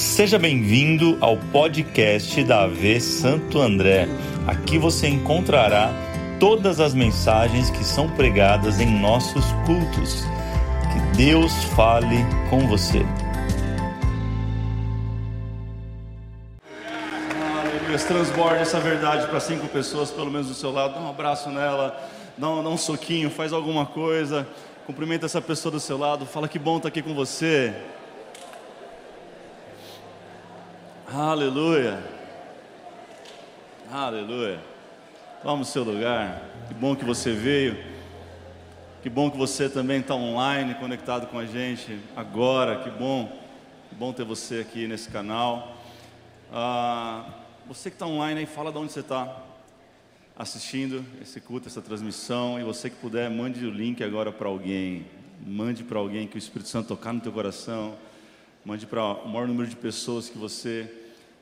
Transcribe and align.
Seja 0.00 0.38
bem-vindo 0.38 1.18
ao 1.20 1.36
podcast 1.36 2.42
da 2.44 2.62
AV 2.62 2.98
Santo 3.02 3.60
André. 3.60 4.08
Aqui 4.46 4.78
você 4.78 5.06
encontrará 5.06 5.92
todas 6.40 6.80
as 6.80 6.94
mensagens 6.94 7.68
que 7.68 7.84
são 7.84 8.08
pregadas 8.08 8.80
em 8.80 8.86
nossos 8.98 9.44
cultos. 9.66 10.24
Que 10.90 11.16
Deus 11.18 11.52
fale 11.76 12.16
com 12.48 12.66
você. 12.66 13.02
Aleluia. 17.60 17.98
Transborde 17.98 18.62
essa 18.62 18.80
verdade 18.80 19.26
para 19.26 19.38
cinco 19.38 19.68
pessoas, 19.68 20.10
pelo 20.10 20.30
menos 20.30 20.48
do 20.48 20.54
seu 20.54 20.72
lado. 20.72 20.94
Dá 20.94 21.00
um 21.00 21.10
abraço 21.10 21.50
nela, 21.50 21.94
dá 22.38 22.48
um, 22.48 22.62
dá 22.62 22.70
um 22.70 22.78
soquinho, 22.78 23.28
faz 23.28 23.52
alguma 23.52 23.84
coisa. 23.84 24.48
Cumprimenta 24.86 25.26
essa 25.26 25.42
pessoa 25.42 25.70
do 25.70 25.78
seu 25.78 25.98
lado. 25.98 26.24
Fala 26.24 26.48
que 26.48 26.58
bom 26.58 26.78
estar 26.78 26.88
aqui 26.88 27.02
com 27.02 27.14
você. 27.14 27.74
Aleluia. 31.12 32.00
Aleluia. 33.90 34.60
Toma 35.42 35.62
o 35.62 35.64
seu 35.64 35.82
lugar. 35.82 36.40
Que 36.68 36.74
bom 36.74 36.94
que 36.94 37.04
você 37.04 37.32
veio. 37.32 37.76
Que 39.02 39.10
bom 39.10 39.28
que 39.28 39.36
você 39.36 39.68
também 39.68 39.98
está 39.98 40.14
online, 40.14 40.76
conectado 40.76 41.26
com 41.26 41.36
a 41.36 41.44
gente 41.44 41.98
agora. 42.14 42.84
Que 42.84 42.90
bom. 42.90 43.26
Que 43.88 43.94
bom 43.96 44.12
ter 44.12 44.24
você 44.24 44.60
aqui 44.60 44.86
nesse 44.86 45.08
canal. 45.08 45.76
Ah, 46.52 47.26
você 47.66 47.90
que 47.90 47.96
está 47.96 48.06
online 48.06 48.38
aí, 48.38 48.46
fala 48.46 48.70
de 48.70 48.78
onde 48.78 48.92
você 48.92 49.00
está 49.00 49.36
assistindo 50.38 51.04
esse 51.20 51.40
culto, 51.40 51.66
essa 51.66 51.82
transmissão. 51.82 52.56
E 52.56 52.62
você 52.62 52.88
que 52.88 52.94
puder, 52.94 53.28
mande 53.28 53.66
o 53.66 53.70
link 53.72 54.04
agora 54.04 54.30
para 54.30 54.46
alguém. 54.46 55.04
Mande 55.44 55.82
para 55.82 55.98
alguém 55.98 56.28
que 56.28 56.36
o 56.36 56.38
Espírito 56.38 56.68
Santo 56.68 56.86
tocar 56.86 57.12
no 57.12 57.20
teu 57.20 57.32
coração. 57.32 57.96
Mande 58.64 58.86
para 58.86 59.02
o 59.02 59.28
maior 59.28 59.48
número 59.48 59.68
de 59.68 59.74
pessoas 59.74 60.28
que 60.28 60.38
você 60.38 60.99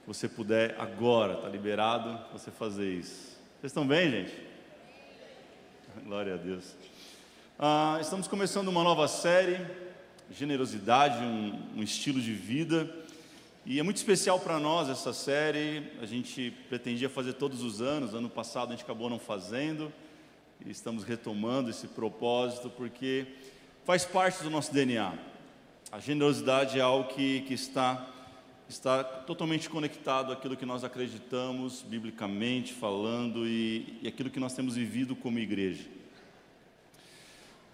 você 0.09 0.27
puder 0.27 0.75
agora, 0.81 1.35
está 1.35 1.49
liberado 1.51 2.19
você 2.33 2.51
fazer 2.51 2.91
isso. 2.91 3.37
Vocês 3.61 3.65
estão 3.65 3.87
bem, 3.87 4.11
gente? 4.11 4.33
Glória 6.03 6.33
a 6.33 6.37
Deus. 6.39 6.75
Ah, 7.59 7.99
estamos 8.01 8.27
começando 8.27 8.69
uma 8.69 8.83
nova 8.83 9.07
série, 9.07 9.61
generosidade, 10.31 11.23
um, 11.23 11.63
um 11.77 11.83
estilo 11.83 12.23
de 12.23 12.33
vida. 12.33 12.91
E 13.67 13.79
é 13.79 13.83
muito 13.83 13.99
especial 13.99 14.41
para 14.41 14.59
nós 14.59 14.89
essa 14.89 15.13
série. 15.13 15.93
A 16.01 16.07
gente 16.07 16.57
pretendia 16.71 17.11
fazer 17.11 17.35
todos 17.35 17.63
os 17.63 17.83
anos, 17.83 18.15
ano 18.15 18.31
passado 18.31 18.69
a 18.69 18.71
gente 18.71 18.85
acabou 18.85 19.11
não 19.11 19.19
fazendo. 19.19 19.93
E 20.65 20.71
estamos 20.71 21.05
retomando 21.05 21.69
esse 21.69 21.87
propósito 21.87 22.71
porque 22.71 23.27
faz 23.85 24.07
parte 24.07 24.43
do 24.43 24.49
nosso 24.49 24.73
DNA. 24.73 25.13
A 25.93 25.99
generosidade 25.99 26.79
é 26.79 26.83
algo 26.83 27.11
que, 27.11 27.43
que 27.43 27.53
está 27.53 28.15
está 28.69 29.03
totalmente 29.03 29.71
conectado 29.71 30.33
àquilo 30.33 30.57
que 30.57 30.67
nós 30.67 30.85
acreditamos, 30.85 31.83
biblicamente 31.83 32.75
falando, 32.75 33.47
e, 33.47 33.99
e 34.03 34.09
aquilo 34.09 34.29
que 34.29 34.39
nós 34.39 34.53
temos 34.53 34.75
vivido 34.75 35.17
como 35.17 35.39
igreja. 35.39 35.85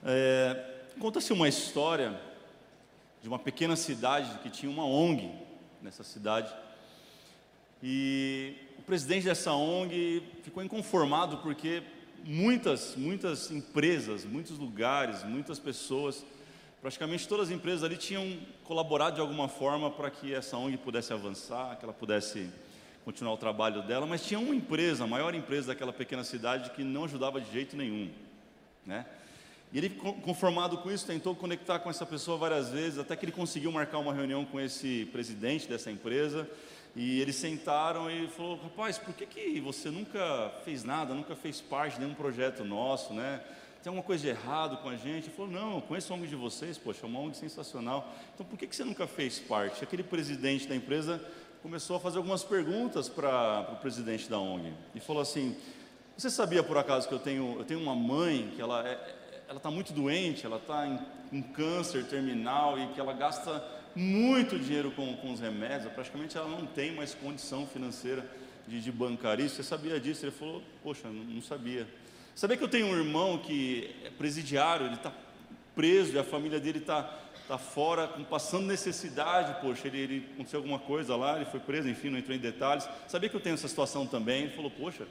É, 0.05 0.71
Conta-se 0.99 1.33
uma 1.33 1.49
história 1.49 2.19
de 3.21 3.29
uma 3.29 3.39
pequena 3.39 3.75
cidade 3.75 4.39
que 4.39 4.49
tinha 4.49 4.71
uma 4.71 4.87
ONG 4.87 5.29
nessa 5.83 6.05
cidade, 6.05 6.55
e 7.83 8.55
o 8.79 8.83
presidente 8.83 9.25
dessa 9.25 9.53
ONG 9.53 10.23
ficou 10.43 10.63
inconformado 10.63 11.39
porque 11.39 11.83
muitas, 12.25 12.95
muitas 12.97 13.51
empresas, 13.51 14.25
muitos 14.25 14.57
lugares, 14.57 15.25
muitas 15.25 15.59
pessoas 15.59 16.25
Praticamente 16.85 17.27
todas 17.27 17.49
as 17.49 17.51
empresas 17.51 17.83
ali 17.83 17.97
tinham 17.97 18.39
colaborado 18.63 19.15
de 19.15 19.21
alguma 19.23 19.49
forma 19.49 19.91
para 19.91 20.11
que 20.11 20.35
essa 20.35 20.59
ONG 20.59 20.77
pudesse 20.77 21.15
avançar, 21.15 21.79
que 21.79 21.85
ela 21.87 21.95
pudesse 21.95 22.51
continuar 23.07 23.33
o 23.33 23.39
trabalho 23.39 23.81
dela, 23.85 24.05
mas 24.05 24.23
tinha 24.23 24.39
uma 24.39 24.55
empresa, 24.55 25.05
a 25.05 25.07
maior 25.07 25.35
empresa 25.35 25.69
daquela 25.69 25.95
pequena 25.95 26.23
cidade, 26.25 26.69
que 26.73 26.85
não 26.85 27.05
ajudava 27.05 27.41
de 27.41 27.51
jeito 27.51 27.75
nenhum. 27.75 28.11
Né? 28.85 29.07
E 29.73 29.79
ele, 29.79 29.89
conformado 29.89 30.77
com 30.77 30.93
isso, 30.93 31.07
tentou 31.07 31.35
conectar 31.35 31.79
com 31.79 31.89
essa 31.89 32.05
pessoa 32.05 32.37
várias 32.37 32.69
vezes, 32.69 32.99
até 32.99 33.17
que 33.17 33.25
ele 33.25 33.33
conseguiu 33.33 33.73
marcar 33.73 33.97
uma 33.97 34.13
reunião 34.13 34.45
com 34.45 34.61
esse 34.61 35.09
presidente 35.11 35.67
dessa 35.67 35.91
empresa. 35.91 36.47
E 36.95 37.19
eles 37.19 37.37
sentaram 37.37 38.11
e 38.11 38.29
falou: 38.29 38.61
Rapaz, 38.63 38.99
por 38.99 39.15
que, 39.15 39.25
que 39.25 39.59
você 39.59 39.91
nunca 39.91 40.53
fez 40.67 40.85
nada, 40.85 41.15
nunca 41.15 41.35
fez 41.35 41.63
parte 41.63 41.95
de 41.95 42.01
nenhum 42.01 42.15
projeto 42.15 42.63
nosso, 42.63 43.15
né? 43.15 43.41
Tem 43.85 43.91
alguma 43.91 44.03
coisa 44.03 44.23
de 44.23 44.31
errado 44.31 44.79
com 44.79 44.89
a 44.89 44.97
gente? 44.97 45.27
Ele 45.27 45.37
falou, 45.37 45.51
não, 45.51 45.75
eu 45.75 45.83
conheço 45.83 46.11
a 46.11 46.17
ONG 46.17 46.27
de 46.27 46.35
vocês, 46.35 46.79
poxa, 46.79 47.01
é 47.03 47.07
uma 47.07 47.21
ONG 47.21 47.37
sensacional. 47.37 48.11
Então 48.33 48.47
por 48.47 48.59
que, 48.59 48.67
que 48.67 48.75
você 48.75 48.83
nunca 48.83 49.07
fez 49.07 49.39
parte? 49.39 49.85
Aquele 49.85 50.03
presidente 50.03 50.67
da 50.67 50.75
empresa 50.75 51.23
começou 51.63 51.97
a 51.97 52.01
fazer 52.01 52.17
algumas 52.17 52.43
perguntas 52.43 53.11
para 53.11 53.69
o 53.75 53.77
presidente 53.77 54.27
da 54.27 54.39
ONG 54.39 54.73
e 54.95 55.01
falou 55.01 55.21
assim: 55.21 55.55
Você 56.17 56.31
sabia 56.31 56.63
por 56.63 56.79
acaso 56.79 57.07
que 57.07 57.13
eu 57.13 57.19
tenho, 57.19 57.57
eu 57.59 57.65
tenho 57.67 57.79
uma 57.79 57.95
mãe 57.95 58.51
que 58.57 58.63
ela 58.63 58.89
é, 58.89 59.17
ela 59.49 59.59
está 59.59 59.71
muito 59.71 59.93
doente, 59.93 60.47
ela 60.47 60.57
está 60.57 60.87
em, 60.87 60.99
em 61.31 61.43
câncer 61.43 62.07
terminal 62.07 62.79
e 62.79 62.87
que 62.95 62.99
ela 62.99 63.13
gasta 63.13 63.63
muito 63.95 64.59
dinheiro 64.59 64.93
com, 64.93 65.15
com 65.19 65.31
os 65.31 65.41
remédios, 65.41 65.93
praticamente 65.93 66.39
ela 66.39 66.49
não 66.49 66.65
tem 66.65 66.95
mais 66.95 67.15
condição 67.15 67.67
financeira 67.67 68.27
de, 68.67 68.81
de 68.81 68.91
bancar 68.91 69.39
isso. 69.41 69.57
Você 69.57 69.63
sabia 69.63 70.01
disso? 70.01 70.25
Ele 70.25 70.33
falou: 70.33 70.63
Poxa, 70.83 71.07
não 71.11 71.43
sabia. 71.43 71.87
Sabia 72.35 72.57
que 72.57 72.65
eu 72.65 72.69
tenho 72.69 72.87
um 72.87 72.97
irmão 72.97 73.39
que 73.39 73.95
é 74.05 74.11
presidiário, 74.11 74.87
ele 74.87 74.97
está 74.97 75.13
preso 75.75 76.13
e 76.13 76.19
a 76.19 76.25
família 76.25 76.59
dele 76.59 76.79
está 76.79 77.03
tá 77.47 77.59
fora, 77.59 78.09
passando 78.29 78.67
necessidade, 78.67 79.61
poxa, 79.61 79.87
ele, 79.87 79.99
ele, 79.99 80.31
aconteceu 80.35 80.59
alguma 80.59 80.79
coisa 80.79 81.15
lá, 81.15 81.37
ele 81.37 81.45
foi 81.45 81.61
preso, 81.61 81.89
enfim, 81.89 82.11
não 82.11 82.19
entrou 82.19 82.37
em 82.37 82.41
detalhes. 82.41 82.89
Sabia 83.07 83.29
que 83.29 83.37
eu 83.37 83.41
tenho 83.41 83.55
essa 83.55 83.69
situação 83.69 84.07
também? 84.07 84.45
Ele 84.45 84.57
falou, 84.57 84.71
poxa, 84.71 85.07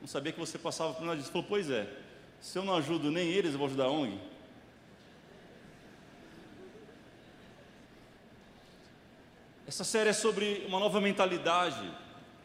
não 0.00 0.06
sabia 0.08 0.32
que 0.32 0.38
você 0.38 0.58
passava 0.58 0.92
por 0.92 1.04
nada 1.04 1.16
disso. 1.16 1.28
Ele 1.28 1.32
falou, 1.32 1.48
pois 1.48 1.70
é, 1.70 1.88
se 2.40 2.58
eu 2.58 2.64
não 2.64 2.76
ajudo 2.76 3.10
nem 3.10 3.28
eles, 3.28 3.52
eu 3.52 3.58
vou 3.58 3.66
ajudar 3.66 3.84
a 3.84 3.90
ONG. 3.90 4.18
Essa 9.66 9.84
série 9.84 10.10
é 10.10 10.14
sobre 10.14 10.64
uma 10.66 10.80
nova 10.80 11.00
mentalidade 11.00 11.90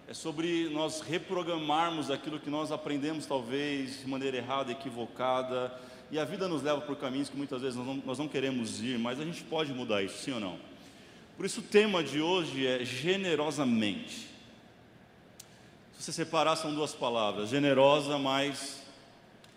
é 0.08 0.14
sobre 0.14 0.70
nós 0.70 1.02
reprogramarmos 1.02 2.12
aquilo 2.12 2.40
que 2.40 2.50
nós 2.50 2.72
aprendemos, 2.72 3.26
talvez, 3.26 4.02
de 4.02 4.08
maneira 4.08 4.38
errada, 4.38 4.72
equivocada, 4.72 5.74
e 6.12 6.20
a 6.20 6.26
vida 6.26 6.48
nos 6.48 6.62
leva 6.62 6.82
por 6.82 6.96
caminhos 6.98 7.30
que 7.30 7.38
muitas 7.38 7.62
vezes 7.62 7.76
nós 7.76 7.88
não, 7.88 7.96
nós 8.06 8.20
não 8.20 8.28
queremos 8.28 8.82
ir, 8.82 9.00
mas 9.00 9.20
a 9.20 9.24
gente 9.24 9.44
pode 9.44 9.74
mudar 9.74 10.04
isso, 10.04 10.18
sim 10.24 10.32
ou 10.32 10.40
não? 10.40 10.60
Por 11.36 11.46
isso 11.46 11.62
o 11.62 11.64
tema 11.64 12.04
de 12.04 12.22
hoje 12.22 12.68
é 12.68 12.86
generosamente. 12.86 14.28
Se 15.98 16.04
você 16.04 16.12
separar, 16.12 16.56
são 16.56 16.74
duas 16.74 16.94
palavras: 16.94 17.50
generosa 17.50 18.20
mais, 18.20 18.84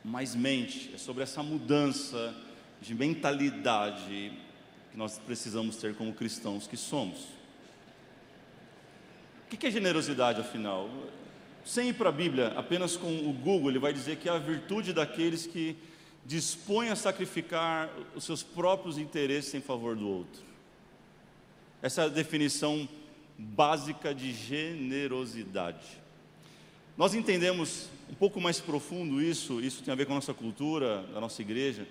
mais 0.02 0.34
mente. 0.34 0.92
É 0.94 0.98
sobre 0.98 1.22
essa 1.22 1.42
mudança 1.42 2.34
de 2.80 2.94
mentalidade 2.94 4.32
que 4.90 4.96
nós 4.96 5.18
precisamos 5.18 5.76
ter 5.76 5.94
como 5.94 6.14
cristãos 6.14 6.66
que 6.66 6.76
somos. 6.76 7.35
O 9.46 9.56
que 9.56 9.64
é 9.68 9.70
generosidade, 9.70 10.40
afinal? 10.40 10.90
Sem 11.64 11.90
ir 11.90 11.92
para 11.92 12.08
a 12.08 12.12
Bíblia, 12.12 12.48
apenas 12.56 12.96
com 12.96 13.28
o 13.28 13.32
Google, 13.32 13.70
ele 13.70 13.78
vai 13.78 13.92
dizer 13.92 14.16
que 14.16 14.28
é 14.28 14.32
a 14.32 14.38
virtude 14.38 14.92
daqueles 14.92 15.46
que 15.46 15.76
dispõem 16.24 16.90
a 16.90 16.96
sacrificar 16.96 17.88
os 18.16 18.24
seus 18.24 18.42
próprios 18.42 18.98
interesses 18.98 19.54
em 19.54 19.60
favor 19.60 19.94
do 19.94 20.08
outro. 20.08 20.42
Essa 21.80 22.02
é 22.02 22.04
a 22.06 22.08
definição 22.08 22.88
básica 23.38 24.12
de 24.12 24.32
generosidade. 24.32 25.86
Nós 26.96 27.14
entendemos 27.14 27.88
um 28.10 28.14
pouco 28.14 28.40
mais 28.40 28.58
profundo 28.58 29.22
isso, 29.22 29.60
isso 29.60 29.80
tem 29.80 29.92
a 29.92 29.96
ver 29.96 30.06
com 30.06 30.12
a 30.12 30.16
nossa 30.16 30.34
cultura, 30.34 31.04
da 31.14 31.20
nossa 31.20 31.40
igreja, 31.40 31.86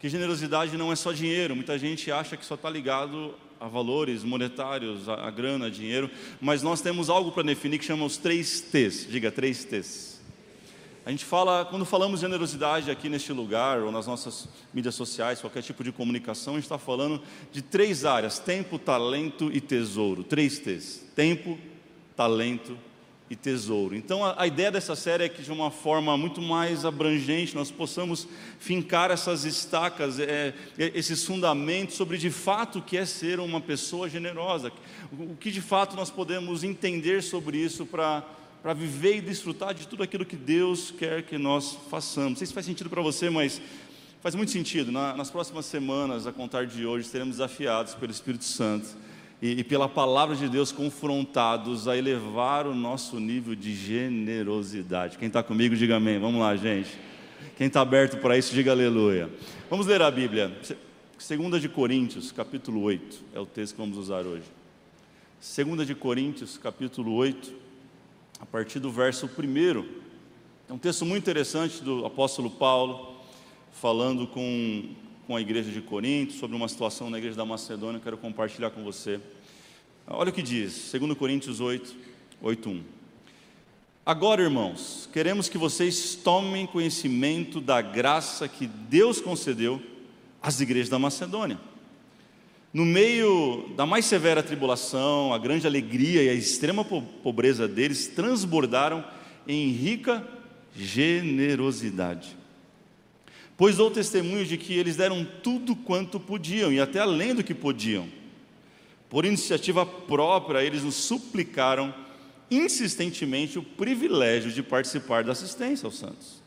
que 0.00 0.08
generosidade 0.08 0.74
não 0.78 0.90
é 0.90 0.96
só 0.96 1.12
dinheiro. 1.12 1.54
Muita 1.54 1.78
gente 1.78 2.10
acha 2.10 2.34
que 2.34 2.46
só 2.46 2.54
está 2.54 2.70
ligado 2.70 3.34
a 3.60 3.68
valores 3.68 4.22
monetários, 4.24 5.08
a, 5.08 5.26
a 5.26 5.30
grana, 5.30 5.66
a 5.66 5.70
dinheiro, 5.70 6.10
mas 6.40 6.62
nós 6.62 6.80
temos 6.80 7.08
algo 7.08 7.32
para 7.32 7.42
definir 7.42 7.78
que 7.78 7.84
chama 7.84 8.04
os 8.04 8.16
três 8.16 8.60
T's. 8.60 9.06
Diga 9.08 9.30
três 9.30 9.64
T's. 9.64 10.20
A 11.06 11.10
gente 11.10 11.24
fala, 11.24 11.66
quando 11.66 11.84
falamos 11.84 12.20
generosidade 12.20 12.90
aqui 12.90 13.10
neste 13.10 13.32
lugar, 13.32 13.80
ou 13.80 13.92
nas 13.92 14.06
nossas 14.06 14.48
mídias 14.72 14.94
sociais, 14.94 15.40
qualquer 15.40 15.62
tipo 15.62 15.84
de 15.84 15.92
comunicação, 15.92 16.54
a 16.54 16.56
gente 16.56 16.64
está 16.64 16.78
falando 16.78 17.20
de 17.52 17.60
três 17.60 18.06
áreas: 18.06 18.38
tempo, 18.38 18.78
talento 18.78 19.50
e 19.52 19.60
tesouro. 19.60 20.24
Três 20.24 20.58
T's: 20.58 21.04
tempo, 21.14 21.58
talento 22.16 22.78
e 23.28 23.34
tesouro. 23.34 23.96
Então 23.96 24.24
a, 24.24 24.42
a, 24.42 24.46
ideia 24.46 24.70
dessa 24.70 24.94
série 24.94 25.24
é 25.24 25.28
que 25.28 25.42
de 25.42 25.50
uma 25.50 25.70
forma 25.70 26.16
muito 26.16 26.42
mais 26.42 26.84
abrangente 26.84 27.54
nós 27.54 27.70
possamos 27.70 28.28
fincar 28.58 29.10
essas 29.10 29.44
estacas, 29.44 30.18
é, 30.18 30.54
é, 30.78 30.92
esses 30.94 31.24
fundamentos 31.24 31.96
sobre 31.96 32.18
de 32.18 32.30
fato 32.30 32.80
o 32.80 32.82
que 32.82 32.98
é 32.98 33.06
ser 33.06 33.40
uma 33.40 33.60
pessoa 33.60 34.10
generosa, 34.10 34.70
o, 35.10 35.32
o 35.32 35.36
que 35.36 35.50
de 35.50 35.62
fato 35.62 35.96
nós 35.96 36.10
podemos 36.10 36.62
entender 36.62 37.22
sobre 37.22 37.56
isso 37.58 37.86
para 37.86 38.22
para 38.62 38.72
viver 38.72 39.18
e 39.18 39.20
desfrutar 39.20 39.74
de 39.74 39.86
tudo 39.86 40.02
aquilo 40.02 40.24
que 40.24 40.36
Deus 40.36 40.90
quer 40.90 41.22
que 41.22 41.36
nós 41.36 41.76
façamos. 41.90 42.30
Não 42.30 42.36
sei 42.38 42.46
se 42.46 42.54
faz 42.54 42.64
sentido 42.64 42.88
para 42.88 43.02
você, 43.02 43.28
mas 43.28 43.60
faz 44.22 44.34
muito 44.34 44.50
sentido. 44.50 44.90
Na, 44.90 45.14
nas 45.14 45.30
próximas 45.30 45.66
semanas, 45.66 46.26
a 46.26 46.32
contar 46.32 46.64
de 46.64 46.86
hoje, 46.86 47.06
seremos 47.06 47.36
desafiados 47.36 47.94
pelo 47.94 48.10
Espírito 48.10 48.44
Santo 48.44 48.86
e, 49.44 49.60
e 49.60 49.62
pela 49.62 49.86
palavra 49.86 50.34
de 50.34 50.48
Deus 50.48 50.72
confrontados 50.72 51.86
a 51.86 51.94
elevar 51.94 52.66
o 52.66 52.74
nosso 52.74 53.20
nível 53.20 53.54
de 53.54 53.74
generosidade. 53.74 55.18
Quem 55.18 55.28
está 55.28 55.42
comigo, 55.42 55.76
diga 55.76 55.96
amém. 55.96 56.18
Vamos 56.18 56.40
lá, 56.40 56.56
gente. 56.56 56.98
Quem 57.54 57.66
está 57.66 57.82
aberto 57.82 58.16
para 58.22 58.38
isso, 58.38 58.54
diga 58.54 58.70
aleluia. 58.70 59.28
Vamos 59.68 59.86
ler 59.86 60.00
a 60.00 60.10
Bíblia. 60.10 60.50
Segunda 61.18 61.60
de 61.60 61.68
Coríntios, 61.68 62.32
capítulo 62.32 62.80
8, 62.84 63.22
é 63.34 63.38
o 63.38 63.44
texto 63.44 63.74
que 63.74 63.82
vamos 63.82 63.98
usar 63.98 64.24
hoje. 64.24 64.46
Segunda 65.38 65.84
de 65.84 65.94
Coríntios, 65.94 66.56
capítulo 66.56 67.12
8, 67.12 67.52
a 68.40 68.46
partir 68.46 68.78
do 68.78 68.90
verso 68.90 69.26
1. 69.26 69.84
É 70.70 70.72
um 70.72 70.78
texto 70.78 71.04
muito 71.04 71.22
interessante 71.22 71.84
do 71.84 72.06
apóstolo 72.06 72.48
Paulo, 72.48 73.14
falando 73.72 74.26
com, 74.26 74.88
com 75.26 75.34
a 75.34 75.40
igreja 75.40 75.70
de 75.70 75.80
Corinto, 75.80 76.34
sobre 76.34 76.56
uma 76.56 76.68
situação 76.68 77.08
na 77.08 77.18
igreja 77.18 77.36
da 77.36 77.44
Macedônia, 77.44 78.00
quero 78.02 78.18
compartilhar 78.18 78.70
com 78.70 78.82
você. 78.84 79.20
Olha 80.06 80.30
o 80.30 80.32
que 80.32 80.42
diz, 80.42 80.92
2 80.92 81.16
Coríntios 81.16 81.60
8, 81.60 81.94
8, 82.42 82.68
1. 82.68 82.82
Agora, 84.04 84.42
irmãos, 84.42 85.08
queremos 85.12 85.48
que 85.48 85.56
vocês 85.56 86.14
tomem 86.14 86.66
conhecimento 86.66 87.58
da 87.58 87.80
graça 87.80 88.46
que 88.46 88.66
Deus 88.66 89.18
concedeu 89.18 89.80
às 90.42 90.60
igrejas 90.60 90.90
da 90.90 90.98
Macedônia. 90.98 91.58
No 92.70 92.84
meio 92.84 93.72
da 93.76 93.86
mais 93.86 94.04
severa 94.04 94.42
tribulação, 94.42 95.32
a 95.32 95.38
grande 95.38 95.66
alegria 95.66 96.22
e 96.22 96.28
a 96.28 96.34
extrema 96.34 96.84
pobreza 96.84 97.66
deles 97.66 98.08
transbordaram 98.08 99.02
em 99.48 99.70
rica 99.70 100.26
generosidade. 100.76 102.36
Pois 103.56 103.76
dou 103.76 103.90
testemunho 103.90 104.44
de 104.44 104.56
que 104.56 104.74
eles 104.74 104.96
deram 104.96 105.24
tudo 105.42 105.76
quanto 105.76 106.18
podiam 106.18 106.72
e 106.72 106.80
até 106.80 106.98
além 106.98 107.34
do 107.34 107.44
que 107.44 107.54
podiam. 107.54 108.08
Por 109.08 109.24
iniciativa 109.24 109.86
própria, 109.86 110.62
eles 110.62 110.82
nos 110.82 110.96
suplicaram 110.96 111.94
insistentemente 112.50 113.58
o 113.58 113.62
privilégio 113.62 114.50
de 114.50 114.62
participar 114.62 115.22
da 115.22 115.32
assistência 115.32 115.86
aos 115.86 115.98
santos. 115.98 116.42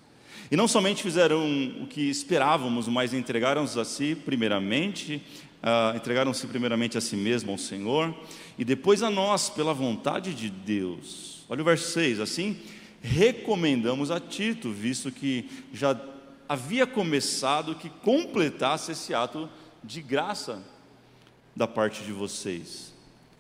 E 0.51 0.55
não 0.55 0.67
somente 0.67 1.01
fizeram 1.01 1.45
o 1.81 1.87
que 1.87 2.09
esperávamos, 2.09 2.87
mas 2.87 3.13
entregaram-se 3.13 3.79
a 3.79 3.85
si 3.85 4.15
primeiramente, 4.15 5.21
uh, 5.63 5.95
entregaram-se 5.95 6.45
primeiramente 6.47 6.97
a 6.97 7.01
si 7.01 7.15
mesmo 7.15 7.51
ao 7.51 7.57
Senhor 7.57 8.13
e 8.57 8.65
depois 8.65 9.01
a 9.01 9.09
nós 9.09 9.49
pela 9.49 9.73
vontade 9.73 10.33
de 10.33 10.49
Deus. 10.49 11.45
Olha 11.49 11.61
o 11.61 11.65
verso 11.65 11.89
6, 11.91 12.19
assim 12.19 12.57
recomendamos 13.01 14.11
a 14.11 14.19
Tito, 14.19 14.71
visto 14.71 15.11
que 15.11 15.45
já 15.73 15.93
havia 16.47 16.87
começado 16.87 17.75
que 17.75 17.89
completasse 17.89 18.91
esse 18.91 19.13
ato 19.13 19.49
de 19.83 20.01
graça 20.01 20.63
da 21.55 21.67
parte 21.67 22.03
de 22.03 22.11
vocês. 22.11 22.93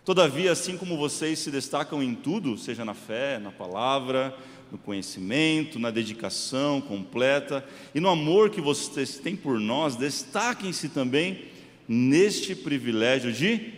Todavia, 0.03 0.51
assim 0.51 0.77
como 0.77 0.97
vocês 0.97 1.39
se 1.39 1.51
destacam 1.51 2.01
em 2.01 2.15
tudo, 2.15 2.57
seja 2.57 2.85
na 2.85 2.93
fé, 2.93 3.39
na 3.39 3.51
palavra, 3.51 4.35
no 4.71 4.77
conhecimento, 4.77 5.79
na 5.79 5.91
dedicação 5.91 6.81
completa 6.81 7.63
e 7.93 7.99
no 7.99 8.09
amor 8.09 8.49
que 8.49 8.61
vocês 8.61 9.17
têm 9.17 9.35
por 9.35 9.59
nós, 9.59 9.95
destaquem-se 9.95 10.89
também 10.89 11.45
neste 11.87 12.55
privilégio 12.55 13.31
de 13.31 13.73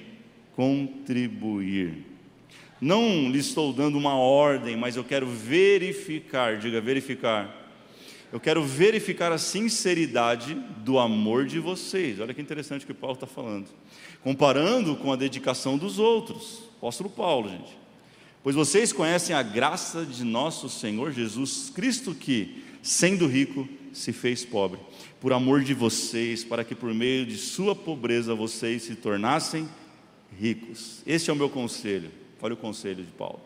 contribuir. 0.56 2.06
Não 2.82 3.30
lhe 3.30 3.40
estou 3.40 3.74
dando 3.74 3.98
uma 3.98 4.16
ordem, 4.16 4.78
mas 4.78 4.96
eu 4.96 5.04
quero 5.04 5.28
verificar, 5.28 6.58
diga 6.58 6.80
verificar. 6.80 7.59
Eu 8.32 8.40
quero 8.40 8.64
verificar 8.64 9.32
a 9.32 9.38
sinceridade 9.38 10.54
do 10.78 11.00
amor 11.00 11.46
de 11.46 11.60
vocês. 11.60 12.20
Olha 12.20 12.34
que 12.34 12.42
interessante 12.42 12.84
o 12.84 12.88
que 12.88 12.94
Paulo 12.94 13.16
está 13.16 13.28
falando 13.28 13.68
comparando 14.24 14.96
com 14.96 15.12
a 15.12 15.16
dedicação 15.16 15.78
dos 15.78 16.00
outros. 16.00 16.64
Apóstolo 16.78 17.10
Paulo, 17.10 17.50
gente. 17.50 17.78
Pois 18.44 18.56
vocês 18.56 18.94
conhecem 18.94 19.36
a 19.36 19.44
graça 19.44 20.06
de 20.06 20.24
nosso 20.24 20.70
Senhor 20.70 21.12
Jesus 21.12 21.70
Cristo, 21.74 22.16
que, 22.16 22.64
sendo 22.82 23.28
rico, 23.28 23.68
se 23.92 24.14
fez 24.14 24.46
pobre, 24.46 24.80
por 25.20 25.34
amor 25.34 25.62
de 25.62 25.74
vocês, 25.74 26.44
para 26.44 26.64
que 26.64 26.74
por 26.74 26.94
meio 26.94 27.26
de 27.26 27.38
sua 27.38 27.76
pobreza 27.76 28.34
vocês 28.34 28.84
se 28.84 28.96
tornassem 28.96 29.68
ricos. 30.40 31.02
Este 31.06 31.30
é 31.30 31.34
o 31.34 31.36
meu 31.36 31.50
conselho. 31.50 32.12
Olha 32.42 32.54
o 32.54 32.58
conselho 32.58 33.04
de 33.04 33.12
Paulo. 33.12 33.42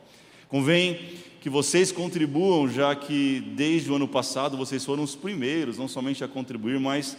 Convém 0.54 1.00
que 1.42 1.50
vocês 1.50 1.92
contribuam, 1.92 2.70
já 2.70 2.94
que 2.94 3.40
desde 3.56 3.92
o 3.92 3.96
ano 3.96 4.08
passado 4.08 4.56
vocês 4.56 4.86
foram 4.86 5.02
os 5.02 5.16
primeiros, 5.16 5.80
não 5.80 5.88
somente 5.88 6.24
a 6.24 6.28
contribuir, 6.28 6.80
mas 6.80 7.18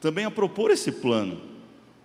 também 0.00 0.24
a 0.24 0.30
propor 0.30 0.70
esse 0.70 0.92
plano. 0.92 1.40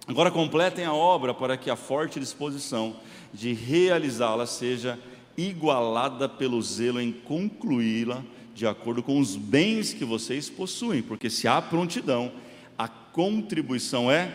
Agora 0.07 0.31
completem 0.31 0.83
a 0.83 0.91
obra 0.91 1.35
para 1.35 1.55
que 1.55 1.69
a 1.69 1.75
forte 1.75 2.19
disposição 2.19 2.95
de 3.31 3.53
realizá-la 3.53 4.47
seja 4.47 4.97
igualada 5.37 6.27
pelo 6.27 6.59
zelo 6.63 6.99
em 6.99 7.11
concluí-la 7.11 8.23
de 8.55 8.65
acordo 8.65 9.03
com 9.03 9.19
os 9.19 9.35
bens 9.35 9.93
que 9.93 10.03
vocês 10.03 10.49
possuem, 10.49 11.03
porque 11.03 11.29
se 11.29 11.47
há 11.47 11.61
prontidão, 11.61 12.31
a 12.75 12.87
contribuição 12.87 14.09
é 14.09 14.31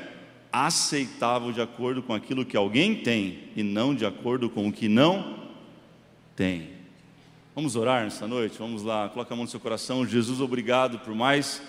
aceitável 0.53 1.51
de 1.51 1.61
acordo 1.61 2.05
com 2.05 2.15
aquilo 2.15 2.45
que 2.45 2.57
alguém 2.57 2.95
tem 2.95 3.41
e 3.57 3.65
não 3.65 3.93
de 3.93 4.07
acordo 4.07 4.49
com 4.49 4.69
o 4.69 4.73
que 4.73 4.89
não 4.89 5.36
tem. 6.37 6.69
Vamos 7.55 7.75
orar 7.77 8.05
nessa 8.05 8.29
noite? 8.29 8.59
Vamos 8.59 8.83
lá, 8.83 9.09
coloca 9.09 9.33
a 9.33 9.37
mão 9.37 9.47
no 9.47 9.51
seu 9.51 9.59
coração. 9.59 10.07
Jesus, 10.07 10.39
obrigado 10.39 10.99
por 10.99 11.15
mais 11.15 11.63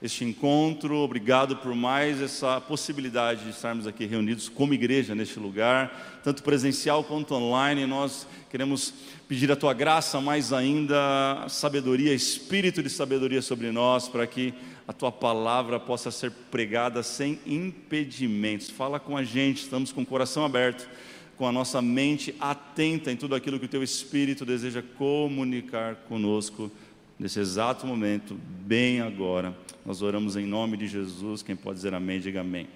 este 0.00 0.24
encontro, 0.24 0.96
obrigado 0.96 1.56
por 1.56 1.74
mais 1.74 2.22
essa 2.22 2.58
possibilidade 2.58 3.44
de 3.44 3.50
estarmos 3.50 3.86
aqui 3.86 4.06
reunidos 4.06 4.48
como 4.48 4.72
igreja 4.72 5.14
neste 5.14 5.38
lugar, 5.38 6.20
tanto 6.24 6.42
presencial 6.42 7.04
quanto 7.04 7.34
online. 7.34 7.84
Nós 7.84 8.26
queremos 8.50 8.94
pedir 9.28 9.52
a 9.52 9.56
tua 9.56 9.74
graça, 9.74 10.18
mais 10.18 10.50
ainda 10.50 11.44
sabedoria, 11.48 12.14
espírito 12.14 12.82
de 12.82 12.88
sabedoria 12.88 13.42
sobre 13.42 13.70
nós, 13.70 14.08
para 14.08 14.26
que 14.26 14.54
a 14.88 14.94
tua 14.94 15.12
palavra 15.12 15.78
possa 15.78 16.10
ser 16.10 16.30
pregada 16.50 17.02
sem 17.02 17.38
impedimentos. 17.44 18.70
Fala 18.70 18.98
com 18.98 19.14
a 19.14 19.22
gente, 19.22 19.62
estamos 19.62 19.92
com 19.92 20.00
o 20.00 20.06
coração 20.06 20.42
aberto, 20.42 20.88
com 21.36 21.46
a 21.46 21.52
nossa 21.52 21.82
mente 21.82 22.34
atenta 22.40 23.12
em 23.12 23.16
tudo 23.16 23.34
aquilo 23.34 23.58
que 23.58 23.66
o 23.66 23.68
teu 23.68 23.82
espírito 23.82 24.44
deseja 24.44 24.82
comunicar 24.82 25.96
conosco 26.08 26.70
nesse 27.18 27.40
exato 27.40 27.86
momento, 27.86 28.34
bem 28.34 29.00
agora. 29.00 29.56
Nós 29.84 30.02
oramos 30.02 30.36
em 30.36 30.46
nome 30.46 30.76
de 30.76 30.86
Jesus. 30.88 31.42
Quem 31.42 31.56
pode 31.56 31.76
dizer 31.76 31.94
amém, 31.94 32.20
diga 32.20 32.40
amém. 32.40 32.66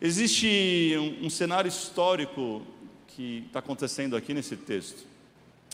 Existe 0.00 0.94
um, 0.98 1.26
um 1.26 1.30
cenário 1.30 1.68
histórico 1.68 2.62
que 3.08 3.44
está 3.46 3.60
acontecendo 3.60 4.16
aqui 4.16 4.34
nesse 4.34 4.56
texto. 4.56 5.06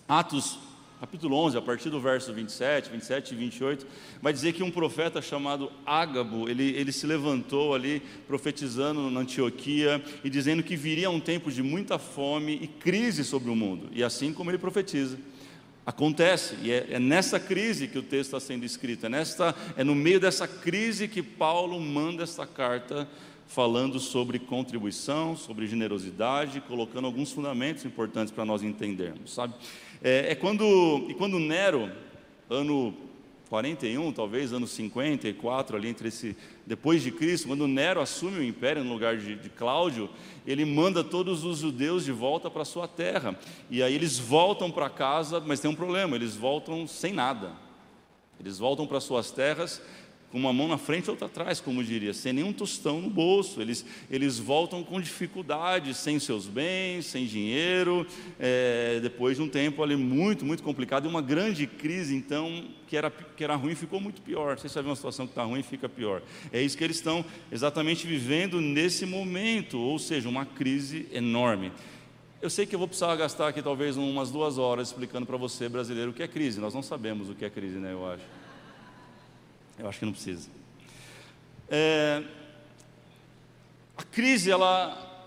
Atos, 0.06 0.58
capítulo 1.00 1.34
11, 1.34 1.56
a 1.56 1.62
partir 1.62 1.88
do 1.88 1.98
verso 1.98 2.30
27, 2.30 2.90
27 2.90 3.32
e 3.32 3.36
28, 3.36 3.86
vai 4.20 4.34
dizer 4.34 4.52
que 4.52 4.62
um 4.62 4.70
profeta 4.70 5.22
chamado 5.22 5.72
Ágabo, 5.86 6.46
ele, 6.46 6.74
ele 6.76 6.92
se 6.92 7.06
levantou 7.06 7.74
ali 7.74 8.02
profetizando 8.26 9.10
na 9.10 9.20
Antioquia 9.20 10.04
e 10.22 10.28
dizendo 10.28 10.62
que 10.62 10.76
viria 10.76 11.08
um 11.08 11.18
tempo 11.18 11.50
de 11.50 11.62
muita 11.62 11.98
fome 11.98 12.58
e 12.60 12.66
crise 12.66 13.24
sobre 13.24 13.50
o 13.50 13.56
mundo. 13.56 13.88
E 13.92 14.04
assim 14.04 14.34
como 14.34 14.50
ele 14.50 14.58
profetiza, 14.58 15.16
Acontece, 15.86 16.56
e 16.62 16.70
é, 16.70 16.86
é, 16.90 16.98
nessa 17.00 17.40
crise 17.40 17.88
que 17.88 17.98
o 17.98 18.02
texto 18.02 18.36
está 18.36 18.38
sendo 18.38 18.64
escrito, 18.66 19.06
é, 19.06 19.08
nesta, 19.08 19.56
é 19.76 19.82
no 19.82 19.94
meio 19.94 20.20
dessa 20.20 20.46
crise 20.46 21.08
que 21.08 21.22
Paulo 21.22 21.80
manda 21.80 22.22
essa 22.22 22.46
carta 22.46 23.08
falando 23.50 23.98
sobre 23.98 24.38
contribuição, 24.38 25.34
sobre 25.34 25.66
generosidade, 25.66 26.60
colocando 26.60 27.06
alguns 27.06 27.32
fundamentos 27.32 27.84
importantes 27.84 28.32
para 28.32 28.44
nós 28.44 28.62
entendermos, 28.62 29.34
sabe? 29.34 29.54
É, 30.02 30.32
é 30.32 30.34
quando, 30.34 31.06
e 31.08 31.14
quando 31.14 31.38
Nero, 31.38 31.90
ano 32.48 32.94
41, 33.50 34.12
talvez, 34.12 34.52
anos 34.52 34.70
54, 34.70 35.76
ali 35.76 35.88
entre 35.88 36.08
esse, 36.08 36.36
depois 36.64 37.02
de 37.02 37.10
Cristo, 37.10 37.48
quando 37.48 37.66
Nero 37.66 38.00
assume 38.00 38.38
o 38.38 38.44
império 38.44 38.84
no 38.84 38.92
lugar 38.92 39.16
de, 39.16 39.34
de 39.34 39.50
Cláudio, 39.50 40.08
ele 40.46 40.64
manda 40.64 41.02
todos 41.02 41.44
os 41.44 41.58
judeus 41.58 42.04
de 42.04 42.12
volta 42.12 42.48
para 42.48 42.64
sua 42.64 42.86
terra. 42.86 43.36
E 43.68 43.82
aí 43.82 43.92
eles 43.92 44.18
voltam 44.18 44.70
para 44.70 44.88
casa, 44.88 45.40
mas 45.40 45.58
tem 45.58 45.68
um 45.68 45.74
problema, 45.74 46.14
eles 46.14 46.36
voltam 46.36 46.86
sem 46.86 47.12
nada. 47.12 47.52
Eles 48.38 48.58
voltam 48.58 48.86
para 48.86 49.00
suas 49.00 49.32
terras 49.32 49.82
com 50.30 50.38
uma 50.38 50.52
mão 50.52 50.68
na 50.68 50.78
frente 50.78 51.06
e 51.06 51.10
outra 51.10 51.26
atrás, 51.26 51.60
como 51.60 51.82
diria, 51.82 52.14
sem 52.14 52.32
nenhum 52.32 52.52
tostão 52.52 53.00
no 53.00 53.10
bolso. 53.10 53.60
Eles, 53.60 53.84
eles 54.10 54.38
voltam 54.38 54.82
com 54.82 55.00
dificuldade, 55.00 55.92
sem 55.92 56.18
seus 56.20 56.46
bens, 56.46 57.06
sem 57.06 57.26
dinheiro, 57.26 58.06
é, 58.38 59.00
depois 59.02 59.36
de 59.36 59.42
um 59.42 59.48
tempo 59.48 59.82
ali 59.82 59.96
muito, 59.96 60.44
muito 60.44 60.62
complicado, 60.62 61.06
e 61.06 61.08
uma 61.08 61.20
grande 61.20 61.66
crise, 61.66 62.14
então, 62.14 62.64
que 62.86 62.96
era, 62.96 63.10
que 63.10 63.42
era 63.42 63.56
ruim, 63.56 63.74
ficou 63.74 64.00
muito 64.00 64.22
pior. 64.22 64.58
Você 64.58 64.68
sabe 64.68 64.88
uma 64.88 64.96
situação 64.96 65.26
que 65.26 65.32
está 65.32 65.42
ruim, 65.42 65.62
fica 65.62 65.88
pior. 65.88 66.22
É 66.52 66.62
isso 66.62 66.78
que 66.78 66.84
eles 66.84 66.96
estão 66.96 67.24
exatamente 67.50 68.06
vivendo 68.06 68.60
nesse 68.60 69.04
momento, 69.04 69.78
ou 69.78 69.98
seja, 69.98 70.28
uma 70.28 70.46
crise 70.46 71.08
enorme. 71.12 71.72
Eu 72.40 72.48
sei 72.48 72.64
que 72.64 72.74
eu 72.74 72.78
vou 72.78 72.88
precisar 72.88 73.14
gastar 73.16 73.48
aqui 73.48 73.60
talvez 73.60 73.98
umas 73.98 74.30
duas 74.30 74.56
horas 74.56 74.88
explicando 74.88 75.26
para 75.26 75.36
você, 75.36 75.68
brasileiro, 75.68 76.10
o 76.10 76.14
que 76.14 76.22
é 76.22 76.28
crise. 76.28 76.58
Nós 76.58 76.72
não 76.72 76.82
sabemos 76.82 77.28
o 77.28 77.34
que 77.34 77.44
é 77.44 77.50
crise, 77.50 77.76
né? 77.76 77.92
Eu 77.92 78.06
acho. 78.10 78.39
Eu 79.80 79.88
acho 79.88 79.98
que 79.98 80.04
não 80.04 80.12
precisa. 80.12 80.48
É, 81.68 82.22
a 83.96 84.02
crise, 84.02 84.50
ela, 84.50 85.26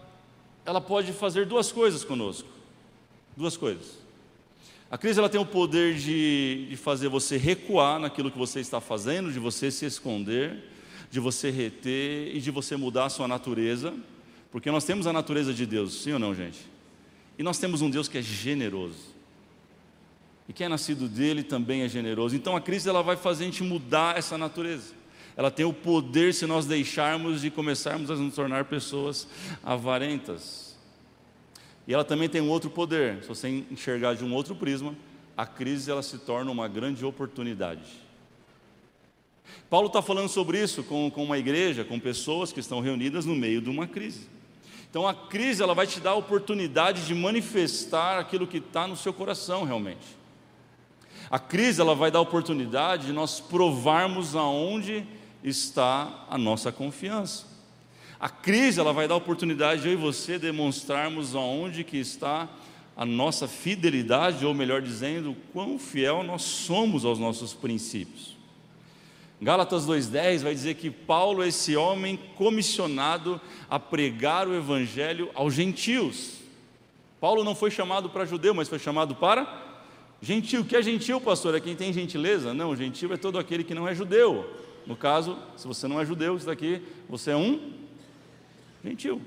ela 0.63 0.79
pode 0.79 1.11
fazer 1.11 1.47
duas 1.47 1.71
coisas 1.71 2.03
conosco. 2.03 2.47
Duas 3.35 3.57
coisas. 3.57 3.97
A 4.91 4.97
crise 4.97 5.17
ela 5.17 5.27
tem 5.27 5.41
o 5.41 5.45
poder 5.45 5.95
de, 5.95 6.67
de 6.69 6.77
fazer 6.77 7.09
você 7.09 7.35
recuar 7.35 7.99
naquilo 7.99 8.29
que 8.29 8.37
você 8.37 8.59
está 8.59 8.79
fazendo, 8.79 9.31
de 9.31 9.39
você 9.39 9.71
se 9.71 9.87
esconder, 9.87 10.63
de 11.09 11.19
você 11.19 11.49
reter 11.49 12.35
e 12.35 12.39
de 12.39 12.51
você 12.51 12.75
mudar 12.75 13.05
a 13.05 13.09
sua 13.09 13.27
natureza, 13.27 13.91
porque 14.51 14.69
nós 14.69 14.85
temos 14.85 15.07
a 15.07 15.13
natureza 15.13 15.51
de 15.51 15.65
Deus, 15.65 16.03
sim 16.03 16.11
ou 16.11 16.19
não, 16.19 16.35
gente? 16.35 16.59
E 17.39 17.41
nós 17.41 17.57
temos 17.57 17.81
um 17.81 17.89
Deus 17.89 18.07
que 18.07 18.19
é 18.19 18.21
generoso. 18.21 19.13
E 20.47 20.53
quem 20.53 20.65
é 20.65 20.69
nascido 20.69 21.07
dele 21.07 21.43
também 21.43 21.81
é 21.81 21.89
generoso. 21.89 22.35
Então 22.35 22.55
a 22.55 22.61
crise 22.61 22.89
ela 22.89 23.01
vai 23.01 23.15
fazer 23.15 23.43
a 23.43 23.47
gente 23.47 23.63
mudar 23.63 24.17
essa 24.17 24.37
natureza. 24.37 24.93
Ela 25.35 25.49
tem 25.49 25.65
o 25.65 25.73
poder 25.73 26.33
se 26.33 26.45
nós 26.45 26.65
deixarmos 26.65 27.41
de 27.41 27.49
começarmos 27.49 28.11
a 28.11 28.15
nos 28.15 28.35
tornar 28.35 28.65
pessoas 28.65 29.27
avarentas. 29.63 30.75
E 31.87 31.93
ela 31.93 32.03
também 32.03 32.29
tem 32.29 32.41
um 32.41 32.49
outro 32.49 32.69
poder. 32.69 33.21
Se 33.23 33.27
você 33.27 33.65
enxergar 33.71 34.15
de 34.15 34.23
um 34.23 34.33
outro 34.33 34.55
prisma, 34.55 34.95
a 35.35 35.45
crise 35.45 35.89
ela 35.89 36.03
se 36.03 36.17
torna 36.19 36.51
uma 36.51 36.67
grande 36.67 37.03
oportunidade. 37.03 38.03
Paulo 39.69 39.87
está 39.87 40.01
falando 40.01 40.29
sobre 40.29 40.61
isso 40.61 40.83
com, 40.83 41.09
com 41.09 41.23
uma 41.23 41.37
igreja, 41.37 41.83
com 41.83 41.99
pessoas 41.99 42.51
que 42.51 42.59
estão 42.59 42.79
reunidas 42.79 43.25
no 43.25 43.35
meio 43.35 43.61
de 43.61 43.69
uma 43.69 43.87
crise. 43.87 44.27
Então 44.89 45.07
a 45.07 45.13
crise 45.15 45.63
ela 45.63 45.73
vai 45.73 45.87
te 45.87 45.99
dar 45.99 46.11
a 46.11 46.15
oportunidade 46.15 47.07
de 47.07 47.15
manifestar 47.15 48.19
aquilo 48.19 48.45
que 48.45 48.57
está 48.57 48.87
no 48.87 48.95
seu 48.95 49.11
coração 49.11 49.63
realmente. 49.63 50.22
A 51.29 51.39
crise 51.39 51.81
ela 51.81 51.95
vai 51.95 52.11
dar 52.11 52.21
oportunidade 52.21 53.07
de 53.07 53.13
nós 53.13 53.39
provarmos 53.39 54.35
aonde 54.35 55.05
está 55.43 56.25
a 56.29 56.37
nossa 56.37 56.71
confiança. 56.71 57.45
A 58.19 58.29
crise 58.29 58.79
ela 58.79 58.93
vai 58.93 59.07
dar 59.07 59.15
oportunidade 59.15 59.81
de 59.81 59.89
eu 59.89 59.93
e 59.93 59.97
você 59.97 60.39
demonstrarmos 60.39 61.35
aonde 61.35 61.83
que 61.83 61.97
está 61.97 62.47
a 62.95 63.05
nossa 63.05 63.47
fidelidade, 63.47 64.45
ou 64.45 64.53
melhor 64.53 64.81
dizendo, 64.81 65.35
quão 65.51 65.79
fiel 65.79 66.23
nós 66.23 66.43
somos 66.43 67.03
aos 67.03 67.19
nossos 67.19 67.53
princípios. 67.53 68.37
Gálatas 69.41 69.85
2,10 69.85 70.43
vai 70.43 70.53
dizer 70.53 70.75
que 70.75 70.89
Paulo 70.89 71.43
é 71.43 71.49
esse 71.49 71.75
homem 71.75 72.17
comissionado 72.35 73.41
a 73.69 73.77
pregar 73.77 74.47
o 74.47 74.55
evangelho 74.55 75.29
aos 75.33 75.53
gentios. 75.53 76.35
Paulo 77.19 77.43
não 77.43 77.55
foi 77.55 77.71
chamado 77.71 78.09
para 78.09 78.25
judeu, 78.25 78.53
mas 78.53 78.69
foi 78.69 78.79
chamado 78.79 79.15
para 79.15 79.62
gentil. 80.23 80.61
O 80.61 80.65
que 80.65 80.75
é 80.75 80.81
gentil, 80.81 81.19
pastor? 81.19 81.53
É 81.53 81.59
quem 81.59 81.75
tem 81.75 81.91
gentileza? 81.91 82.53
Não, 82.53 82.75
gentil 82.75 83.13
é 83.13 83.17
todo 83.17 83.37
aquele 83.37 83.63
que 83.63 83.75
não 83.75 83.87
é 83.87 83.93
judeu. 83.93 84.49
No 84.87 84.95
caso, 84.95 85.37
se 85.55 85.67
você 85.67 85.87
não 85.87 85.99
é 85.99 86.05
judeu, 86.05 86.35
isso 86.35 86.45
daqui, 86.45 86.81
você 87.07 87.31
é 87.31 87.35
um 87.35 87.73
gentil. 88.83 89.21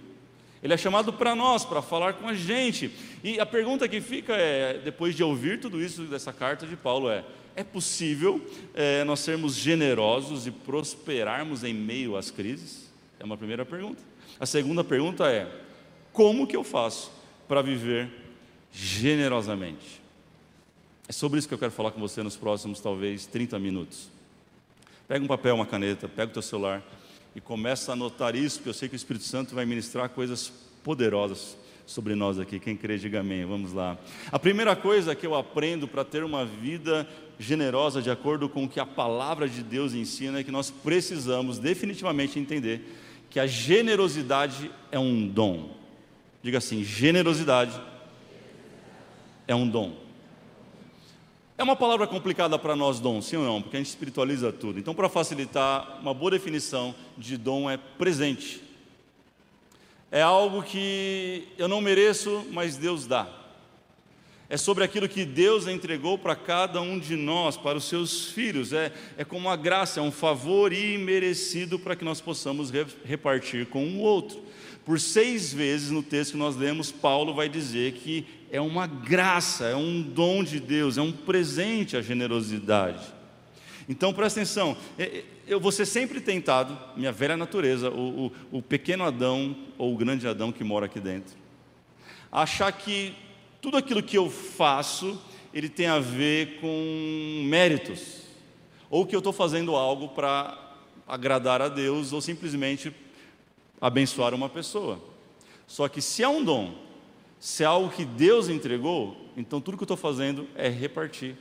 Ele 0.62 0.72
é 0.72 0.76
chamado 0.76 1.12
para 1.12 1.34
nós, 1.34 1.64
para 1.64 1.82
falar 1.82 2.14
com 2.14 2.26
a 2.26 2.34
gente. 2.34 2.90
E 3.22 3.38
a 3.38 3.46
pergunta 3.46 3.86
que 3.86 4.00
fica 4.00 4.34
é, 4.34 4.78
depois 4.78 5.14
de 5.14 5.22
ouvir 5.22 5.60
tudo 5.60 5.80
isso 5.80 6.02
dessa 6.02 6.32
carta 6.32 6.66
de 6.66 6.76
Paulo, 6.76 7.10
é: 7.10 7.24
é 7.54 7.62
possível 7.62 8.44
é, 8.74 9.04
nós 9.04 9.20
sermos 9.20 9.54
generosos 9.54 10.46
e 10.46 10.50
prosperarmos 10.50 11.62
em 11.62 11.74
meio 11.74 12.16
às 12.16 12.30
crises? 12.30 12.90
É 13.20 13.24
uma 13.24 13.36
primeira 13.36 13.64
pergunta. 13.64 14.02
A 14.40 14.46
segunda 14.46 14.82
pergunta 14.82 15.30
é: 15.30 15.46
como 16.12 16.46
que 16.46 16.56
eu 16.56 16.64
faço 16.64 17.12
para 17.46 17.62
viver 17.62 18.08
generosamente? 18.72 20.05
É 21.08 21.12
sobre 21.12 21.38
isso 21.38 21.46
que 21.46 21.54
eu 21.54 21.58
quero 21.58 21.70
falar 21.70 21.92
com 21.92 22.00
você 22.00 22.20
nos 22.20 22.36
próximos, 22.36 22.80
talvez, 22.80 23.26
30 23.26 23.58
minutos. 23.60 24.08
Pega 25.06 25.24
um 25.24 25.28
papel, 25.28 25.54
uma 25.54 25.66
caneta, 25.66 26.08
pega 26.08 26.30
o 26.30 26.32
teu 26.32 26.42
celular 26.42 26.82
e 27.32 27.40
começa 27.40 27.92
a 27.92 27.94
anotar 27.94 28.34
isso, 28.34 28.56
porque 28.56 28.70
eu 28.70 28.74
sei 28.74 28.88
que 28.88 28.94
o 28.94 28.96
Espírito 28.96 29.24
Santo 29.24 29.54
vai 29.54 29.64
ministrar 29.64 30.08
coisas 30.08 30.52
poderosas 30.82 31.56
sobre 31.86 32.16
nós 32.16 32.40
aqui. 32.40 32.58
Quem 32.58 32.76
crê, 32.76 32.98
diga 32.98 33.20
amém. 33.20 33.44
Vamos 33.44 33.72
lá. 33.72 33.96
A 34.32 34.38
primeira 34.38 34.74
coisa 34.74 35.14
que 35.14 35.24
eu 35.24 35.36
aprendo 35.36 35.86
para 35.86 36.04
ter 36.04 36.24
uma 36.24 36.44
vida 36.44 37.08
generosa, 37.38 38.02
de 38.02 38.10
acordo 38.10 38.48
com 38.48 38.64
o 38.64 38.68
que 38.68 38.80
a 38.80 38.86
palavra 38.86 39.48
de 39.48 39.62
Deus 39.62 39.94
ensina, 39.94 40.40
é 40.40 40.42
que 40.42 40.50
nós 40.50 40.72
precisamos 40.72 41.60
definitivamente 41.60 42.36
entender 42.36 42.82
que 43.30 43.38
a 43.38 43.46
generosidade 43.46 44.72
é 44.90 44.98
um 44.98 45.28
dom. 45.28 45.76
Diga 46.42 46.58
assim: 46.58 46.82
generosidade 46.82 47.80
é 49.46 49.54
um 49.54 49.68
dom. 49.68 50.05
É 51.58 51.62
uma 51.62 51.74
palavra 51.74 52.06
complicada 52.06 52.58
para 52.58 52.76
nós, 52.76 53.00
dom, 53.00 53.22
sim 53.22 53.36
ou 53.36 53.44
não? 53.44 53.62
Porque 53.62 53.76
a 53.76 53.80
gente 53.80 53.88
espiritualiza 53.88 54.52
tudo. 54.52 54.78
Então, 54.78 54.94
para 54.94 55.08
facilitar, 55.08 55.98
uma 56.02 56.12
boa 56.12 56.30
definição 56.30 56.94
de 57.16 57.38
dom 57.38 57.70
é 57.70 57.78
presente. 57.78 58.62
É 60.10 60.20
algo 60.20 60.62
que 60.62 61.48
eu 61.56 61.66
não 61.66 61.80
mereço, 61.80 62.44
mas 62.52 62.76
Deus 62.76 63.06
dá. 63.06 63.26
É 64.50 64.58
sobre 64.58 64.84
aquilo 64.84 65.08
que 65.08 65.24
Deus 65.24 65.66
entregou 65.66 66.18
para 66.18 66.36
cada 66.36 66.80
um 66.82 66.98
de 66.98 67.16
nós, 67.16 67.56
para 67.56 67.78
os 67.78 67.84
seus 67.84 68.26
filhos. 68.26 68.74
É, 68.74 68.92
é 69.16 69.24
como 69.24 69.48
uma 69.48 69.56
graça, 69.56 69.98
é 69.98 70.02
um 70.02 70.12
favor 70.12 70.74
imerecido 70.74 71.78
para 71.78 71.96
que 71.96 72.04
nós 72.04 72.20
possamos 72.20 72.70
repartir 73.02 73.64
com 73.66 73.82
o 73.82 74.00
outro. 74.00 74.42
Por 74.86 75.00
seis 75.00 75.52
vezes 75.52 75.90
no 75.90 76.00
texto 76.00 76.32
que 76.32 76.38
nós 76.38 76.54
lemos, 76.54 76.92
Paulo 76.92 77.34
vai 77.34 77.48
dizer 77.48 77.94
que 77.94 78.24
é 78.52 78.60
uma 78.60 78.86
graça, 78.86 79.64
é 79.64 79.74
um 79.74 80.00
dom 80.00 80.44
de 80.44 80.60
Deus, 80.60 80.96
é 80.96 81.02
um 81.02 81.10
presente 81.10 81.96
a 81.96 82.00
generosidade. 82.00 83.04
Então 83.88 84.14
presta 84.14 84.38
atenção, 84.38 84.76
é, 84.96 85.02
é, 85.02 85.24
eu 85.48 85.58
vou 85.58 85.72
ser 85.72 85.86
sempre 85.86 86.20
tentado, 86.20 86.78
minha 86.96 87.10
velha 87.10 87.36
natureza, 87.36 87.90
o, 87.90 88.26
o, 88.26 88.58
o 88.58 88.62
pequeno 88.62 89.02
Adão 89.02 89.56
ou 89.76 89.92
o 89.92 89.96
grande 89.96 90.28
Adão 90.28 90.52
que 90.52 90.62
mora 90.62 90.86
aqui 90.86 91.00
dentro, 91.00 91.36
achar 92.30 92.70
que 92.70 93.12
tudo 93.60 93.76
aquilo 93.76 94.04
que 94.04 94.16
eu 94.16 94.30
faço, 94.30 95.20
ele 95.52 95.68
tem 95.68 95.88
a 95.88 95.98
ver 95.98 96.60
com 96.60 97.42
méritos, 97.44 98.22
ou 98.88 99.04
que 99.04 99.16
eu 99.16 99.18
estou 99.18 99.32
fazendo 99.32 99.74
algo 99.74 100.10
para 100.10 100.56
agradar 101.08 101.60
a 101.60 101.68
Deus, 101.68 102.12
ou 102.12 102.20
simplesmente 102.20 102.94
abençoar 103.80 104.34
uma 104.34 104.48
pessoa. 104.48 105.00
Só 105.66 105.88
que 105.88 106.00
se 106.00 106.22
é 106.22 106.28
um 106.28 106.44
dom, 106.44 106.74
se 107.38 107.62
é 107.62 107.66
algo 107.66 107.90
que 107.90 108.04
Deus 108.04 108.48
entregou, 108.48 109.16
então 109.36 109.60
tudo 109.60 109.76
que 109.76 109.82
eu 109.82 109.86
estou 109.86 109.96
fazendo 109.96 110.48
é 110.54 110.68
repartir 110.68 111.36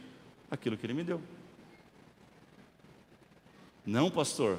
aquilo 0.50 0.78
que 0.78 0.86
Ele 0.86 0.94
me 0.94 1.04
deu. 1.04 1.22
Não, 3.86 4.10
pastor. 4.10 4.58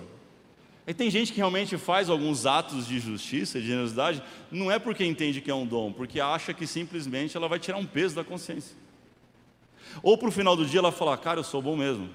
E 0.86 0.94
tem 0.94 1.10
gente 1.10 1.32
que 1.32 1.38
realmente 1.38 1.76
faz 1.76 2.08
alguns 2.08 2.46
atos 2.46 2.86
de 2.86 3.00
justiça, 3.00 3.60
de 3.60 3.66
generosidade, 3.66 4.22
não 4.52 4.70
é 4.70 4.78
porque 4.78 5.04
entende 5.04 5.40
que 5.40 5.50
é 5.50 5.54
um 5.54 5.66
dom, 5.66 5.92
porque 5.92 6.20
acha 6.20 6.54
que 6.54 6.64
simplesmente 6.64 7.36
ela 7.36 7.48
vai 7.48 7.58
tirar 7.58 7.76
um 7.76 7.86
peso 7.86 8.14
da 8.14 8.22
consciência. 8.22 8.76
Ou 10.00 10.16
para 10.16 10.28
o 10.28 10.32
final 10.32 10.56
do 10.56 10.64
dia 10.64 10.78
ela 10.78 10.92
falar, 10.92 11.16
cara, 11.18 11.40
eu 11.40 11.44
sou 11.44 11.60
bom 11.60 11.76
mesmo. 11.76 12.08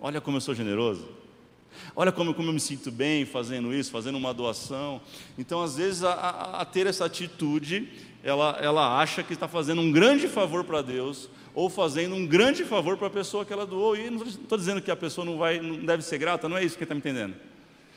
Olha 0.00 0.20
como 0.20 0.38
eu 0.38 0.40
sou 0.40 0.54
generoso. 0.54 1.21
Olha 1.94 2.12
como, 2.12 2.34
como 2.34 2.48
eu 2.48 2.52
me 2.52 2.60
sinto 2.60 2.90
bem 2.90 3.24
fazendo 3.24 3.72
isso, 3.74 3.90
fazendo 3.90 4.16
uma 4.16 4.32
doação. 4.32 5.00
Então, 5.38 5.62
às 5.62 5.76
vezes, 5.76 6.04
a, 6.04 6.12
a, 6.12 6.60
a 6.62 6.64
ter 6.64 6.86
essa 6.86 7.04
atitude, 7.04 7.88
ela, 8.22 8.58
ela 8.60 9.00
acha 9.00 9.22
que 9.22 9.32
está 9.32 9.48
fazendo 9.48 9.80
um 9.80 9.90
grande 9.90 10.28
favor 10.28 10.64
para 10.64 10.82
Deus, 10.82 11.28
ou 11.54 11.68
fazendo 11.68 12.14
um 12.14 12.26
grande 12.26 12.64
favor 12.64 12.96
para 12.96 13.08
a 13.08 13.10
pessoa 13.10 13.44
que 13.44 13.52
ela 13.52 13.66
doou. 13.66 13.96
E 13.96 14.10
não 14.10 14.24
estou 14.24 14.56
dizendo 14.56 14.80
que 14.80 14.90
a 14.90 14.96
pessoa 14.96 15.24
não, 15.24 15.36
vai, 15.36 15.60
não 15.60 15.84
deve 15.84 16.02
ser 16.02 16.18
grata, 16.18 16.48
não 16.48 16.56
é 16.56 16.64
isso 16.64 16.76
que 16.76 16.84
está 16.84 16.94
me 16.94 17.00
entendendo. 17.00 17.34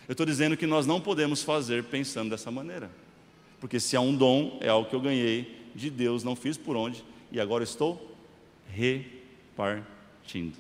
Eu 0.07 0.11
estou 0.11 0.25
dizendo 0.25 0.55
que 0.57 0.67
nós 0.67 0.85
não 0.85 1.01
podemos 1.01 1.41
fazer 1.41 1.83
pensando 1.85 2.29
dessa 2.29 2.51
maneira. 2.51 2.91
Porque 3.59 3.79
se 3.79 3.95
há 3.95 4.01
um 4.01 4.15
dom, 4.15 4.59
é 4.61 4.69
algo 4.69 4.89
que 4.89 4.95
eu 4.95 5.01
ganhei 5.01 5.69
de 5.73 5.89
Deus, 5.89 6.23
não 6.23 6.35
fiz 6.35 6.57
por 6.57 6.75
onde, 6.75 7.03
e 7.31 7.39
agora 7.39 7.63
estou 7.63 8.15
repartindo. 8.69 10.53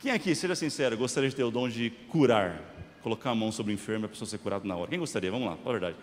Quem 0.00 0.12
aqui, 0.12 0.32
seja 0.32 0.54
sincero, 0.54 0.96
gostaria 0.96 1.28
de 1.28 1.34
ter 1.34 1.42
o 1.42 1.50
dom 1.50 1.68
de 1.68 1.90
curar? 2.08 2.62
Colocar 3.02 3.30
a 3.30 3.34
mão 3.34 3.50
sobre 3.50 3.72
o 3.72 3.74
enfermo 3.74 4.04
e 4.04 4.06
a 4.06 4.08
pessoa 4.08 4.28
ser 4.28 4.38
curada 4.38 4.66
na 4.66 4.76
hora. 4.76 4.88
Quem 4.90 4.98
gostaria? 4.98 5.28
Vamos 5.28 5.48
lá, 5.48 5.56
fala 5.56 5.70
a 5.70 5.72
verdade. 5.72 5.96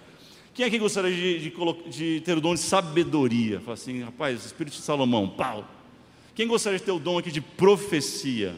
Quem 0.53 0.65
aqui 0.65 0.77
gostaria 0.77 1.11
de, 1.11 1.49
de, 1.49 1.89
de 1.89 2.21
ter 2.21 2.37
o 2.37 2.41
dom 2.41 2.53
de 2.53 2.59
sabedoria? 2.59 3.61
Fala 3.61 3.73
assim, 3.73 4.03
rapaz, 4.03 4.45
Espírito 4.45 4.73
de 4.73 4.81
Salomão, 4.81 5.29
pau. 5.29 5.65
Quem 6.33 6.45
gostaria 6.45 6.77
de 6.77 6.83
ter 6.83 6.91
o 6.91 6.99
dom 6.99 7.17
aqui 7.17 7.31
de 7.31 7.39
profecia? 7.39 8.53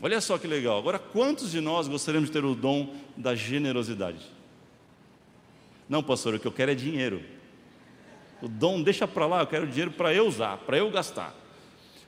Olha 0.00 0.22
só 0.22 0.38
que 0.38 0.46
legal. 0.46 0.78
Agora, 0.78 0.98
quantos 0.98 1.50
de 1.50 1.60
nós 1.60 1.86
gostaríamos 1.86 2.30
de 2.30 2.32
ter 2.32 2.44
o 2.46 2.54
dom 2.54 2.94
da 3.14 3.34
generosidade? 3.34 4.24
Não, 5.86 6.02
pastor, 6.02 6.34
o 6.34 6.40
que 6.40 6.46
eu 6.46 6.52
quero 6.52 6.70
é 6.70 6.74
dinheiro. 6.74 7.22
O 8.40 8.48
dom 8.48 8.82
deixa 8.82 9.06
para 9.06 9.26
lá, 9.26 9.40
eu 9.40 9.46
quero 9.46 9.66
dinheiro 9.66 9.90
para 9.90 10.14
eu 10.14 10.26
usar, 10.26 10.56
para 10.58 10.78
eu 10.78 10.90
gastar 10.90 11.43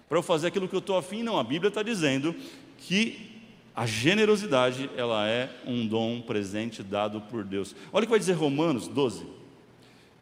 para 0.08 0.18
eu 0.18 0.22
fazer 0.22 0.48
aquilo 0.48 0.68
que 0.68 0.74
eu 0.74 0.80
estou 0.80 0.96
afim, 0.96 1.22
não. 1.22 1.38
A 1.38 1.44
Bíblia 1.44 1.68
está 1.68 1.82
dizendo 1.82 2.34
que 2.78 3.40
a 3.74 3.84
generosidade, 3.86 4.90
ela 4.96 5.28
é 5.28 5.50
um 5.66 5.86
dom 5.86 6.20
presente 6.20 6.82
dado 6.82 7.20
por 7.20 7.44
Deus. 7.44 7.74
Olha 7.92 8.04
o 8.04 8.06
que 8.06 8.10
vai 8.10 8.18
dizer 8.18 8.32
Romanos 8.32 8.88
12, 8.88 9.26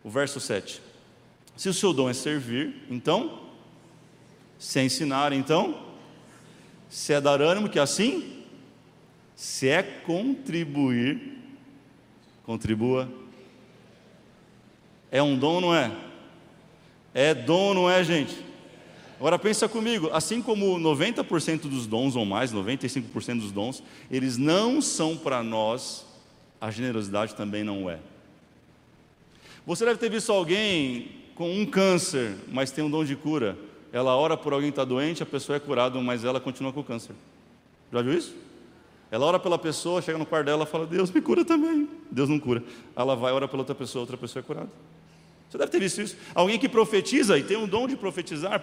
o 0.02 0.10
verso 0.10 0.40
7. 0.40 0.80
Se 1.56 1.68
o 1.68 1.74
seu 1.74 1.92
dom 1.92 2.10
é 2.10 2.14
servir, 2.14 2.74
então, 2.90 3.40
se 4.58 4.80
é 4.80 4.84
ensinar, 4.84 5.32
então, 5.32 5.82
se 6.88 7.12
é 7.12 7.20
dar 7.20 7.40
ânimo, 7.40 7.68
que 7.68 7.78
assim, 7.78 8.42
se 9.36 9.68
é 9.68 9.82
contribuir, 9.82 11.34
Contribua. 12.44 13.08
É 15.10 15.22
um 15.22 15.36
dom, 15.36 15.60
não 15.60 15.74
é? 15.74 15.90
É 17.14 17.34
dom, 17.34 17.72
não 17.72 17.90
é, 17.90 18.04
gente? 18.04 18.36
Agora 19.18 19.38
pensa 19.38 19.68
comigo, 19.68 20.10
assim 20.12 20.42
como 20.42 20.78
90% 20.78 21.62
dos 21.62 21.86
dons 21.86 22.16
ou 22.16 22.24
mais, 22.24 22.52
95% 22.52 23.40
dos 23.40 23.52
dons, 23.52 23.82
eles 24.10 24.36
não 24.36 24.82
são 24.82 25.16
para 25.16 25.42
nós, 25.42 26.04
a 26.60 26.70
generosidade 26.70 27.34
também 27.34 27.62
não 27.62 27.88
é. 27.88 27.98
Você 29.66 29.84
deve 29.84 29.98
ter 29.98 30.10
visto 30.10 30.30
alguém 30.30 31.10
com 31.34 31.50
um 31.50 31.64
câncer, 31.64 32.36
mas 32.48 32.70
tem 32.70 32.84
um 32.84 32.90
dom 32.90 33.04
de 33.04 33.16
cura. 33.16 33.56
Ela 33.92 34.16
ora 34.16 34.36
por 34.36 34.52
alguém 34.52 34.70
que 34.70 34.72
está 34.72 34.84
doente, 34.84 35.22
a 35.22 35.26
pessoa 35.26 35.56
é 35.56 35.60
curada, 35.60 35.98
mas 36.00 36.24
ela 36.24 36.40
continua 36.40 36.72
com 36.72 36.80
o 36.80 36.84
câncer. 36.84 37.14
Já 37.92 38.02
viu 38.02 38.12
isso? 38.12 38.34
Ela 39.10 39.26
ora 39.26 39.38
pela 39.38 39.56
pessoa, 39.56 40.02
chega 40.02 40.18
no 40.18 40.26
quarto 40.26 40.46
dela 40.46 40.64
e 40.64 40.66
fala: 40.66 40.86
Deus 40.86 41.10
me 41.10 41.20
cura 41.20 41.44
também. 41.44 41.88
Deus 42.10 42.28
não 42.28 42.38
cura. 42.38 42.62
Ela 42.96 43.14
vai, 43.14 43.32
ora 43.32 43.46
pela 43.46 43.60
outra 43.60 43.74
pessoa, 43.74 44.00
outra 44.00 44.16
pessoa 44.16 44.40
é 44.40 44.42
curada. 44.44 44.70
Você 45.48 45.58
deve 45.58 45.70
ter 45.70 45.78
visto 45.78 46.00
isso. 46.00 46.16
Alguém 46.34 46.58
que 46.58 46.68
profetiza 46.68 47.38
e 47.38 47.44
tem 47.44 47.56
um 47.56 47.68
dom 47.68 47.86
de 47.86 47.96
profetizar, 47.96 48.62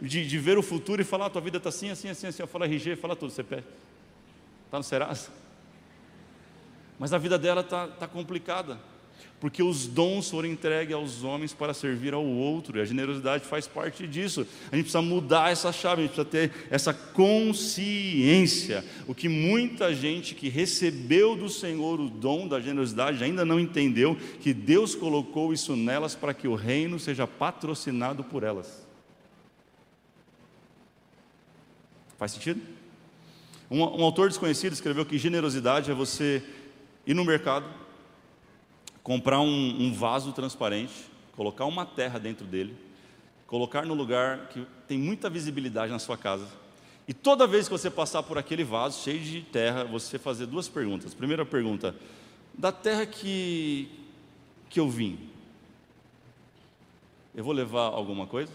de, 0.00 0.26
de 0.26 0.38
ver 0.38 0.58
o 0.58 0.62
futuro 0.62 1.02
e 1.02 1.04
falar: 1.04 1.26
a 1.26 1.30
tua 1.30 1.40
vida 1.40 1.58
está 1.58 1.68
assim, 1.68 1.90
assim, 1.90 2.08
assim, 2.08 2.26
assim. 2.28 2.46
Fala 2.46 2.66
RG, 2.66 2.96
fala 2.96 3.14
tudo, 3.14 3.30
você 3.30 3.42
pede. 3.42 3.64
Está 4.66 4.78
no 4.78 4.84
Serasa. 4.84 5.30
Mas 6.98 7.12
a 7.12 7.18
vida 7.18 7.38
dela 7.38 7.60
está 7.62 7.88
tá 7.88 8.06
complicada 8.06 8.78
porque 9.40 9.62
os 9.62 9.86
dons 9.86 10.28
foram 10.28 10.48
entregues 10.48 10.94
aos 10.94 11.24
homens 11.24 11.54
para 11.54 11.72
servir 11.72 12.12
ao 12.12 12.24
outro, 12.24 12.76
e 12.76 12.82
a 12.82 12.84
generosidade 12.84 13.46
faz 13.46 13.66
parte 13.66 14.06
disso. 14.06 14.46
A 14.70 14.76
gente 14.76 14.84
precisa 14.84 15.00
mudar 15.00 15.50
essa 15.50 15.72
chave, 15.72 16.02
a 16.02 16.06
gente 16.06 16.14
precisa 16.14 16.30
ter 16.30 16.68
essa 16.70 16.92
consciência. 16.92 18.84
O 19.08 19.14
que 19.14 19.30
muita 19.30 19.94
gente 19.94 20.34
que 20.34 20.50
recebeu 20.50 21.34
do 21.34 21.48
Senhor 21.48 21.98
o 21.98 22.10
dom 22.10 22.46
da 22.46 22.60
generosidade 22.60 23.24
ainda 23.24 23.42
não 23.42 23.58
entendeu, 23.58 24.14
que 24.40 24.52
Deus 24.52 24.94
colocou 24.94 25.54
isso 25.54 25.74
nelas 25.74 26.14
para 26.14 26.34
que 26.34 26.46
o 26.46 26.54
reino 26.54 26.98
seja 26.98 27.26
patrocinado 27.26 28.22
por 28.22 28.42
elas. 28.42 28.86
Faz 32.18 32.32
sentido? 32.32 32.60
Um, 33.70 33.80
um 33.80 34.04
autor 34.04 34.28
desconhecido 34.28 34.74
escreveu 34.74 35.06
que 35.06 35.16
generosidade 35.16 35.90
é 35.90 35.94
você 35.94 36.42
ir 37.06 37.14
no 37.14 37.24
mercado, 37.24 37.64
comprar 39.02 39.40
um, 39.40 39.82
um 39.82 39.92
vaso 39.92 40.32
transparente, 40.32 40.92
colocar 41.34 41.64
uma 41.64 41.86
terra 41.86 42.18
dentro 42.18 42.46
dele, 42.46 42.76
colocar 43.46 43.84
no 43.84 43.94
lugar 43.94 44.48
que 44.48 44.66
tem 44.86 44.98
muita 44.98 45.30
visibilidade 45.30 45.90
na 45.90 45.98
sua 45.98 46.16
casa. 46.16 46.46
E 47.08 47.14
toda 47.14 47.46
vez 47.46 47.66
que 47.66 47.72
você 47.72 47.90
passar 47.90 48.22
por 48.22 48.38
aquele 48.38 48.62
vaso 48.62 49.02
cheio 49.02 49.20
de 49.20 49.42
terra, 49.42 49.84
você 49.84 50.18
fazer 50.18 50.46
duas 50.46 50.68
perguntas. 50.68 51.14
Primeira 51.14 51.44
pergunta: 51.44 51.94
da 52.54 52.70
terra 52.70 53.04
que, 53.06 53.88
que 54.68 54.78
eu 54.78 54.88
vim, 54.88 55.18
eu 57.34 57.42
vou 57.42 57.52
levar 57.52 57.86
alguma 57.86 58.26
coisa? 58.26 58.52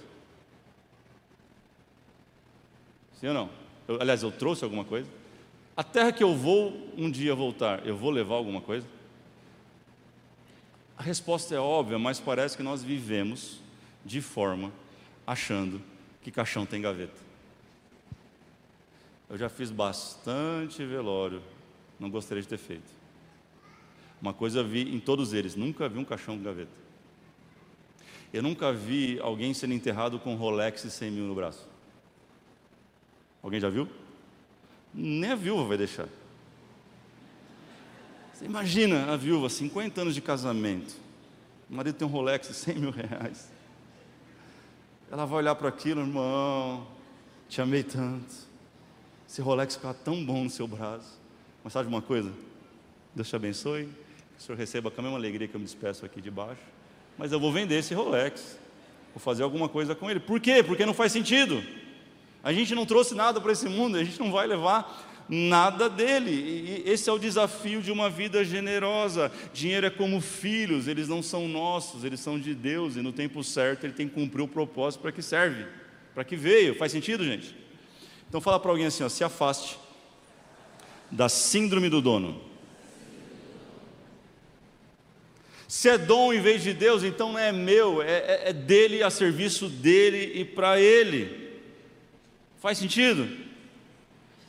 Sim 3.20 3.28
ou 3.28 3.34
não? 3.34 3.50
Eu, 3.88 4.02
aliás, 4.02 4.24
eu 4.24 4.32
trouxe 4.32 4.64
alguma 4.64 4.86
coisa? 4.86 5.10
A 5.76 5.84
terra 5.84 6.12
que 6.12 6.24
eu 6.24 6.34
vou 6.34 6.90
um 6.98 7.12
dia 7.12 7.36
voltar, 7.36 7.86
eu 7.86 7.98
vou 7.98 8.10
levar 8.10 8.36
alguma 8.36 8.62
coisa? 8.62 8.88
A 10.98 11.04
resposta 11.04 11.54
é 11.54 11.60
óbvia, 11.60 12.00
mas 12.00 12.20
parece 12.20 12.56
que 12.56 12.64
nós 12.64 12.84
vivemos 12.84 13.60
de 14.06 14.22
forma 14.22 14.72
achando 15.28 15.82
que 16.22 16.32
caixão 16.32 16.66
tem 16.66 16.82
gaveta. 16.82 17.26
Eu 19.30 19.38
já 19.38 19.50
fiz 19.50 19.72
bastante 19.72 20.86
velório, 20.86 21.42
não 22.00 22.10
gostaria 22.10 22.42
de 22.42 22.48
ter 22.48 22.58
feito. 22.58 22.90
Uma 24.22 24.34
coisa 24.34 24.60
eu 24.60 24.68
vi 24.68 24.96
em 24.96 25.00
todos 25.00 25.34
eles, 25.34 25.56
nunca 25.56 25.90
vi 25.90 26.00
um 26.00 26.06
caixão 26.06 26.38
com 26.38 26.44
gaveta. 26.44 26.72
Eu 28.32 28.42
nunca 28.42 28.72
vi 28.72 29.20
alguém 29.20 29.54
sendo 29.54 29.74
enterrado 29.74 30.20
com 30.20 30.36
Rolex 30.36 30.84
e 30.84 30.92
100 30.92 31.12
mil 31.12 31.26
no 31.26 31.36
braço. 31.36 31.68
Alguém 33.42 33.60
já 33.60 33.70
viu? 33.70 33.88
Nem 34.94 35.32
a 35.32 35.36
viúva 35.36 35.66
vai 35.66 35.78
deixar. 35.78 36.08
Você 38.36 38.44
imagina 38.44 39.14
a 39.14 39.16
viúva, 39.16 39.48
50 39.48 40.02
anos 40.02 40.14
de 40.14 40.20
casamento, 40.20 40.94
o 41.70 41.74
marido 41.74 41.96
tem 41.96 42.06
um 42.06 42.12
Rolex 42.12 42.50
de 42.50 42.54
100 42.54 42.76
mil 42.76 42.92
reais. 42.92 43.50
Ela 45.10 45.26
vai 45.26 45.38
olhar 45.38 45.56
para 45.56 45.70
aquilo, 45.70 46.02
irmão, 46.02 46.86
te 47.48 47.62
amei 47.62 47.82
tanto. 47.82 48.36
Esse 49.26 49.42
Rolex 49.42 49.76
ficava 49.76 49.94
tão 49.94 50.24
bom 50.26 50.44
no 50.44 50.50
seu 50.50 50.68
braço. 50.68 51.18
Mas 51.64 51.72
sabe 51.72 51.88
uma 51.88 52.02
coisa? 52.02 52.30
Deus 53.16 53.30
te 53.30 53.38
abençoe. 53.38 53.86
Que 53.86 54.42
o 54.42 54.42
senhor 54.42 54.58
receba 54.58 54.92
com 54.92 55.00
a 55.00 55.04
mesma 55.04 55.18
alegria 55.18 55.48
que 55.48 55.56
eu 55.56 55.60
me 55.60 55.66
despeço 55.66 56.06
aqui 56.06 56.20
de 56.20 56.30
baixo. 56.30 56.62
Mas 57.18 57.32
eu 57.32 57.40
vou 57.40 57.54
vender 57.54 57.76
esse 57.76 57.94
Rolex. 57.94 58.60
Vou 59.14 59.22
fazer 59.22 59.44
alguma 59.44 59.70
coisa 59.70 59.96
com 59.96 60.12
ele. 60.12 60.20
Por 60.20 60.42
quê? 60.42 60.62
Porque 60.62 60.86
não 60.86 60.94
faz 60.94 61.14
sentido. 61.14 61.64
A 62.44 62.52
gente 62.52 62.76
não 62.76 62.86
trouxe 62.86 63.16
nada 63.16 63.40
para 63.40 63.54
esse 63.54 63.70
mundo, 63.70 63.96
a 63.96 64.04
gente 64.04 64.20
não 64.20 64.30
vai 64.30 64.46
levar 64.46 65.15
nada 65.28 65.90
dele. 65.90 66.32
E 66.32 66.90
esse 66.90 67.10
é 67.10 67.14
o 67.14 67.20
desafio 67.20 67.82
de 67.82 67.92
uma 67.92 68.10
vida 68.10 68.44
generosa. 68.44 69.32
Dinheiro 69.54 69.88
é 69.88 69.90
como 69.90 70.22
filhos, 70.22 70.88
eles 70.88 71.08
não 71.08 71.22
são 71.22 71.48
nossos, 71.48 72.04
eles 72.04 72.20
são 72.20 72.40
de 72.40 72.54
Deus, 72.54 72.96
e 72.96 73.02
no 73.02 73.12
tempo 73.12 73.44
certo 73.44 73.86
ele 73.86 73.94
tem 73.94 74.08
que 74.08 74.14
cumprir 74.14 74.44
o 74.44 74.48
propósito 74.48 75.02
para 75.02 75.12
que 75.12 75.22
serve, 75.22 75.66
para 76.14 76.24
que 76.24 76.36
veio. 76.36 76.76
Faz 76.76 76.92
sentido, 76.92 77.24
gente? 77.24 77.56
Então 78.28 78.40
fala 78.42 78.60
para 78.60 78.72
alguém 78.72 78.86
assim, 78.86 79.04
ó, 79.04 79.10
se 79.10 79.24
afaste 79.24 79.78
da 81.12 81.30
síndrome 81.30 81.90
do 81.90 82.02
dono. 82.02 82.42
Se 85.68 85.90
é 85.90 85.98
dom 85.98 86.32
em 86.32 86.42
vez 86.42 86.62
de 86.62 86.74
Deus, 86.74 87.04
então 87.04 87.34
não 87.34 87.40
é 87.40 87.52
meu, 87.52 88.02
é, 88.02 88.18
é, 88.18 88.42
é 88.50 88.54
dele 88.54 89.02
a 89.02 89.10
serviço 89.10 89.68
dele 89.68 90.40
e 90.40 90.46
para 90.46 90.80
ele. 90.80 91.60
Faz 92.60 92.78
sentido? 92.78 93.45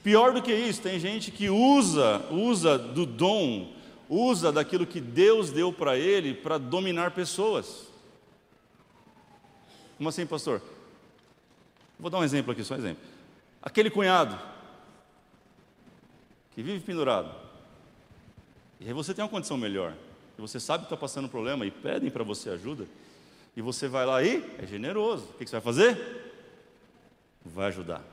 Pior 0.06 0.32
do 0.32 0.40
que 0.40 0.54
isso, 0.54 0.80
tem 0.80 1.00
gente 1.00 1.32
que 1.32 1.50
usa, 1.50 2.24
usa 2.30 2.78
do 2.78 3.04
dom, 3.04 3.72
usa 4.08 4.52
daquilo 4.52 4.86
que 4.86 5.00
Deus 5.00 5.50
deu 5.50 5.72
para 5.72 5.98
ele 5.98 6.32
para 6.32 6.58
dominar 6.58 7.10
pessoas. 7.10 7.88
Como 9.96 10.08
assim, 10.08 10.24
pastor? 10.24 10.62
Vou 11.98 12.08
dar 12.08 12.18
um 12.18 12.22
exemplo 12.22 12.52
aqui, 12.52 12.62
só 12.62 12.74
um 12.74 12.78
exemplo. 12.78 13.02
Aquele 13.60 13.90
cunhado 13.90 14.38
que 16.54 16.62
vive 16.62 16.84
pendurado, 16.84 17.34
e 18.78 18.86
aí 18.86 18.92
você 18.92 19.12
tem 19.12 19.24
uma 19.24 19.28
condição 19.28 19.56
melhor, 19.56 19.92
e 20.38 20.40
você 20.40 20.60
sabe 20.60 20.84
que 20.84 20.86
está 20.86 20.96
passando 20.96 21.24
um 21.24 21.28
problema 21.28 21.66
e 21.66 21.70
pedem 21.72 22.12
para 22.12 22.22
você 22.22 22.50
ajuda, 22.50 22.86
e 23.56 23.60
você 23.60 23.88
vai 23.88 24.06
lá 24.06 24.22
e 24.22 24.36
é 24.56 24.66
generoso. 24.68 25.24
O 25.30 25.32
que 25.32 25.46
você 25.46 25.56
vai 25.56 25.60
fazer? 25.60 26.32
Vai 27.44 27.66
ajudar. 27.66 28.04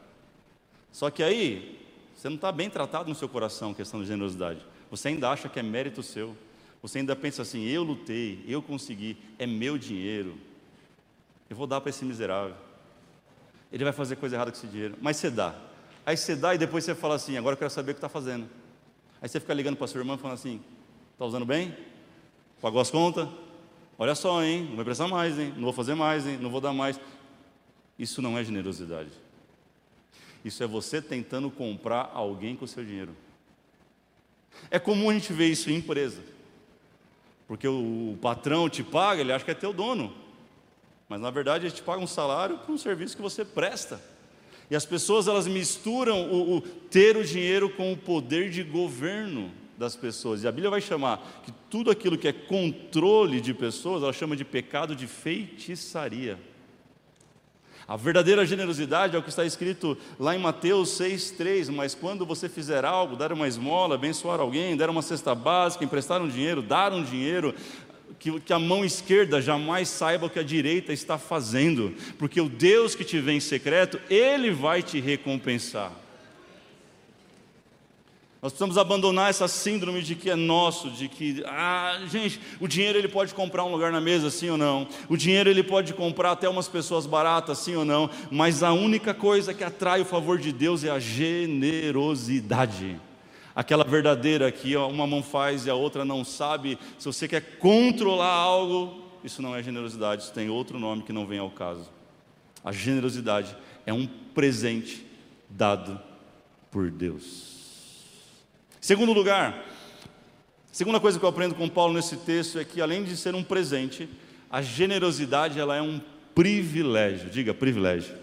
Só 0.92 1.12
que 1.12 1.22
aí 1.22 1.83
você 2.16 2.30
não 2.30 2.36
está 2.36 2.52
bem 2.52 2.70
tratado 2.70 3.10
no 3.10 3.16
seu 3.16 3.28
coração, 3.28 3.74
questão 3.74 4.02
de 4.02 4.08
generosidade. 4.08 4.66
Você 4.90 5.10
ainda 5.10 5.30
acha 5.30 5.50
que 5.50 5.60
é 5.60 5.64
mérito 5.64 6.04
seu. 6.04 6.36
Você 6.82 7.00
ainda 7.00 7.16
pensa 7.16 7.42
assim: 7.42 7.66
eu 7.66 7.84
lutei, 7.84 8.44
eu 8.48 8.62
consegui, 8.62 9.18
é 9.40 9.48
meu 9.48 9.78
dinheiro. 9.78 10.38
Eu 11.50 11.56
vou 11.56 11.66
dar 11.68 11.82
para 11.82 11.90
esse 11.90 12.06
miserável. 12.06 12.56
Ele 13.72 13.84
vai 13.84 13.94
fazer 13.94 14.18
coisa 14.18 14.36
errada 14.36 14.52
com 14.52 14.58
esse 14.58 14.68
dinheiro. 14.68 14.96
Mas 15.02 15.18
você 15.18 15.32
dá. 15.32 15.56
Aí 16.06 16.16
você 16.18 16.36
dá 16.36 16.54
e 16.54 16.58
depois 16.58 16.84
você 16.84 16.94
fala 16.94 17.16
assim: 17.16 17.38
agora 17.38 17.54
eu 17.54 17.58
quero 17.58 17.70
saber 17.70 17.92
o 17.92 17.94
que 17.96 17.98
está 18.00 18.10
fazendo. 18.10 18.48
Aí 19.22 19.28
você 19.30 19.40
fica 19.40 19.54
ligando 19.54 19.78
para 19.78 19.88
sua 19.88 20.00
irmã 20.00 20.18
falando 20.18 20.36
assim: 20.36 20.62
está 21.14 21.26
usando 21.26 21.46
bem? 21.46 21.76
Pagou 22.62 22.82
as 22.82 22.92
contas? 22.92 23.28
Olha 23.98 24.16
só, 24.16 24.44
hein? 24.44 24.66
Não 24.70 24.76
vai 24.76 24.86
precisar 24.86 25.08
mais, 25.08 25.40
hein? 25.40 25.54
Não 25.56 25.64
vou 25.64 25.74
fazer 25.74 25.96
mais, 25.96 26.28
hein? 26.28 26.38
Não 26.42 26.50
vou 26.50 26.60
dar 26.60 26.74
mais. 26.74 27.00
Isso 27.98 28.22
não 28.22 28.38
é 28.38 28.44
generosidade. 28.44 29.12
Isso 30.44 30.64
é 30.64 30.68
você 30.68 31.02
tentando 31.02 31.50
comprar 31.50 32.12
alguém 32.14 32.56
com 32.56 32.66
o 32.66 32.68
seu 32.68 32.84
dinheiro. 32.84 33.16
É 34.70 34.78
comum 34.78 35.10
a 35.10 35.14
gente 35.14 35.32
ver 35.34 35.48
isso 35.48 35.70
em 35.70 35.76
empresa. 35.76 36.22
Porque 37.48 37.68
o 37.68 38.18
patrão 38.22 38.70
te 38.70 38.84
paga, 38.84 39.22
ele 39.22 39.32
acha 39.32 39.46
que 39.46 39.52
é 39.52 39.56
teu 39.56 39.74
dono. 39.74 40.14
Mas 41.08 41.22
na 41.22 41.30
verdade 41.30 41.66
ele 41.66 41.74
te 41.74 41.84
paga 41.84 42.02
um 42.02 42.08
salário 42.08 42.58
por 42.60 42.74
um 42.74 42.78
serviço 42.78 43.16
que 43.16 43.22
você 43.22 43.46
presta. 43.46 44.02
E 44.70 44.76
as 44.76 44.86
pessoas 44.86 45.28
elas 45.28 45.48
misturam 45.48 46.32
o, 46.32 46.58
o 46.58 46.62
ter 46.62 47.16
o 47.18 47.24
dinheiro 47.24 47.70
com 47.70 47.92
o 47.92 47.98
poder 47.98 48.50
de 48.50 48.64
governo 48.64 49.52
das 49.78 49.96
pessoas. 49.96 50.44
E 50.44 50.48
a 50.48 50.52
Bíblia 50.52 50.70
vai 50.70 50.82
chamar 50.82 51.42
que 51.44 51.52
tudo 51.70 51.92
aquilo 51.92 52.18
que 52.18 52.28
é 52.28 52.34
controle 52.34 53.42
de 53.42 53.54
pessoas, 53.54 54.02
ela 54.02 54.14
chama 54.14 54.36
de 54.36 54.46
pecado 54.46 54.96
de 54.96 55.08
feitiçaria. 55.08 56.40
A 57.88 57.98
verdadeira 57.98 58.46
generosidade 58.46 59.16
é 59.16 59.20
o 59.20 59.24
que 59.24 59.30
está 59.30 59.46
escrito 59.46 59.98
lá 60.20 60.36
em 60.36 60.40
Mateus 60.40 60.98
6,3. 60.98 61.72
Mas 61.72 61.94
quando 61.94 62.26
você 62.26 62.48
fizer 62.48 62.86
algo, 62.86 63.16
dar 63.16 63.34
uma 63.34 63.48
esmola, 63.48 63.96
abençoar 63.96 64.40
alguém, 64.40 64.78
dar 64.78 64.90
uma 64.90 65.02
cesta 65.02 65.36
básica, 65.36 65.84
emprestar 65.84 66.22
um 66.22 66.28
dinheiro, 66.28 66.62
dar 66.62 66.94
um 66.94 67.04
dinheiro, 67.04 67.54
que, 68.20 68.54
a 68.54 68.60
mão 68.60 68.86
esquerda 68.86 69.42
jamais 69.42 69.90
saiba 69.90 70.28
o 70.28 70.30
que 70.30 70.40
a 70.40 70.44
direita 70.44 70.94
está 70.94 71.18
fazendo, 71.18 71.94
porque 72.18 72.40
o 72.40 72.48
Deus 72.48 72.96
que 72.96 73.04
te 73.04 73.20
vê 73.20 73.34
em 73.34 73.40
secreto, 73.42 74.00
Ele 74.10 74.50
vai 74.50 74.82
te 74.82 75.02
recompensar. 75.02 75.92
Nós 78.44 78.52
precisamos 78.52 78.78
abandonar 78.78 79.30
essa 79.30 79.48
síndrome 79.48 80.02
de 80.02 80.16
que 80.16 80.30
é 80.30 80.36
nosso, 80.36 80.92
de 80.92 81.08
que, 81.08 81.42
ah, 81.48 81.98
gente, 82.12 82.42
o 82.60 82.68
dinheiro 82.68 82.98
ele 82.98 83.08
pode 83.08 83.34
comprar 83.34 83.64
um 83.64 83.72
lugar 83.72 83.90
na 83.90 84.02
mesa, 84.02 84.30
sim 84.30 84.50
ou 84.50 84.58
não? 84.58 84.86
O 85.08 85.16
dinheiro 85.16 85.50
ele 85.50 85.64
pode 85.64 85.94
comprar 85.94 86.32
até 86.32 86.50
umas 86.50 86.68
pessoas 86.68 87.06
baratas, 87.06 87.60
sim 87.60 87.78
ou 87.78 87.86
não? 87.86 88.10
Mas 88.30 88.62
a 88.62 88.74
única 88.74 89.14
coisa 89.14 89.54
que 89.54 89.64
atrai 89.64 90.02
o 90.02 90.06
favor 90.06 90.38
de 90.38 90.52
Deus 90.52 90.84
é 90.84 90.90
a 90.90 91.00
generosidade. 91.00 93.00
Aquela 93.56 93.86
verdadeira 93.86 94.52
que 94.52 94.76
uma 94.76 95.08
mão 95.08 95.24
faz 95.24 95.66
e 95.66 95.70
a 95.70 95.76
outra 95.76 96.04
não 96.04 96.26
sabe. 96.26 96.78
Se 97.00 97.06
você 97.06 97.30
quer 97.30 97.58
controlar 97.60 98.34
algo, 98.34 99.04
isso 99.24 99.42
não 99.42 99.56
é 99.56 99.64
generosidade, 99.64 100.24
isso 100.24 100.34
tem 100.34 100.50
outro 100.50 100.78
nome 100.78 101.04
que 101.04 101.14
não 101.14 101.26
vem 101.26 101.40
ao 101.40 101.50
caso. 101.50 101.90
A 102.62 102.74
generosidade 102.74 103.56
é 103.86 103.94
um 103.94 104.06
presente 104.06 105.08
dado 105.50 105.98
por 106.70 106.92
Deus. 106.92 107.53
Segundo 108.84 109.14
lugar, 109.14 109.64
segunda 110.70 111.00
coisa 111.00 111.18
que 111.18 111.24
eu 111.24 111.30
aprendo 111.30 111.56
com 111.56 111.70
Paulo 111.70 111.94
nesse 111.94 112.18
texto 112.18 112.60
é 112.60 112.66
que 112.66 112.82
além 112.82 113.02
de 113.02 113.16
ser 113.16 113.34
um 113.34 113.42
presente, 113.42 114.10
a 114.52 114.62
generosidade 114.62 115.58
ela 115.58 115.74
é 115.74 115.82
um 115.82 116.02
privilégio. 116.36 117.30
Diga 117.30 117.54
privilégio. 117.54 118.14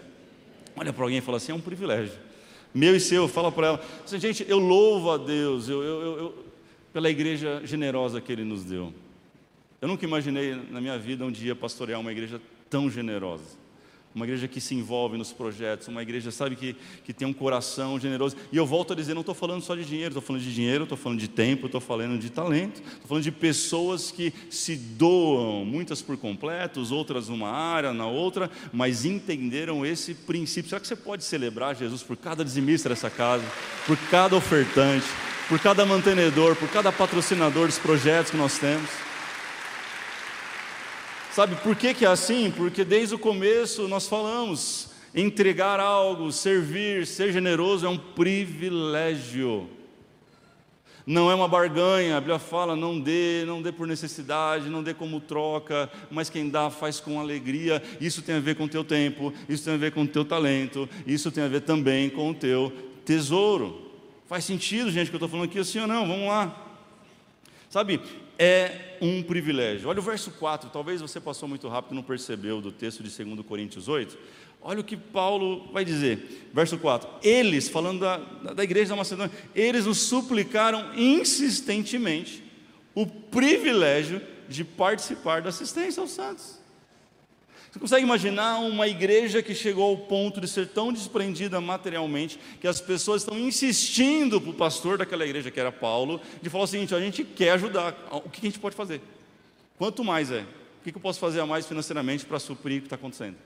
Olha 0.75 0.93
para 0.93 1.03
alguém 1.03 1.17
e 1.17 1.21
fala 1.21 1.37
assim, 1.37 1.51
é 1.51 1.55
um 1.55 1.59
privilégio. 1.59 2.13
Meu 2.75 2.95
e 2.95 2.99
seu, 2.99 3.27
fala 3.27 3.51
para 3.51 3.67
ela. 3.69 3.85
Assim, 4.05 4.19
gente, 4.19 4.45
eu 4.47 4.59
louvo 4.59 5.09
a 5.09 5.17
Deus 5.17 5.67
eu, 5.67 5.81
eu, 5.81 6.17
eu, 6.19 6.45
pela 6.93 7.09
igreja 7.09 7.59
generosa 7.65 8.21
que 8.21 8.31
Ele 8.31 8.43
nos 8.43 8.63
deu. 8.63 8.93
Eu 9.81 9.87
nunca 9.87 10.05
imaginei 10.05 10.53
na 10.69 10.79
minha 10.79 10.99
vida 10.99 11.25
um 11.25 11.31
dia 11.31 11.55
pastorear 11.55 11.99
uma 11.99 12.11
igreja 12.11 12.39
tão 12.69 12.87
generosa 12.87 13.60
uma 14.13 14.25
igreja 14.25 14.47
que 14.47 14.59
se 14.59 14.75
envolve 14.75 15.17
nos 15.17 15.31
projetos, 15.31 15.87
uma 15.87 16.01
igreja, 16.01 16.31
sabe, 16.31 16.55
que, 16.55 16.75
que 17.03 17.13
tem 17.13 17.27
um 17.27 17.33
coração 17.33 17.99
generoso. 17.99 18.35
E 18.51 18.57
eu 18.57 18.65
volto 18.65 18.93
a 18.93 18.95
dizer, 18.95 19.13
não 19.13 19.21
estou 19.21 19.35
falando 19.35 19.61
só 19.61 19.75
de 19.75 19.85
dinheiro, 19.85 20.09
estou 20.09 20.21
falando 20.21 20.43
de 20.43 20.53
dinheiro, 20.53 20.83
estou 20.83 20.97
falando 20.97 21.19
de 21.19 21.27
tempo, 21.27 21.65
estou 21.67 21.81
falando 21.81 22.19
de 22.19 22.29
talento, 22.29 22.81
estou 22.81 23.07
falando 23.07 23.23
de 23.23 23.31
pessoas 23.31 24.11
que 24.11 24.33
se 24.49 24.75
doam, 24.75 25.63
muitas 25.63 26.01
por 26.01 26.17
completos, 26.17 26.91
outras 26.91 27.29
numa 27.29 27.49
área, 27.49 27.93
na 27.93 28.07
outra, 28.07 28.51
mas 28.73 29.05
entenderam 29.05 29.85
esse 29.85 30.13
princípio. 30.13 30.69
Será 30.69 30.81
que 30.81 30.87
você 30.87 30.95
pode 30.95 31.23
celebrar 31.23 31.75
Jesus 31.75 32.03
por 32.03 32.17
cada 32.17 32.43
dizimista 32.43 32.89
dessa 32.89 33.09
casa, 33.09 33.45
por 33.85 33.97
cada 34.09 34.35
ofertante, 34.35 35.05
por 35.47 35.59
cada 35.59 35.85
mantenedor, 35.85 36.55
por 36.55 36.69
cada 36.69 36.91
patrocinador 36.91 37.67
dos 37.67 37.79
projetos 37.79 38.31
que 38.31 38.37
nós 38.37 38.57
temos? 38.57 39.10
Sabe 41.33 41.55
por 41.57 41.77
que, 41.77 41.93
que 41.93 42.05
é 42.05 42.09
assim? 42.09 42.51
Porque 42.51 42.83
desde 42.83 43.15
o 43.15 43.19
começo 43.19 43.87
nós 43.87 44.05
falamos: 44.05 44.89
entregar 45.15 45.79
algo, 45.79 46.29
servir, 46.29 47.07
ser 47.07 47.31
generoso 47.31 47.85
é 47.85 47.89
um 47.89 47.97
privilégio. 47.97 49.69
Não 51.05 51.31
é 51.31 51.35
uma 51.35 51.47
barganha, 51.47 52.17
a 52.17 52.19
Bíblia 52.19 52.37
fala: 52.37 52.75
não 52.75 52.99
dê, 52.99 53.45
não 53.45 53.61
dê 53.61 53.71
por 53.71 53.87
necessidade, 53.87 54.69
não 54.69 54.83
dê 54.83 54.93
como 54.93 55.21
troca, 55.21 55.89
mas 56.09 56.29
quem 56.29 56.49
dá 56.49 56.69
faz 56.69 56.99
com 56.99 57.17
alegria. 57.17 57.81
Isso 58.01 58.21
tem 58.21 58.35
a 58.35 58.39
ver 58.41 58.55
com 58.55 58.65
o 58.65 58.69
teu 58.69 58.83
tempo, 58.83 59.33
isso 59.47 59.63
tem 59.63 59.75
a 59.75 59.77
ver 59.77 59.93
com 59.93 60.03
o 60.03 60.07
teu 60.07 60.25
talento, 60.25 60.87
isso 61.07 61.31
tem 61.31 61.45
a 61.45 61.47
ver 61.47 61.61
também 61.61 62.09
com 62.09 62.29
o 62.29 62.35
teu 62.35 62.73
tesouro. 63.05 63.89
Faz 64.27 64.43
sentido, 64.43 64.91
gente, 64.91 65.09
que 65.09 65.15
eu 65.15 65.17
estou 65.17 65.29
falando 65.29 65.45
aqui 65.45 65.59
assim 65.59 65.79
ou 65.79 65.87
não? 65.87 66.05
Vamos 66.05 66.27
lá. 66.27 66.67
Sabe, 67.69 68.01
é 68.43 68.97
um 68.99 69.21
privilégio. 69.21 69.87
Olha 69.87 69.99
o 69.99 70.01
verso 70.01 70.31
4, 70.31 70.71
talvez 70.71 70.99
você 70.99 71.19
passou 71.19 71.47
muito 71.47 71.67
rápido 71.67 71.91
e 71.91 71.95
não 71.95 72.01
percebeu 72.01 72.59
do 72.59 72.71
texto 72.71 73.03
de 73.03 73.23
2 73.23 73.45
Coríntios 73.45 73.87
8. 73.87 74.17
Olha 74.59 74.79
o 74.79 74.83
que 74.83 74.97
Paulo 74.97 75.71
vai 75.71 75.85
dizer, 75.85 76.49
verso 76.51 76.75
4: 76.79 77.07
Eles, 77.21 77.69
falando 77.69 77.99
da, 77.99 78.17
da 78.53 78.63
igreja 78.63 78.89
da 78.89 78.95
Macedônia, 78.95 79.31
eles 79.53 79.85
nos 79.85 79.99
suplicaram 79.99 80.91
insistentemente 80.95 82.43
o 82.95 83.05
privilégio 83.05 84.19
de 84.49 84.63
participar 84.63 85.43
da 85.43 85.49
assistência 85.49 86.01
aos 86.01 86.09
santos. 86.09 86.60
Você 87.71 87.79
consegue 87.79 88.03
imaginar 88.03 88.59
uma 88.59 88.85
igreja 88.85 89.41
que 89.41 89.55
chegou 89.55 89.89
ao 89.91 89.97
ponto 89.97 90.41
de 90.41 90.47
ser 90.47 90.67
tão 90.67 90.91
desprendida 90.91 91.61
materialmente 91.61 92.37
que 92.59 92.67
as 92.67 92.81
pessoas 92.81 93.21
estão 93.21 93.39
insistindo 93.39 94.41
para 94.41 94.49
o 94.49 94.53
pastor 94.53 94.97
daquela 94.97 95.25
igreja, 95.25 95.49
que 95.49 95.57
era 95.57 95.71
Paulo, 95.71 96.19
de 96.41 96.49
falar 96.49 96.65
o 96.65 96.67
seguinte: 96.67 96.93
a 96.93 96.99
gente 96.99 97.23
quer 97.23 97.51
ajudar, 97.51 97.95
o 98.11 98.29
que 98.29 98.45
a 98.45 98.49
gente 98.49 98.59
pode 98.59 98.75
fazer? 98.75 99.01
Quanto 99.77 100.03
mais 100.03 100.29
é? 100.31 100.41
O 100.41 100.83
que 100.83 100.93
eu 100.93 100.99
posso 100.99 101.17
fazer 101.17 101.39
a 101.39 101.45
mais 101.45 101.65
financeiramente 101.65 102.25
para 102.25 102.39
suprir 102.39 102.79
o 102.79 102.81
que 102.81 102.87
está 102.87 102.97
acontecendo? 102.97 103.37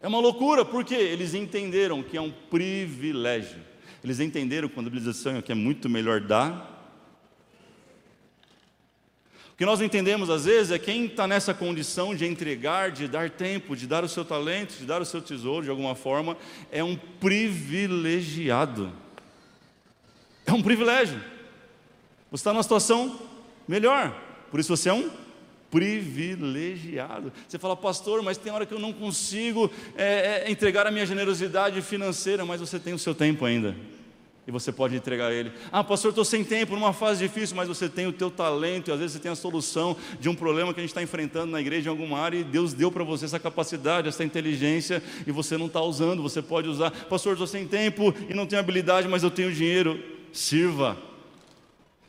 É 0.00 0.06
uma 0.06 0.20
loucura, 0.20 0.64
porque 0.64 0.94
eles 0.94 1.34
entenderam 1.34 2.04
que 2.04 2.16
é 2.16 2.20
um 2.20 2.30
privilégio. 2.30 3.58
Eles 4.04 4.20
entenderam 4.20 4.68
quando 4.68 4.86
a 4.86 4.90
Bíblia 4.90 5.12
diz 5.12 5.26
assim, 5.26 5.40
que 5.40 5.50
é 5.50 5.56
muito 5.56 5.88
melhor 5.88 6.20
dar 6.20 6.77
que 9.58 9.66
nós 9.66 9.80
entendemos 9.80 10.30
às 10.30 10.44
vezes 10.44 10.70
é 10.70 10.78
quem 10.78 11.06
está 11.06 11.26
nessa 11.26 11.52
condição 11.52 12.14
de 12.14 12.24
entregar, 12.24 12.92
de 12.92 13.08
dar 13.08 13.28
tempo, 13.28 13.74
de 13.74 13.88
dar 13.88 14.04
o 14.04 14.08
seu 14.08 14.24
talento, 14.24 14.78
de 14.78 14.86
dar 14.86 15.02
o 15.02 15.04
seu 15.04 15.20
tesouro 15.20 15.64
de 15.64 15.70
alguma 15.70 15.96
forma, 15.96 16.36
é 16.70 16.82
um 16.82 16.94
privilegiado. 16.94 18.92
É 20.46 20.52
um 20.52 20.62
privilégio. 20.62 21.20
Você 22.30 22.40
está 22.40 22.52
numa 22.52 22.62
situação 22.62 23.18
melhor, 23.66 24.16
por 24.48 24.60
isso 24.60 24.76
você 24.76 24.90
é 24.90 24.94
um 24.94 25.10
privilegiado. 25.72 27.32
Você 27.48 27.58
fala, 27.58 27.76
pastor, 27.76 28.22
mas 28.22 28.38
tem 28.38 28.52
hora 28.52 28.64
que 28.64 28.72
eu 28.72 28.78
não 28.78 28.92
consigo 28.92 29.68
é, 29.96 30.44
é, 30.46 30.50
entregar 30.52 30.86
a 30.86 30.90
minha 30.92 31.04
generosidade 31.04 31.82
financeira, 31.82 32.44
mas 32.44 32.60
você 32.60 32.78
tem 32.78 32.94
o 32.94 32.98
seu 32.98 33.12
tempo 33.12 33.44
ainda 33.44 33.74
e 34.48 34.50
você 34.50 34.72
pode 34.72 34.96
entregar 34.96 35.30
Ele. 35.30 35.52
Ah, 35.70 35.84
pastor, 35.84 36.08
estou 36.08 36.24
sem 36.24 36.42
tempo, 36.42 36.74
numa 36.74 36.94
fase 36.94 37.22
difícil, 37.22 37.54
mas 37.54 37.68
você 37.68 37.86
tem 37.86 38.06
o 38.06 38.12
teu 38.12 38.30
talento 38.30 38.88
e 38.88 38.92
às 38.92 38.98
vezes 38.98 39.12
você 39.12 39.18
tem 39.18 39.30
a 39.30 39.34
solução 39.34 39.94
de 40.18 40.26
um 40.30 40.34
problema 40.34 40.72
que 40.72 40.80
a 40.80 40.82
gente 40.82 40.88
está 40.88 41.02
enfrentando 41.02 41.52
na 41.52 41.60
igreja 41.60 41.88
em 41.88 41.90
alguma 41.90 42.18
área 42.18 42.38
e 42.38 42.42
Deus 42.42 42.72
deu 42.72 42.90
para 42.90 43.04
você 43.04 43.26
essa 43.26 43.38
capacidade, 43.38 44.08
essa 44.08 44.24
inteligência 44.24 45.02
e 45.26 45.30
você 45.30 45.58
não 45.58 45.66
está 45.66 45.82
usando, 45.82 46.22
você 46.22 46.40
pode 46.40 46.66
usar. 46.66 46.90
Pastor, 46.90 47.34
estou 47.34 47.46
sem 47.46 47.68
tempo 47.68 48.14
e 48.26 48.32
não 48.32 48.46
tenho 48.46 48.60
habilidade, 48.60 49.06
mas 49.06 49.22
eu 49.22 49.30
tenho 49.30 49.52
dinheiro. 49.52 50.02
Sirva, 50.32 50.96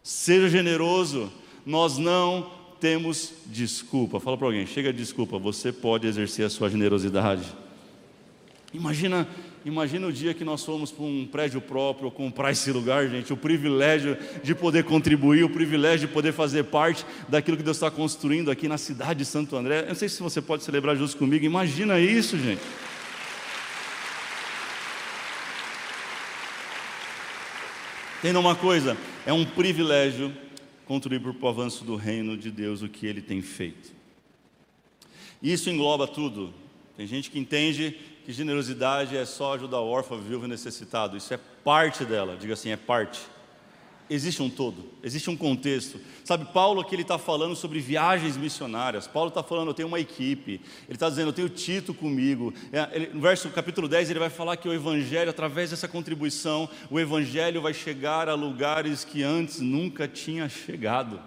seja 0.02 0.48
generoso. 0.48 1.30
Nós 1.66 1.98
não 1.98 2.50
temos 2.80 3.34
desculpa. 3.48 4.18
Fala 4.18 4.38
para 4.38 4.48
alguém, 4.48 4.66
chega 4.66 4.94
de 4.94 5.00
desculpa, 5.00 5.38
você 5.38 5.74
pode 5.74 6.08
exercer 6.08 6.46
a 6.46 6.50
sua 6.50 6.70
generosidade. 6.70 7.44
Imagina 8.74 9.28
Imagina 9.70 10.08
o 10.08 10.12
dia 10.12 10.34
que 10.34 10.44
nós 10.44 10.66
fomos 10.66 10.92
para 10.92 11.06
um 11.06 11.28
prédio 11.28 11.62
próprio 11.62 12.10
comprar 12.10 12.52
esse 12.52 12.72
lugar, 12.72 13.08
gente, 13.08 13.32
o 13.32 13.38
privilégio 13.38 14.18
de 14.42 14.56
poder 14.56 14.84
contribuir, 14.84 15.44
o 15.44 15.50
privilégio 15.50 16.08
de 16.08 16.14
poder 16.14 16.34
fazer 16.34 16.64
parte 16.64 17.06
daquilo 17.28 17.56
que 17.56 17.62
Deus 17.62 17.78
está 17.78 17.92
construindo 17.92 18.50
aqui 18.50 18.68
na 18.68 18.80
cidade 18.80 19.20
de 19.20 19.26
Santo 19.26 19.56
André. 19.56 19.82
Eu 19.82 19.90
não 19.90 19.96
sei 19.96 20.10
se 20.10 20.24
você 20.24 20.42
pode 20.42 20.64
celebrar 20.64 20.96
junto 20.96 21.16
comigo, 21.16 21.46
imagina 21.46 22.00
isso, 22.00 22.36
gente. 22.40 22.62
Entenda 28.18 28.40
uma 28.40 28.56
coisa, 28.56 28.98
é 29.24 29.32
um 29.32 29.46
privilégio 29.46 30.34
contribuir 30.88 31.36
para 31.36 31.46
o 31.46 31.50
avanço 31.50 31.86
do 31.86 31.96
reino 31.96 32.36
de 32.36 32.50
Deus, 32.50 32.82
o 32.82 32.90
que 32.90 33.06
ele 33.06 33.22
tem 33.22 33.44
feito. 33.44 33.92
Isso 35.44 35.70
engloba 35.70 36.08
tudo. 36.08 36.52
Tem 36.98 37.06
gente 37.06 37.30
que 37.30 37.38
entende 37.38 37.96
que 38.30 38.34
generosidade 38.34 39.18
é 39.18 39.26
só 39.26 39.56
ajudar 39.56 39.80
o 39.80 39.88
órfão, 39.88 40.22
viúvo 40.22 40.46
e 40.46 40.48
necessitado. 40.48 41.18
Isso 41.18 41.34
é 41.34 41.40
parte 41.64 42.06
dela, 42.06 42.38
diga 42.40 42.54
assim, 42.54 42.70
é 42.70 42.78
parte. 42.78 43.20
Existe 44.08 44.40
um 44.44 44.52
todo, 44.52 44.86
existe 45.02 45.32
um 45.32 45.36
contexto. 45.36 46.00
Sabe, 46.24 46.46
Paulo 46.54 46.80
aqui 46.80 46.94
ele 46.94 47.02
está 47.02 47.18
falando 47.18 47.56
sobre 47.56 47.80
viagens 47.80 48.38
missionárias. 48.38 49.08
Paulo 49.08 49.30
está 49.30 49.42
falando, 49.42 49.70
eu 49.70 49.74
tenho 49.74 49.88
uma 49.88 50.00
equipe. 50.00 50.62
Ele 50.88 50.96
está 50.96 51.10
dizendo, 51.10 51.30
eu 51.30 51.34
tenho 51.34 51.50
Tito 51.50 51.92
comigo. 51.92 52.54
É, 52.72 52.88
ele, 52.92 53.10
no 53.16 53.20
verso 53.20 53.50
capítulo 53.50 53.88
10, 53.88 54.12
ele 54.12 54.20
vai 54.20 54.30
falar 54.30 54.58
que 54.58 54.70
o 54.70 54.74
Evangelho, 54.76 55.32
através 55.32 55.72
dessa 55.72 55.88
contribuição, 55.88 56.70
o 56.92 57.00
Evangelho 57.00 57.64
vai 57.64 57.74
chegar 57.74 58.30
a 58.30 58.36
lugares 58.36 59.04
que 59.04 59.24
antes 59.24 59.60
nunca 59.60 60.08
tinha 60.08 60.48
chegado. 60.48 61.20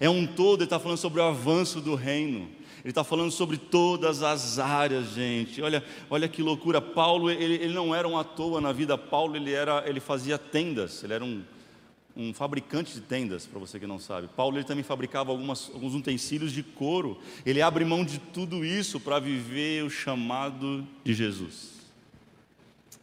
É 0.00 0.08
um 0.08 0.26
todo, 0.26 0.60
ele 0.60 0.64
está 0.64 0.80
falando 0.80 0.96
sobre 0.96 1.20
o 1.20 1.24
avanço 1.24 1.78
do 1.78 1.94
reino. 1.94 2.63
Ele 2.84 2.90
está 2.90 3.02
falando 3.02 3.30
sobre 3.30 3.56
todas 3.56 4.22
as 4.22 4.58
áreas, 4.58 5.14
gente. 5.14 5.62
Olha, 5.62 5.82
olha 6.10 6.28
que 6.28 6.42
loucura. 6.42 6.82
Paulo, 6.82 7.30
ele, 7.30 7.54
ele 7.54 7.72
não 7.72 7.94
era 7.94 8.06
um 8.06 8.18
à 8.18 8.22
toa 8.22 8.60
na 8.60 8.72
vida. 8.72 8.98
Paulo, 8.98 9.36
ele, 9.36 9.52
era, 9.52 9.82
ele 9.88 10.00
fazia 10.00 10.36
tendas. 10.36 11.02
Ele 11.02 11.14
era 11.14 11.24
um, 11.24 11.42
um 12.14 12.34
fabricante 12.34 12.92
de 12.92 13.00
tendas, 13.00 13.46
para 13.46 13.58
você 13.58 13.80
que 13.80 13.86
não 13.86 13.98
sabe. 13.98 14.28
Paulo 14.36 14.58
ele 14.58 14.64
também 14.64 14.84
fabricava 14.84 15.30
algumas, 15.30 15.70
alguns 15.72 15.94
utensílios 15.94 16.52
de 16.52 16.62
couro. 16.62 17.18
Ele 17.46 17.62
abre 17.62 17.86
mão 17.86 18.04
de 18.04 18.18
tudo 18.18 18.62
isso 18.62 19.00
para 19.00 19.18
viver 19.18 19.82
o 19.82 19.88
chamado 19.88 20.86
de 21.02 21.14
Jesus. 21.14 21.72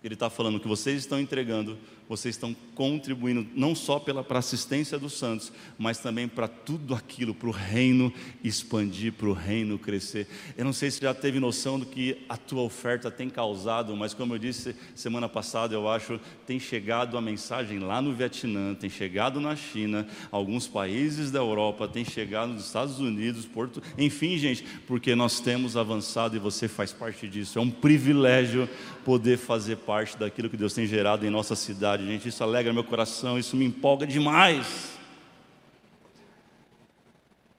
Ele 0.03 0.13
está 0.13 0.29
falando 0.29 0.59
que 0.59 0.67
vocês 0.67 0.99
estão 0.99 1.19
entregando 1.19 1.75
vocês 2.11 2.35
estão 2.35 2.53
contribuindo 2.75 3.47
não 3.55 3.73
só 3.73 3.97
pela 3.97 4.21
para 4.21 4.37
a 4.37 4.39
assistência 4.39 4.99
dos 4.99 5.13
santos, 5.13 5.49
mas 5.77 5.99
também 5.99 6.27
para 6.27 6.45
tudo 6.45 6.93
aquilo, 6.93 7.33
para 7.33 7.47
o 7.47 7.53
reino 7.53 8.11
expandir, 8.43 9.13
para 9.13 9.29
o 9.29 9.33
reino 9.33 9.79
crescer. 9.79 10.27
Eu 10.57 10.65
não 10.65 10.73
sei 10.73 10.91
se 10.91 10.99
já 10.99 11.13
teve 11.13 11.39
noção 11.39 11.79
do 11.79 11.85
que 11.85 12.17
a 12.27 12.35
tua 12.35 12.63
oferta 12.63 13.09
tem 13.09 13.29
causado, 13.29 13.95
mas 13.95 14.13
como 14.13 14.33
eu 14.33 14.37
disse 14.37 14.75
semana 14.93 15.29
passada, 15.29 15.73
eu 15.73 15.87
acho 15.87 16.19
tem 16.45 16.59
chegado 16.59 17.17
a 17.17 17.21
mensagem 17.21 17.79
lá 17.79 18.01
no 18.01 18.13
Vietnã, 18.13 18.75
tem 18.75 18.89
chegado 18.89 19.39
na 19.39 19.55
China, 19.55 20.05
alguns 20.29 20.67
países 20.67 21.31
da 21.31 21.39
Europa, 21.39 21.87
tem 21.87 22.03
chegado 22.03 22.51
nos 22.51 22.65
Estados 22.65 22.99
Unidos, 22.99 23.45
Porto, 23.45 23.81
enfim, 23.97 24.37
gente, 24.37 24.65
porque 24.85 25.15
nós 25.15 25.39
temos 25.39 25.77
avançado 25.77 26.35
e 26.35 26.39
você 26.39 26.67
faz 26.67 26.91
parte 26.91 27.25
disso. 27.25 27.57
É 27.57 27.61
um 27.61 27.71
privilégio 27.71 28.67
poder 29.05 29.37
fazer 29.37 29.77
parte 29.77 30.17
daquilo 30.17 30.49
que 30.49 30.57
Deus 30.57 30.73
tem 30.73 30.85
gerado 30.85 31.25
em 31.25 31.29
nossa 31.29 31.55
cidade, 31.55 32.00
gente. 32.01 32.27
Isso 32.27 32.43
alegra 32.43 32.73
meu 32.73 32.83
coração, 32.83 33.37
isso 33.37 33.55
me 33.55 33.65
empolga 33.65 34.05
demais. 34.05 34.97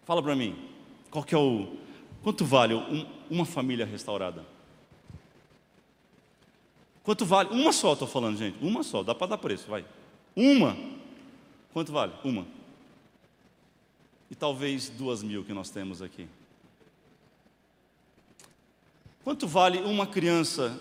Fala 0.05 0.22
para 0.22 0.35
mim, 0.35 0.57
qual 1.11 1.24
que 1.24 1.35
é 1.35 1.38
o 1.38 1.76
quanto 2.22 2.44
vale 2.44 2.74
um, 2.74 3.07
uma 3.31 3.44
família 3.44 3.87
restaurada? 3.87 4.44
Quanto 7.02 7.24
vale? 7.24 7.50
Uma 7.50 7.72
só, 7.72 7.94
estou 7.94 8.07
falando, 8.07 8.38
gente. 8.38 8.57
Uma 8.64 8.83
só, 8.83 9.02
dá 9.02 9.14
para 9.14 9.28
dar 9.28 9.38
preço, 9.38 9.68
vai. 9.68 9.85
Uma. 10.37 10.76
Quanto 11.72 11.92
vale? 11.92 12.12
Uma. 12.22 12.46
E 14.31 14.35
talvez 14.35 14.88
duas 14.88 15.22
mil 15.22 15.44
que 15.44 15.52
nós 15.52 15.70
temos 15.70 16.00
aqui. 16.00 16.28
Quanto 19.24 19.46
vale 19.46 19.78
uma 19.78 20.07
criança 20.07 20.78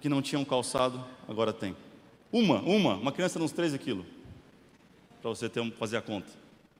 que 0.00 0.08
não 0.08 0.22
tinha 0.22 0.38
um 0.38 0.44
calçado, 0.44 1.04
agora 1.28 1.52
tem? 1.52 1.74
Uma, 2.32 2.60
uma, 2.60 2.94
uma 2.94 3.12
criança 3.12 3.38
de 3.38 3.44
uns 3.44 3.52
13 3.52 3.78
quilos. 3.78 4.06
Para 5.20 5.30
você 5.30 5.48
ter 5.48 5.68
fazer 5.72 5.96
a 5.96 6.02
conta 6.02 6.28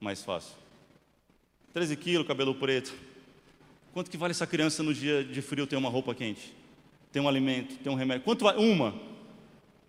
mais 0.00 0.22
fácil. 0.22 0.54
13 1.72 1.96
quilos, 1.96 2.26
cabelo 2.26 2.54
preto. 2.54 2.94
Quanto 3.92 4.10
que 4.10 4.16
vale 4.16 4.30
essa 4.30 4.46
criança 4.46 4.82
no 4.82 4.94
dia 4.94 5.24
de 5.24 5.42
frio 5.42 5.66
ter 5.66 5.76
uma 5.76 5.88
roupa 5.88 6.14
quente? 6.14 6.54
Ter 7.12 7.20
um 7.20 7.28
alimento, 7.28 7.76
ter 7.78 7.90
um 7.90 7.94
remédio? 7.94 8.22
Quanto 8.22 8.44
vale? 8.44 8.58
Uma. 8.58 8.94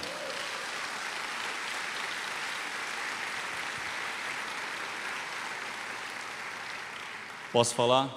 Posso 7.50 7.74
falar? 7.74 8.14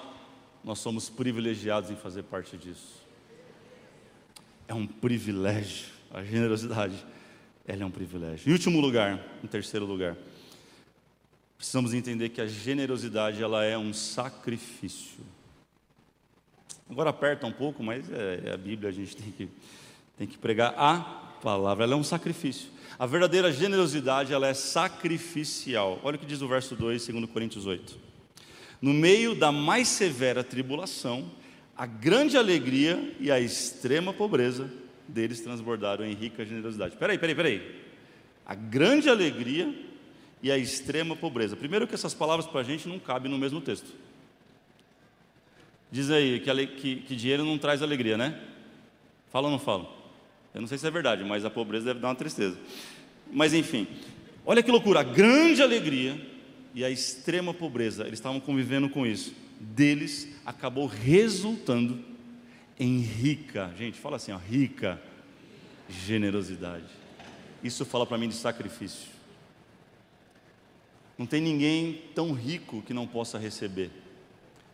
Nós 0.66 0.80
somos 0.80 1.10
privilegiados 1.10 1.90
em 1.90 1.96
fazer 1.96 2.24
parte 2.24 2.58
disso. 2.58 3.02
É 4.68 4.74
um 4.74 4.86
privilégio. 4.86 5.88
A 6.14 6.26
generosidade, 6.26 7.06
ela 7.66 7.84
é 7.84 7.86
um 7.86 7.92
privilégio. 7.92 8.50
Em 8.50 8.52
último 8.52 8.82
lugar, 8.82 9.26
em 9.42 9.48
terceiro 9.48 9.86
lugar, 9.86 10.18
precisamos 11.58 11.94
entender 11.94 12.28
que 12.28 12.42
a 12.42 12.48
generosidade 12.48 13.42
ela 13.42 13.64
é 13.64 13.78
um 13.78 13.94
sacrifício. 13.94 15.24
Agora 16.92 17.10
aperta 17.10 17.48
um 17.48 17.52
pouco, 17.52 17.82
mas 17.82 18.12
é, 18.12 18.44
é 18.46 18.54
a 18.54 18.58
Bíblia, 18.58 18.90
a 18.90 18.94
gente 18.94 19.16
tem 19.16 19.32
que, 19.32 19.50
tem 20.18 20.28
que 20.28 20.38
pregar 20.38 20.76
a 20.78 21.00
palavra, 21.42 21.86
ela 21.86 21.94
é 21.94 21.98
um 21.98 22.04
sacrifício. 22.04 22.70
A 23.00 23.08
verdadeira 23.08 23.52
generosidade, 23.52 24.32
ela 24.32 24.48
é 24.48 24.54
sacrificial. 24.54 26.00
Olha 26.04 26.18
o 26.18 26.20
que 26.20 26.26
diz 26.26 26.42
o 26.42 26.48
verso 26.48 26.76
2, 26.76 27.08
2 27.08 27.26
Coríntios 27.32 27.66
8 27.66 28.12
no 28.82 28.94
meio 28.94 29.36
da 29.36 29.52
mais 29.52 29.88
severa 29.88 30.44
tribulação, 30.44 31.30
a 31.78 31.86
grande 31.86 32.36
alegria 32.36 33.16
e 33.20 33.32
a 33.32 33.40
extrema 33.40 34.12
pobreza 34.12 34.72
deles 35.08 35.40
transbordaram 35.42 36.04
em 36.04 36.14
rica 36.14 36.44
generosidade. 36.44 36.98
Peraí, 36.98 37.18
peraí, 37.18 37.36
peraí. 37.36 37.82
A 38.46 38.56
grande 38.56 39.08
alegria 39.08 39.74
e 40.42 40.52
a 40.52 40.58
extrema 40.58 41.16
pobreza. 41.16 41.56
Primeiro 41.56 41.86
que 41.86 41.94
essas 41.94 42.14
palavras 42.14 42.48
para 42.48 42.62
a 42.62 42.64
gente 42.64 42.88
não 42.88 42.98
cabem 42.98 43.32
no 43.32 43.38
mesmo 43.38 43.62
texto. 43.62 43.94
Diz 45.92 46.10
aí 46.10 46.40
que, 46.40 46.68
que, 46.68 46.96
que, 46.98 47.16
dinheiro 47.16 47.44
não 47.44 47.58
traz 47.58 47.82
alegria, 47.82 48.18
né? 48.18 48.40
Fala 49.30 49.48
ou 49.48 49.52
não 49.52 49.60
fala? 49.60 49.90
Eu 50.54 50.62
não 50.62 50.68
sei 50.68 50.78
se 50.78 50.88
é 50.88 50.92
verdade, 50.92 51.24
mas 51.24 51.44
a 51.44 51.50
pobreza 51.50 51.86
deve 51.86 52.00
dar 52.00 52.08
uma 52.10 52.16
tristeza. 52.16 52.58
Mas 53.32 53.54
enfim, 53.54 53.88
olha 54.46 54.64
que 54.64 54.72
loucura, 54.72 55.02
a 55.02 55.04
grande 55.04 55.62
alegria 55.62 56.20
e 56.74 56.86
a 56.86 56.90
extrema 56.90 57.54
pobreza, 57.54 58.04
eles 58.04 58.20
estavam 58.20 58.40
convivendo 58.40 58.90
com 58.90 59.06
isso. 59.06 59.34
Deles 59.60 60.30
acabou 60.46 60.88
resultando 60.88 62.00
em 62.80 63.00
rica, 63.00 63.72
gente, 63.78 64.00
fala 64.00 64.16
assim, 64.16 64.32
ó, 64.32 64.38
rica 64.38 65.00
generosidade. 65.90 66.86
Isso 67.64 67.86
fala 67.86 68.06
para 68.06 68.18
mim 68.18 68.28
de 68.28 68.36
sacrifício. 68.36 69.10
Não 71.18 71.26
tem 71.26 71.42
ninguém 71.42 72.02
tão 72.16 72.32
rico 72.34 72.82
que 72.82 72.94
não 72.94 73.06
possa 73.06 73.38
receber, 73.38 73.92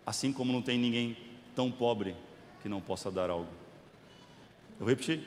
assim 0.07 0.31
como 0.31 0.53
não 0.53 0.61
tem 0.61 0.79
ninguém 0.79 1.17
tão 1.53 1.69
pobre 1.69 2.15
que 2.63 2.69
não 2.69 2.79
possa 2.79 3.11
dar 3.11 3.29
algo. 3.29 3.49
Eu 4.79 4.85
vou 4.85 4.87
repetir: 4.87 5.21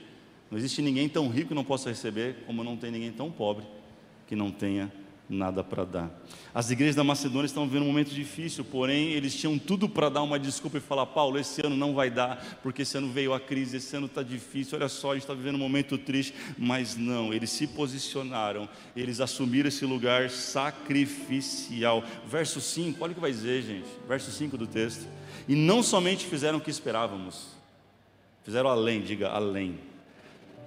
não 0.50 0.56
existe 0.56 0.80
ninguém 0.80 1.06
tão 1.06 1.28
rico 1.28 1.48
que 1.48 1.54
não 1.54 1.62
possa 1.62 1.90
receber, 1.90 2.36
como 2.46 2.64
não 2.64 2.78
tem 2.78 2.90
ninguém 2.90 3.12
tão 3.12 3.30
pobre 3.30 3.66
que 4.26 4.34
não 4.34 4.50
tenha 4.50 4.90
nada 5.30 5.62
para 5.62 5.84
dar. 5.84 6.10
As 6.52 6.70
igrejas 6.70 6.96
da 6.96 7.04
Macedônia 7.04 7.46
estão 7.46 7.64
vivendo 7.64 7.84
um 7.84 7.86
momento 7.86 8.10
difícil, 8.10 8.64
porém 8.64 9.10
eles 9.10 9.32
tinham 9.34 9.56
tudo 9.56 9.88
para 9.88 10.08
dar 10.08 10.22
uma 10.22 10.38
desculpa 10.38 10.78
e 10.78 10.80
falar: 10.80 11.06
Paulo, 11.06 11.38
esse 11.38 11.64
ano 11.64 11.76
não 11.76 11.94
vai 11.94 12.10
dar, 12.10 12.58
porque 12.62 12.82
esse 12.82 12.98
ano 12.98 13.08
veio 13.10 13.32
a 13.32 13.38
crise, 13.38 13.76
esse 13.76 13.96
ano 13.96 14.06
está 14.06 14.22
difícil. 14.22 14.76
Olha 14.76 14.88
só, 14.88 15.12
a 15.12 15.14
gente 15.14 15.22
está 15.22 15.32
vivendo 15.32 15.54
um 15.54 15.58
momento 15.58 15.96
triste, 15.96 16.34
mas 16.58 16.96
não, 16.96 17.32
eles 17.32 17.50
se 17.50 17.68
posicionaram, 17.68 18.68
eles 18.96 19.20
assumiram 19.20 19.68
esse 19.68 19.86
lugar 19.86 20.28
sacrificial. 20.30 22.02
Verso 22.26 22.60
5, 22.60 23.02
olha 23.02 23.12
o 23.12 23.14
que 23.14 23.20
vai 23.20 23.30
dizer, 23.30 23.62
gente, 23.62 23.88
verso 24.08 24.32
5 24.32 24.58
do 24.58 24.66
texto. 24.66 25.06
E 25.46 25.54
não 25.54 25.82
somente 25.82 26.26
fizeram 26.26 26.58
o 26.58 26.60
que 26.60 26.70
esperávamos, 26.70 27.48
fizeram 28.42 28.68
além, 28.68 29.00
diga 29.00 29.28
além. 29.28 29.78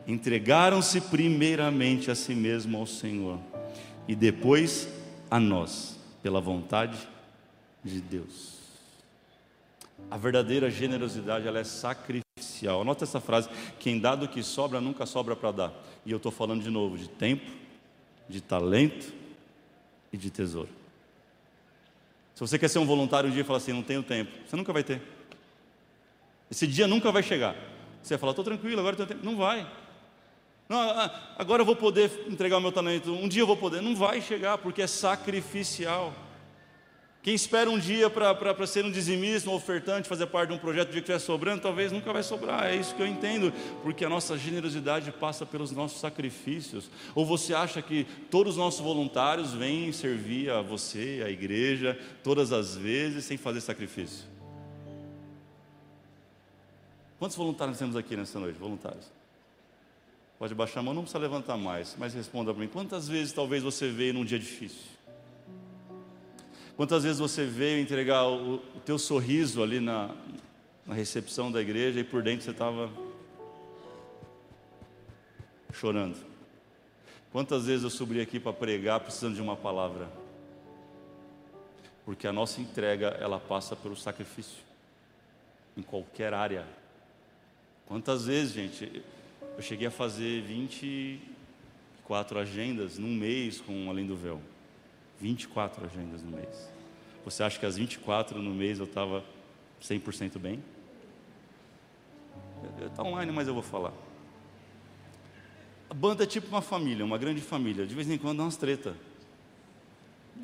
Entregaram-se 0.07 0.99
primeiramente 0.99 2.11
a 2.11 2.15
si 2.15 2.35
mesmo 2.35 2.77
ao 2.77 2.85
Senhor 2.85 3.39
e 4.07 4.15
depois 4.15 4.87
a 5.29 5.39
nós, 5.39 5.97
pela 6.21 6.41
vontade 6.41 6.97
de 7.83 8.01
Deus. 8.01 8.59
A 10.09 10.17
verdadeira 10.17 10.69
generosidade 10.69 11.47
ela 11.47 11.59
é 11.59 11.63
sacrificial. 11.63 12.81
Anota 12.81 13.03
essa 13.03 13.19
frase: 13.19 13.49
quem 13.79 13.99
dá 13.99 14.15
do 14.15 14.27
que 14.27 14.43
sobra 14.43 14.81
nunca 14.81 15.05
sobra 15.05 15.35
para 15.35 15.51
dar. 15.51 15.73
E 16.05 16.11
eu 16.11 16.17
estou 16.17 16.31
falando 16.31 16.61
de 16.61 16.69
novo 16.69 16.97
de 16.97 17.09
tempo, 17.09 17.49
de 18.27 18.41
talento 18.41 19.13
e 20.11 20.17
de 20.17 20.29
tesouro. 20.29 20.69
Se 22.35 22.39
você 22.39 22.57
quer 22.57 22.67
ser 22.67 22.79
um 22.79 22.85
voluntário 22.85 23.29
um 23.29 23.31
dia 23.31 23.41
e 23.41 23.45
falar 23.45 23.57
assim, 23.57 23.73
não 23.73 23.83
tenho 23.83 24.01
tempo, 24.01 24.31
você 24.45 24.55
nunca 24.55 24.73
vai 24.73 24.83
ter. 24.83 25.01
Esse 26.49 26.67
dia 26.67 26.87
nunca 26.87 27.11
vai 27.11 27.23
chegar. 27.23 27.55
Você 28.01 28.15
vai 28.15 28.19
falar, 28.19 28.31
estou 28.31 28.45
tranquilo, 28.45 28.79
agora 28.79 28.95
tenho 28.95 29.07
tempo. 29.07 29.25
Não 29.25 29.37
vai. 29.37 29.69
Não, 30.67 30.79
ah, 30.79 31.11
agora 31.37 31.61
eu 31.61 31.65
vou 31.65 31.75
poder 31.75 32.09
entregar 32.27 32.57
o 32.57 32.61
meu 32.61 32.71
talento, 32.71 33.11
um 33.11 33.27
dia 33.27 33.41
eu 33.41 33.47
vou 33.47 33.57
poder. 33.57 33.81
Não 33.81 33.95
vai 33.95 34.21
chegar, 34.21 34.57
porque 34.57 34.81
é 34.81 34.87
sacrificial. 34.87 36.13
Quem 37.23 37.33
espera 37.33 37.69
um 37.69 37.79
dia 37.79 38.09
para 38.09 38.67
ser 38.67 38.83
um 38.83 38.91
dizimista, 38.91 39.49
um 39.49 39.53
ofertante, 39.53 40.09
fazer 40.09 40.27
parte 40.27 40.49
de 40.49 40.55
um 40.55 40.57
projeto, 40.57 40.89
o 40.89 40.91
dia 40.91 41.01
que 41.01 41.09
estiver 41.09 41.19
sobrando, 41.19 41.61
talvez 41.61 41.89
nunca 41.89 42.11
vai 42.11 42.21
sobrar. 42.21 42.65
É 42.65 42.75
isso 42.75 42.93
que 42.93 43.01
eu 43.01 43.07
entendo, 43.07 43.53
porque 43.81 44.03
a 44.03 44.09
nossa 44.09 44.37
generosidade 44.37 45.09
passa 45.09 45.45
pelos 45.45 45.71
nossos 45.71 46.01
sacrifícios. 46.01 46.91
Ou 47.15 47.25
você 47.25 47.53
acha 47.53 47.81
que 47.81 48.05
todos 48.29 48.55
os 48.55 48.57
nossos 48.57 48.81
voluntários 48.81 49.53
vêm 49.53 49.89
servir 49.93 50.49
a 50.49 50.61
você, 50.61 51.23
a 51.25 51.29
igreja, 51.29 51.97
todas 52.21 52.51
as 52.51 52.75
vezes, 52.75 53.23
sem 53.23 53.37
fazer 53.37 53.61
sacrifício? 53.61 54.25
Quantos 57.17 57.37
voluntários 57.37 57.77
temos 57.77 57.95
aqui 57.95 58.17
nessa 58.17 58.37
noite? 58.37 58.59
Voluntários. 58.59 59.22
Pode 60.43 60.55
baixar 60.55 60.81
a 60.81 60.83
mão, 60.83 60.93
não 60.93 61.03
precisa 61.03 61.19
levantar 61.19 61.55
mais, 61.55 61.95
mas 61.97 62.13
responda 62.13 62.53
para 62.53 62.61
mim: 62.61 62.67
quantas 62.67 63.07
vezes 63.07 63.31
talvez 63.31 63.63
você 63.63 63.89
veio 63.89 64.13
num 64.13 64.25
dia 64.25 64.37
difícil? 64.37 64.91
Quantas 66.75 67.03
vezes 67.03 67.17
você 67.17 67.45
veio 67.45 67.79
entregar 67.79 68.27
o, 68.27 68.55
o 68.55 68.79
teu 68.83 68.99
sorriso 68.99 69.63
ali 69.63 69.79
na, 69.79 70.13
na 70.85 70.93
recepção 70.93 71.49
da 71.49 71.61
igreja 71.61 72.01
e 72.01 72.03
por 72.03 72.21
dentro 72.21 72.43
você 72.43 72.51
estava 72.51 72.91
chorando? 75.71 76.17
Quantas 77.31 77.65
vezes 77.65 77.85
eu 77.85 77.89
subi 77.89 78.19
aqui 78.19 78.37
para 78.37 78.51
pregar 78.51 78.99
precisando 78.99 79.35
de 79.35 79.41
uma 79.41 79.55
palavra? 79.55 80.09
Porque 82.03 82.27
a 82.27 82.33
nossa 82.33 82.59
entrega, 82.59 83.17
ela 83.21 83.39
passa 83.39 83.77
pelo 83.77 83.95
sacrifício. 83.95 84.61
em 85.77 85.81
qualquer 85.81 86.33
área. 86.33 86.67
Quantas 87.87 88.25
vezes, 88.25 88.51
gente, 88.51 89.01
eu 89.55 89.61
cheguei 89.61 89.87
a 89.87 89.91
fazer 89.91 90.41
24 90.41 92.39
agendas 92.39 92.97
num 92.97 93.13
mês 93.13 93.61
com 93.61 93.89
Além 93.89 94.05
do 94.05 94.15
Véu. 94.15 94.41
24 95.19 95.85
agendas 95.85 96.23
no 96.23 96.31
mês. 96.31 96.71
Você 97.23 97.43
acha 97.43 97.59
que 97.59 97.65
as 97.65 97.77
24 97.77 98.41
no 98.41 98.53
mês 98.53 98.79
eu 98.79 98.85
estava 98.85 99.23
100% 99.81 100.37
bem? 100.39 100.61
Está 102.85 103.03
online, 103.03 103.31
mas 103.31 103.47
eu 103.47 103.53
vou 103.53 103.63
falar. 103.63 103.93
A 105.89 105.93
banda 105.93 106.23
é 106.23 106.27
tipo 106.27 106.47
uma 106.47 106.61
família, 106.61 107.05
uma 107.05 107.17
grande 107.17 107.41
família. 107.41 107.85
De 107.85 107.93
vez 107.93 108.09
em 108.09 108.17
quando 108.17 108.37
dá 108.37 108.43
umas 108.43 108.57
treta. 108.57 108.95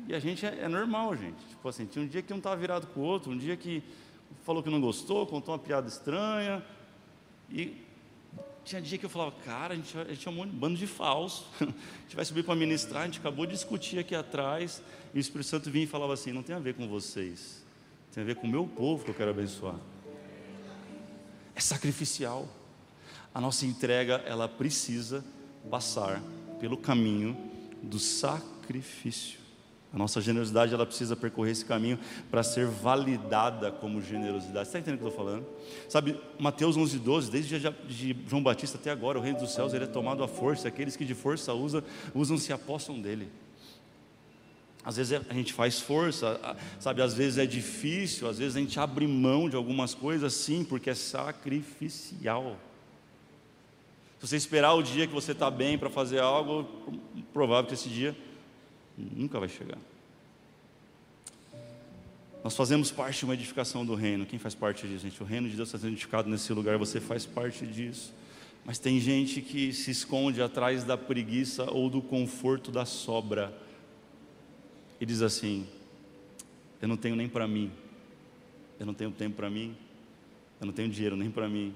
E 0.06 0.14
a 0.14 0.20
gente 0.20 0.46
é, 0.46 0.60
é 0.60 0.68
normal, 0.68 1.16
gente. 1.16 1.44
Tipo 1.48 1.68
assim, 1.68 1.86
tinha 1.86 2.04
um 2.04 2.08
dia 2.08 2.22
que 2.22 2.32
um 2.32 2.38
estava 2.38 2.56
virado 2.56 2.86
com 2.88 3.00
o 3.00 3.02
outro, 3.02 3.32
um 3.32 3.36
dia 3.36 3.56
que 3.56 3.82
falou 4.44 4.62
que 4.62 4.70
não 4.70 4.80
gostou, 4.80 5.26
contou 5.26 5.52
uma 5.52 5.58
piada 5.58 5.88
estranha. 5.88 6.64
E 7.50 7.76
tinha 8.70 8.80
dia 8.80 8.98
que 8.98 9.04
eu 9.04 9.10
falava, 9.10 9.32
cara, 9.44 9.74
a 9.74 9.76
gente, 9.76 9.98
a 9.98 10.04
gente 10.04 10.28
é 10.28 10.30
um 10.30 10.46
bando 10.46 10.78
de 10.78 10.86
falso. 10.86 11.44
a 11.60 11.64
gente 11.64 12.14
vai 12.14 12.24
subir 12.24 12.44
para 12.44 12.54
ministrar, 12.54 13.02
a 13.02 13.06
gente 13.06 13.18
acabou 13.18 13.44
de 13.44 13.52
discutir 13.52 13.98
aqui 13.98 14.14
atrás. 14.14 14.80
E 15.12 15.18
o 15.18 15.20
Espírito 15.20 15.48
Santo 15.48 15.68
vinha 15.70 15.84
e 15.84 15.88
falava 15.88 16.14
assim: 16.14 16.32
não 16.32 16.42
tem 16.42 16.54
a 16.54 16.60
ver 16.60 16.74
com 16.74 16.86
vocês, 16.86 17.64
tem 18.14 18.22
a 18.22 18.26
ver 18.26 18.36
com 18.36 18.46
o 18.46 18.50
meu 18.50 18.68
povo 18.68 19.04
que 19.04 19.10
eu 19.10 19.14
quero 19.14 19.30
abençoar. 19.30 19.74
É 21.52 21.60
sacrificial. 21.60 22.48
A 23.34 23.40
nossa 23.40 23.66
entrega, 23.66 24.22
ela 24.24 24.48
precisa 24.48 25.24
passar 25.68 26.22
pelo 26.60 26.76
caminho 26.76 27.36
do 27.82 27.98
sacrifício. 27.98 29.39
A 29.92 29.98
nossa 29.98 30.20
generosidade 30.20 30.72
ela 30.72 30.86
precisa 30.86 31.16
percorrer 31.16 31.50
esse 31.50 31.64
caminho 31.64 31.98
para 32.30 32.44
ser 32.44 32.66
validada 32.66 33.72
como 33.72 34.00
generosidade. 34.00 34.68
Você 34.68 34.78
está 34.78 34.78
entendendo 34.78 34.96
o 34.96 34.98
que 34.98 35.04
eu 35.04 35.08
estou 35.08 35.24
falando? 35.24 35.46
Sabe, 35.88 36.16
Mateus 36.38 36.76
11, 36.76 36.98
12, 37.00 37.30
desde 37.30 37.58
de 37.88 38.16
João 38.28 38.40
Batista 38.40 38.78
até 38.78 38.90
agora, 38.90 39.18
o 39.18 39.22
reino 39.22 39.40
dos 39.40 39.52
céus 39.52 39.74
ele 39.74 39.84
é 39.84 39.88
tomado 39.88 40.22
à 40.22 40.28
força. 40.28 40.68
Aqueles 40.68 40.96
que 40.96 41.04
de 41.04 41.14
força 41.14 41.52
usam, 41.52 41.82
usam 42.14 42.38
se 42.38 42.52
apossam 42.52 43.00
dele. 43.00 43.28
Às 44.84 44.96
vezes 44.96 45.12
é, 45.12 45.22
a 45.28 45.34
gente 45.34 45.52
faz 45.52 45.80
força, 45.80 46.40
sabe? 46.78 47.02
Às 47.02 47.12
vezes 47.12 47.38
é 47.38 47.44
difícil, 47.44 48.28
às 48.28 48.38
vezes 48.38 48.56
a 48.56 48.60
gente 48.60 48.78
abre 48.78 49.08
mão 49.08 49.48
de 49.48 49.56
algumas 49.56 49.92
coisas, 49.92 50.32
sim, 50.32 50.62
porque 50.64 50.88
é 50.88 50.94
sacrificial. 50.94 52.56
Se 54.20 54.28
você 54.28 54.36
esperar 54.36 54.74
o 54.74 54.82
dia 54.82 55.06
que 55.06 55.12
você 55.12 55.32
está 55.32 55.50
bem 55.50 55.76
para 55.76 55.90
fazer 55.90 56.20
algo, 56.20 56.68
provável 57.32 57.66
que 57.66 57.74
esse 57.74 57.88
dia 57.88 58.16
nunca 59.14 59.38
vai 59.38 59.48
chegar. 59.48 59.78
Nós 62.42 62.56
fazemos 62.56 62.90
parte 62.90 63.18
de 63.18 63.24
uma 63.26 63.34
edificação 63.34 63.84
do 63.84 63.94
reino. 63.94 64.24
Quem 64.24 64.38
faz 64.38 64.54
parte 64.54 64.88
disso, 64.88 65.04
gente? 65.04 65.22
O 65.22 65.26
reino 65.26 65.48
de 65.48 65.56
Deus 65.56 65.68
está 65.68 65.78
sendo 65.78 65.92
edificado 65.92 66.28
nesse 66.28 66.52
lugar, 66.52 66.78
você 66.78 67.00
faz 67.00 67.26
parte 67.26 67.66
disso. 67.66 68.12
Mas 68.64 68.78
tem 68.78 68.98
gente 68.98 69.42
que 69.42 69.72
se 69.72 69.90
esconde 69.90 70.40
atrás 70.40 70.84
da 70.84 70.96
preguiça 70.96 71.70
ou 71.70 71.90
do 71.90 72.00
conforto 72.00 72.70
da 72.70 72.84
sobra 72.86 73.52
e 75.00 75.06
diz 75.06 75.22
assim: 75.22 75.66
Eu 76.80 76.88
não 76.88 76.96
tenho 76.96 77.16
nem 77.16 77.28
para 77.28 77.46
mim, 77.46 77.70
eu 78.78 78.86
não 78.86 78.94
tenho 78.94 79.10
tempo 79.10 79.36
para 79.36 79.50
mim, 79.50 79.76
eu 80.60 80.66
não 80.66 80.72
tenho 80.72 80.88
dinheiro 80.88 81.16
nem 81.16 81.30
para 81.30 81.48
mim, 81.48 81.74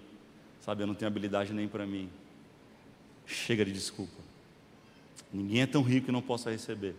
sabe? 0.60 0.82
Eu 0.82 0.86
não 0.86 0.94
tenho 0.94 1.10
habilidade 1.10 1.52
nem 1.52 1.68
para 1.68 1.86
mim. 1.86 2.08
Chega 3.26 3.64
de 3.64 3.72
desculpa. 3.72 4.22
Ninguém 5.32 5.62
é 5.62 5.66
tão 5.66 5.82
rico 5.82 6.06
que 6.06 6.12
não 6.12 6.22
possa 6.22 6.50
receber. 6.50 6.94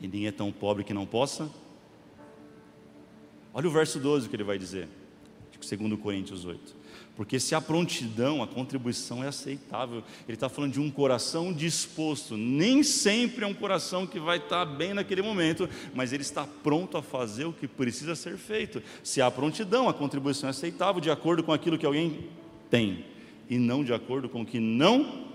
E 0.00 0.04
ninguém 0.04 0.26
é 0.26 0.32
tão 0.32 0.50
pobre 0.50 0.84
que 0.84 0.94
não 0.94 1.06
possa. 1.06 1.50
Olha 3.52 3.68
o 3.68 3.70
verso 3.70 3.98
12 3.98 4.28
que 4.28 4.36
ele 4.36 4.44
vai 4.44 4.58
dizer, 4.58 4.88
segundo 5.60 5.98
Coríntios 5.98 6.44
8. 6.44 6.80
Porque 7.16 7.38
se 7.38 7.54
a 7.54 7.60
prontidão, 7.60 8.42
a 8.42 8.46
contribuição 8.46 9.22
é 9.22 9.28
aceitável, 9.28 10.02
ele 10.26 10.36
está 10.36 10.48
falando 10.48 10.72
de 10.72 10.80
um 10.80 10.90
coração 10.90 11.52
disposto. 11.52 12.36
Nem 12.36 12.82
sempre 12.82 13.44
é 13.44 13.46
um 13.46 13.52
coração 13.52 14.06
que 14.06 14.18
vai 14.18 14.38
estar 14.38 14.64
bem 14.64 14.94
naquele 14.94 15.20
momento, 15.20 15.68
mas 15.94 16.12
ele 16.12 16.22
está 16.22 16.46
pronto 16.46 16.96
a 16.96 17.02
fazer 17.02 17.44
o 17.44 17.52
que 17.52 17.68
precisa 17.68 18.14
ser 18.14 18.38
feito. 18.38 18.82
Se 19.02 19.20
há 19.20 19.30
prontidão, 19.30 19.88
a 19.88 19.92
contribuição 19.92 20.48
é 20.48 20.50
aceitável 20.50 21.00
de 21.00 21.10
acordo 21.10 21.42
com 21.42 21.52
aquilo 21.52 21.76
que 21.76 21.84
alguém 21.84 22.26
tem, 22.70 23.04
e 23.50 23.58
não 23.58 23.84
de 23.84 23.92
acordo 23.92 24.28
com 24.28 24.42
o 24.42 24.46
que 24.46 24.60
não 24.60 25.29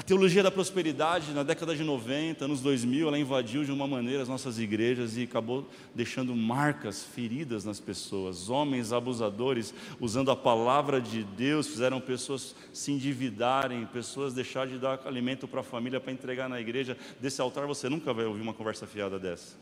a 0.00 0.02
teologia 0.02 0.42
da 0.42 0.50
prosperidade, 0.50 1.30
na 1.32 1.42
década 1.42 1.76
de 1.76 1.84
90, 1.84 2.46
anos 2.46 2.62
2000, 2.62 3.06
ela 3.06 3.18
invadiu 3.18 3.64
de 3.64 3.70
uma 3.70 3.86
maneira 3.86 4.22
as 4.22 4.30
nossas 4.30 4.58
igrejas 4.58 5.18
e 5.18 5.24
acabou 5.24 5.68
deixando 5.94 6.34
marcas, 6.34 7.04
feridas 7.04 7.66
nas 7.66 7.78
pessoas. 7.78 8.48
Homens 8.48 8.94
abusadores, 8.94 9.74
usando 10.00 10.30
a 10.30 10.36
palavra 10.36 11.02
de 11.02 11.22
Deus, 11.22 11.66
fizeram 11.66 12.00
pessoas 12.00 12.56
se 12.72 12.92
endividarem, 12.92 13.84
pessoas 13.92 14.32
deixar 14.32 14.66
de 14.66 14.78
dar 14.78 15.00
alimento 15.04 15.46
para 15.46 15.60
a 15.60 15.62
família 15.62 16.00
para 16.00 16.12
entregar 16.12 16.48
na 16.48 16.58
igreja. 16.58 16.96
Desse 17.20 17.42
altar 17.42 17.66
você 17.66 17.86
nunca 17.90 18.14
vai 18.14 18.24
ouvir 18.24 18.40
uma 18.40 18.54
conversa 18.54 18.86
fiada 18.86 19.18
dessa. 19.18 19.54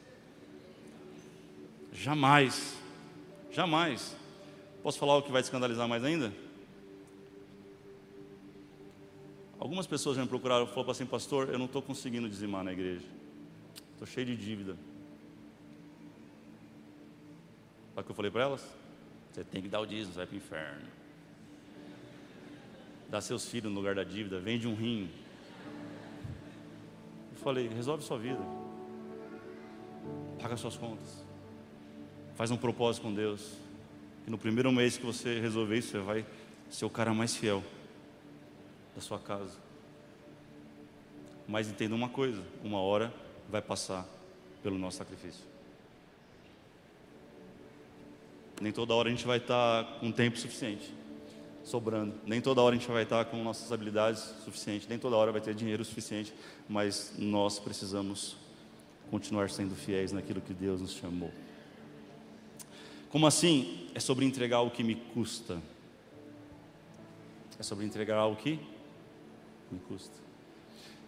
Jamais, 1.92 2.76
jamais. 3.50 4.16
Posso 4.84 5.00
falar 5.00 5.16
o 5.16 5.22
que 5.22 5.32
vai 5.32 5.42
te 5.42 5.46
escandalizar 5.46 5.88
mais 5.88 6.04
ainda? 6.04 6.32
Algumas 9.58 9.88
pessoas 9.88 10.16
já 10.16 10.22
me 10.22 10.28
procuraram 10.28 10.64
e 10.64 10.68
falaram 10.68 10.92
assim, 10.92 11.04
pastor, 11.04 11.48
eu 11.48 11.58
não 11.58 11.66
estou 11.66 11.82
conseguindo 11.82 12.28
dizimar 12.28 12.62
na 12.62 12.72
igreja. 12.72 13.04
Estou 13.92 14.06
cheio 14.06 14.26
de 14.26 14.36
dívida. 14.36 14.76
Sabe 17.94 18.00
o 18.00 18.04
que 18.04 18.10
eu 18.12 18.14
falei 18.14 18.30
para 18.30 18.42
elas? 18.42 18.64
Você 19.32 19.42
tem 19.42 19.60
que 19.60 19.68
dar 19.68 19.80
o 19.80 19.86
dízimo, 19.86 20.14
vai 20.14 20.26
para 20.26 20.34
o 20.34 20.36
inferno. 20.36 20.86
Dá 23.10 23.20
seus 23.20 23.48
filhos 23.48 23.72
no 23.72 23.76
lugar 23.76 23.96
da 23.96 24.04
dívida, 24.04 24.38
vende 24.38 24.68
um 24.68 24.76
rim. 24.76 25.10
Eu 27.32 27.38
falei, 27.38 27.66
resolve 27.66 28.04
sua 28.04 28.18
vida. 28.18 28.40
Paga 30.40 30.56
suas 30.56 30.76
contas. 30.76 31.24
Faz 32.36 32.52
um 32.52 32.56
propósito 32.56 33.02
com 33.02 33.12
Deus. 33.12 33.54
E 34.24 34.30
no 34.30 34.38
primeiro 34.38 34.70
mês 34.70 34.96
que 34.96 35.04
você 35.04 35.40
resolver 35.40 35.78
isso, 35.78 35.90
você 35.90 35.98
vai 35.98 36.26
ser 36.70 36.84
o 36.84 36.90
cara 36.90 37.12
mais 37.12 37.34
fiel 37.34 37.64
da 38.98 39.02
sua 39.02 39.18
casa. 39.20 39.56
Mas 41.46 41.68
entenda 41.68 41.94
uma 41.94 42.08
coisa: 42.08 42.42
uma 42.64 42.80
hora 42.80 43.14
vai 43.48 43.62
passar 43.62 44.04
pelo 44.60 44.76
nosso 44.76 44.98
sacrifício. 44.98 45.46
Nem 48.60 48.72
toda 48.72 48.92
hora 48.92 49.08
a 49.08 49.12
gente 49.12 49.24
vai 49.24 49.38
estar 49.38 49.84
com 50.00 50.10
tempo 50.10 50.36
suficiente, 50.36 50.92
sobrando. 51.62 52.12
Nem 52.26 52.40
toda 52.40 52.60
hora 52.60 52.74
a 52.74 52.78
gente 52.78 52.90
vai 52.90 53.04
estar 53.04 53.24
com 53.26 53.40
nossas 53.42 53.70
habilidades 53.70 54.20
suficientes. 54.44 54.88
Nem 54.88 54.98
toda 54.98 55.14
hora 55.14 55.30
vai 55.30 55.40
ter 55.40 55.54
dinheiro 55.54 55.84
suficiente. 55.84 56.34
Mas 56.68 57.14
nós 57.16 57.60
precisamos 57.60 58.36
continuar 59.12 59.48
sendo 59.48 59.76
fiéis 59.76 60.10
naquilo 60.10 60.40
que 60.40 60.52
Deus 60.52 60.80
nos 60.80 60.94
chamou. 60.94 61.30
Como 63.10 63.28
assim? 63.28 63.88
É 63.94 64.00
sobre 64.00 64.24
entregar 64.24 64.60
o 64.62 64.72
que 64.72 64.82
me 64.82 64.96
custa. 64.96 65.62
É 67.60 67.62
sobre 67.62 67.84
entregar 67.86 68.16
algo 68.16 68.36
que 68.36 68.58
me 69.74 69.80
custa. 69.80 70.14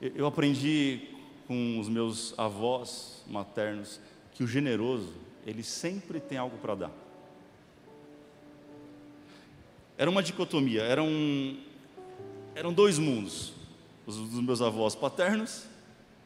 Eu 0.01 0.27
aprendi 0.27 1.09
com 1.47 1.79
os 1.79 1.89
meus 1.89 2.33
avós 2.39 3.23
maternos 3.27 4.01
que 4.33 4.43
o 4.43 4.47
generoso, 4.47 5.13
ele 5.47 5.63
sempre 5.63 6.21
tem 6.21 6.39
algo 6.39 6.57
para 6.59 6.75
dar. 6.75 6.93
Era 9.99 10.09
uma 10.09 10.23
dicotomia, 10.23 10.83
eram, 10.83 11.07
eram 12.55 12.73
dois 12.73 12.99
mundos, 12.99 13.53
os 14.07 14.17
dos 14.17 14.41
meus 14.41 14.63
avós 14.63 14.95
paternos 14.95 15.67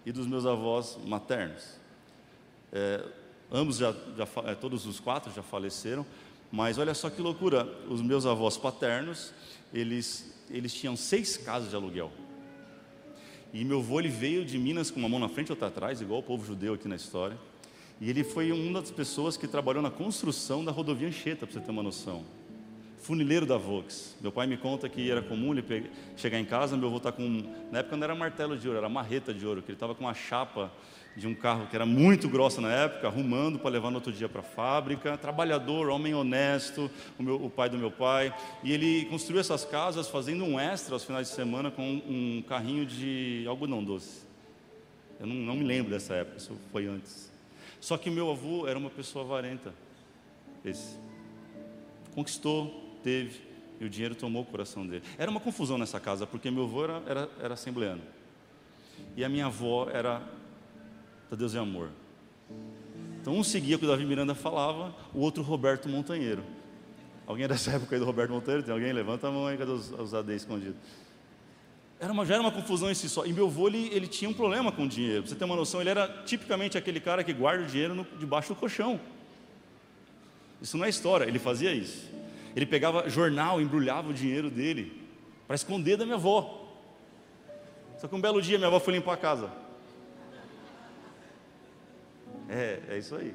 e 0.06 0.12
dos 0.12 0.26
meus 0.26 0.46
avós 0.46 0.96
maternos. 1.04 1.76
É, 2.72 3.04
ambos 3.50 3.78
já, 3.78 3.92
já, 4.16 4.28
é, 4.44 4.54
todos 4.54 4.86
os 4.86 5.00
quatro 5.00 5.32
já 5.32 5.42
faleceram, 5.42 6.06
mas 6.52 6.78
olha 6.78 6.94
só 6.94 7.10
que 7.10 7.20
loucura, 7.20 7.64
os 7.88 8.00
meus 8.00 8.26
avós 8.26 8.56
paternos, 8.56 9.32
eles, 9.72 10.32
eles 10.50 10.72
tinham 10.72 10.96
seis 10.96 11.36
casas 11.36 11.70
de 11.70 11.74
aluguel. 11.74 12.12
E 13.54 13.64
meu 13.64 13.78
avô 13.78 14.00
ele 14.00 14.08
veio 14.08 14.44
de 14.44 14.58
Minas 14.58 14.90
com 14.90 14.98
uma 14.98 15.08
mão 15.08 15.20
na 15.20 15.28
frente 15.28 15.46
e 15.46 15.52
outra 15.52 15.68
atrás, 15.68 16.00
igual 16.00 16.18
o 16.18 16.22
povo 16.24 16.44
judeu 16.44 16.74
aqui 16.74 16.88
na 16.88 16.96
história. 16.96 17.38
E 18.00 18.10
ele 18.10 18.24
foi 18.24 18.50
uma 18.50 18.80
das 18.80 18.90
pessoas 18.90 19.36
que 19.36 19.46
trabalhou 19.46 19.80
na 19.80 19.92
construção 19.92 20.64
da 20.64 20.72
rodovia 20.72 21.06
Anchieta, 21.06 21.46
para 21.46 21.54
você 21.54 21.60
ter 21.60 21.70
uma 21.70 21.82
noção. 21.82 22.24
Funileiro 23.04 23.44
da 23.44 23.58
Vox. 23.58 24.16
Meu 24.18 24.32
pai 24.32 24.46
me 24.46 24.56
conta 24.56 24.88
que 24.88 25.10
era 25.10 25.20
comum 25.20 25.52
ele 25.52 25.90
chegar 26.16 26.40
em 26.40 26.44
casa, 26.44 26.74
meu 26.74 26.88
avô 26.88 26.96
está 26.96 27.12
com. 27.12 27.44
Na 27.70 27.80
época 27.80 27.98
não 27.98 28.04
era 28.04 28.14
martelo 28.14 28.56
de 28.56 28.66
ouro, 28.66 28.78
era 28.78 28.88
marreta 28.88 29.34
de 29.34 29.46
ouro, 29.46 29.60
que 29.60 29.70
ele 29.70 29.76
estava 29.76 29.94
com 29.94 30.04
uma 30.04 30.14
chapa 30.14 30.72
de 31.14 31.26
um 31.26 31.34
carro 31.34 31.66
que 31.66 31.76
era 31.76 31.84
muito 31.84 32.30
grossa 32.30 32.62
na 32.62 32.72
época, 32.72 33.06
arrumando 33.06 33.58
para 33.58 33.68
levar 33.68 33.90
no 33.90 33.96
outro 33.96 34.10
dia 34.10 34.26
para 34.26 34.40
a 34.40 34.42
fábrica. 34.42 35.18
Trabalhador, 35.18 35.90
homem 35.90 36.14
honesto, 36.14 36.90
o, 37.18 37.22
meu, 37.22 37.36
o, 37.36 37.50
pai 37.50 37.68
do 37.68 37.76
meu 37.76 37.90
pai. 37.90 38.34
E 38.62 38.72
ele 38.72 39.04
construiu 39.10 39.38
essas 39.38 39.66
casas 39.66 40.08
fazendo 40.08 40.42
um 40.42 40.58
extra 40.58 40.94
aos 40.94 41.04
finais 41.04 41.28
de 41.28 41.34
semana 41.34 41.70
com 41.70 41.82
um 41.82 42.42
carrinho 42.48 42.86
de 42.86 43.44
algodão 43.46 43.84
doce. 43.84 44.24
Eu 45.20 45.26
não, 45.26 45.34
não 45.34 45.54
me 45.54 45.64
lembro 45.64 45.92
dessa 45.92 46.14
época, 46.14 46.38
isso 46.38 46.58
foi 46.72 46.86
antes. 46.86 47.30
Só 47.80 47.98
que 47.98 48.08
meu 48.08 48.30
avô 48.30 48.66
era 48.66 48.78
uma 48.78 48.88
pessoa 48.88 49.26
avarenta. 49.26 49.74
esse. 50.64 50.96
Conquistou, 52.14 52.83
teve, 53.04 53.40
e 53.78 53.84
o 53.84 53.88
dinheiro 53.88 54.14
tomou 54.14 54.42
o 54.42 54.46
coração 54.46 54.86
dele. 54.86 55.04
Era 55.18 55.30
uma 55.30 55.38
confusão 55.38 55.76
nessa 55.76 56.00
casa, 56.00 56.26
porque 56.26 56.50
meu 56.50 56.64
avô 56.64 56.84
era, 56.84 57.02
era, 57.06 57.30
era 57.40 57.54
assembleano. 57.54 58.02
E 59.16 59.24
a 59.24 59.28
minha 59.28 59.46
avó 59.46 59.88
era 59.90 60.22
da 61.30 61.36
Deus 61.36 61.54
é 61.54 61.58
Amor. 61.58 61.90
Então 63.20 63.36
um 63.36 63.44
seguia 63.44 63.76
o 63.76 63.78
que 63.78 63.84
o 63.84 63.88
Davi 63.88 64.04
Miranda 64.04 64.34
falava, 64.34 64.94
o 65.12 65.20
outro 65.20 65.42
Roberto 65.42 65.88
Montanheiro. 65.88 66.42
Alguém 67.26 67.44
é 67.44 67.48
dessa 67.48 67.72
época 67.72 67.94
aí 67.94 68.00
do 68.00 68.04
Roberto 68.04 68.30
Montanheiro? 68.30 68.64
Tem 68.64 68.72
alguém? 68.72 68.92
Levanta 68.92 69.28
a 69.28 69.30
mão 69.30 69.46
aí, 69.46 69.56
cadê 69.56 69.70
os, 69.70 69.90
os 69.92 70.14
AD 70.14 70.34
escondidos? 70.34 70.76
Era 71.98 72.12
uma, 72.12 72.26
já 72.26 72.34
era 72.34 72.42
uma 72.42 72.52
confusão 72.52 72.90
em 72.90 72.94
si 72.94 73.08
só. 73.08 73.24
E 73.24 73.32
meu 73.32 73.46
avô, 73.46 73.68
ele, 73.68 73.88
ele 73.92 74.06
tinha 74.06 74.28
um 74.28 74.34
problema 74.34 74.70
com 74.70 74.84
o 74.84 74.88
dinheiro. 74.88 75.22
Pra 75.22 75.30
você 75.30 75.34
ter 75.34 75.44
uma 75.44 75.56
noção, 75.56 75.80
ele 75.80 75.90
era 75.90 76.06
tipicamente 76.26 76.76
aquele 76.76 77.00
cara 77.00 77.24
que 77.24 77.32
guarda 77.32 77.64
o 77.64 77.66
dinheiro 77.66 77.94
no, 77.94 78.04
debaixo 78.18 78.48
do 78.48 78.56
colchão. 78.56 79.00
Isso 80.60 80.76
não 80.76 80.84
é 80.84 80.88
história, 80.88 81.24
ele 81.24 81.38
fazia 81.38 81.72
isso. 81.72 82.13
Ele 82.54 82.66
pegava 82.66 83.08
jornal, 83.08 83.60
embrulhava 83.60 84.10
o 84.10 84.14
dinheiro 84.14 84.50
dele 84.50 85.02
para 85.46 85.56
esconder 85.56 85.96
da 85.96 86.04
minha 86.04 86.16
avó. 86.16 86.62
Só 87.98 88.06
que 88.06 88.14
um 88.14 88.20
belo 88.20 88.40
dia 88.40 88.58
minha 88.58 88.68
avó 88.68 88.78
foi 88.78 88.94
limpar 88.94 89.14
a 89.14 89.16
casa. 89.16 89.50
É, 92.48 92.80
é 92.88 92.98
isso 92.98 93.16
aí. 93.16 93.34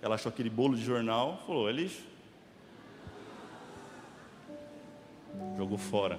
Ela 0.00 0.14
achou 0.14 0.30
aquele 0.30 0.50
bolo 0.50 0.76
de 0.76 0.84
jornal, 0.84 1.42
falou: 1.46 1.68
é 1.68 1.72
lixo. 1.72 2.02
Jogou 5.56 5.78
fora. 5.78 6.18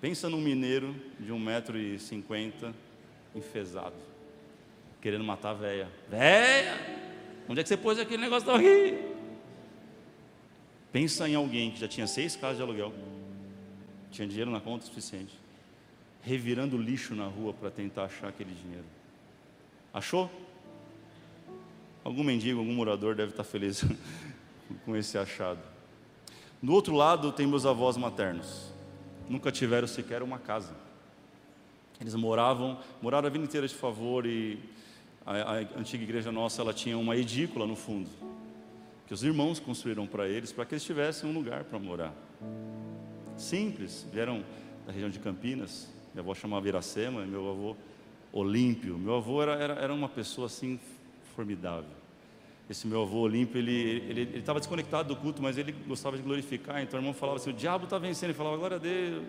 Pensa 0.00 0.28
num 0.28 0.40
mineiro 0.40 0.94
de 1.18 1.32
1,50m, 1.32 2.74
enfesado, 3.34 3.96
querendo 5.00 5.24
matar 5.24 5.50
a 5.50 5.54
véia. 5.54 5.88
Véia! 6.08 6.74
Onde 7.48 7.60
é 7.60 7.62
que 7.62 7.68
você 7.68 7.76
pôs 7.76 7.98
aquele 7.98 8.22
negócio 8.22 8.50
aqui? 8.50 9.13
Pensa 10.94 11.28
em 11.28 11.34
alguém 11.34 11.72
que 11.72 11.80
já 11.80 11.88
tinha 11.88 12.06
seis 12.06 12.36
casas 12.36 12.58
de 12.58 12.62
aluguel, 12.62 12.94
tinha 14.12 14.28
dinheiro 14.28 14.48
na 14.48 14.60
conta 14.60 14.86
suficiente, 14.86 15.36
revirando 16.22 16.78
lixo 16.78 17.16
na 17.16 17.26
rua 17.26 17.52
para 17.52 17.68
tentar 17.68 18.04
achar 18.04 18.28
aquele 18.28 18.54
dinheiro. 18.54 18.84
Achou? 19.92 20.30
Algum 22.04 22.22
mendigo, 22.22 22.60
algum 22.60 22.72
morador 22.72 23.16
deve 23.16 23.32
estar 23.32 23.42
feliz 23.42 23.84
com 24.86 24.94
esse 24.94 25.18
achado. 25.18 25.58
Do 26.62 26.72
outro 26.72 26.94
lado 26.94 27.32
tem 27.32 27.44
meus 27.44 27.66
avós 27.66 27.96
maternos. 27.96 28.72
Nunca 29.28 29.50
tiveram 29.50 29.88
sequer 29.88 30.22
uma 30.22 30.38
casa. 30.38 30.76
Eles 32.00 32.14
moravam, 32.14 32.78
moraram 33.02 33.26
a 33.26 33.30
vida 33.30 33.44
inteira 33.44 33.66
de 33.66 33.74
favor 33.74 34.26
e 34.26 34.60
a, 35.26 35.54
a 35.54 35.54
antiga 35.76 36.04
igreja 36.04 36.30
nossa 36.30 36.62
ela 36.62 36.72
tinha 36.72 36.96
uma 36.96 37.16
edícula 37.16 37.66
no 37.66 37.74
fundo 37.74 38.08
que 39.14 39.18
os 39.18 39.22
irmãos 39.22 39.60
construíram 39.60 40.08
para 40.08 40.28
eles, 40.28 40.50
para 40.50 40.64
que 40.64 40.74
eles 40.74 40.82
tivessem 40.82 41.30
um 41.30 41.32
lugar 41.32 41.62
para 41.62 41.78
morar. 41.78 42.12
Simples, 43.36 44.04
vieram 44.12 44.44
da 44.84 44.92
região 44.92 45.08
de 45.08 45.20
Campinas, 45.20 45.88
minha 46.12 46.20
avó 46.20 46.34
chamava 46.34 46.66
Iracema, 46.66 47.22
e 47.22 47.26
meu 47.26 47.48
avô 47.48 47.76
Olímpio. 48.32 48.98
Meu 48.98 49.14
avô 49.14 49.40
era, 49.40 49.52
era, 49.52 49.74
era 49.74 49.94
uma 49.94 50.08
pessoa 50.08 50.46
assim 50.48 50.80
formidável. 51.36 51.90
Esse 52.68 52.88
meu 52.88 53.02
avô 53.02 53.20
Olímpio, 53.20 53.56
ele 53.56 54.36
estava 54.36 54.58
desconectado 54.58 55.14
do 55.14 55.20
culto, 55.20 55.40
mas 55.40 55.58
ele 55.58 55.70
gostava 55.86 56.16
de 56.16 56.22
glorificar, 56.24 56.82
então 56.82 56.98
o 56.98 57.00
irmão 57.00 57.14
falava 57.14 57.36
assim, 57.36 57.50
o 57.50 57.54
diabo 57.54 57.84
está 57.84 57.98
vencendo, 57.98 58.30
ele 58.30 58.38
falava, 58.38 58.56
glória 58.56 58.78
a 58.78 58.80
Deus. 58.80 59.22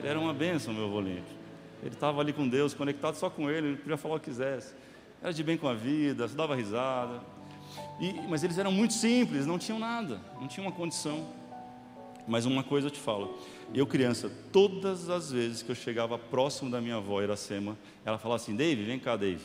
Ele 0.00 0.08
era 0.08 0.18
uma 0.18 0.34
bênção, 0.34 0.74
meu 0.74 0.86
avô 0.86 0.96
Olímpio. 0.96 1.36
Ele 1.80 1.94
estava 1.94 2.20
ali 2.20 2.32
com 2.32 2.48
Deus, 2.48 2.74
conectado 2.74 3.14
só 3.14 3.30
com 3.30 3.48
ele, 3.48 3.68
ele 3.68 3.76
podia 3.76 3.96
falar 3.96 4.16
o 4.16 4.18
que 4.18 4.30
quisesse. 4.30 4.74
Era 5.22 5.32
de 5.32 5.44
bem 5.44 5.56
com 5.56 5.68
a 5.68 5.74
vida, 5.74 6.26
dava 6.26 6.56
risada. 6.56 7.37
E, 8.00 8.12
mas 8.28 8.44
eles 8.44 8.58
eram 8.58 8.70
muito 8.70 8.94
simples, 8.94 9.46
não 9.46 9.58
tinham 9.58 9.78
nada, 9.78 10.20
não 10.40 10.46
tinham 10.46 10.66
uma 10.66 10.72
condição. 10.72 11.26
Mas 12.26 12.44
uma 12.44 12.62
coisa 12.62 12.88
eu 12.88 12.90
te 12.90 13.00
falo, 13.00 13.38
eu 13.74 13.86
criança, 13.86 14.30
todas 14.52 15.08
as 15.08 15.32
vezes 15.32 15.62
que 15.62 15.70
eu 15.70 15.74
chegava 15.74 16.18
próximo 16.18 16.70
da 16.70 16.80
minha 16.80 16.96
avó 16.96 17.22
Iracema, 17.22 17.76
ela 18.04 18.18
falava 18.18 18.40
assim, 18.40 18.54
Dave, 18.54 18.84
vem 18.84 18.98
cá, 18.98 19.16
Dave. 19.16 19.42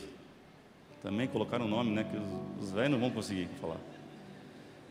Também 1.02 1.26
colocaram 1.26 1.64
o 1.64 1.68
nome, 1.68 1.90
né, 1.90 2.04
que 2.04 2.16
os, 2.16 2.64
os 2.64 2.72
velhos 2.72 2.90
não 2.90 2.98
vão 2.98 3.10
conseguir 3.10 3.48
falar. 3.60 3.78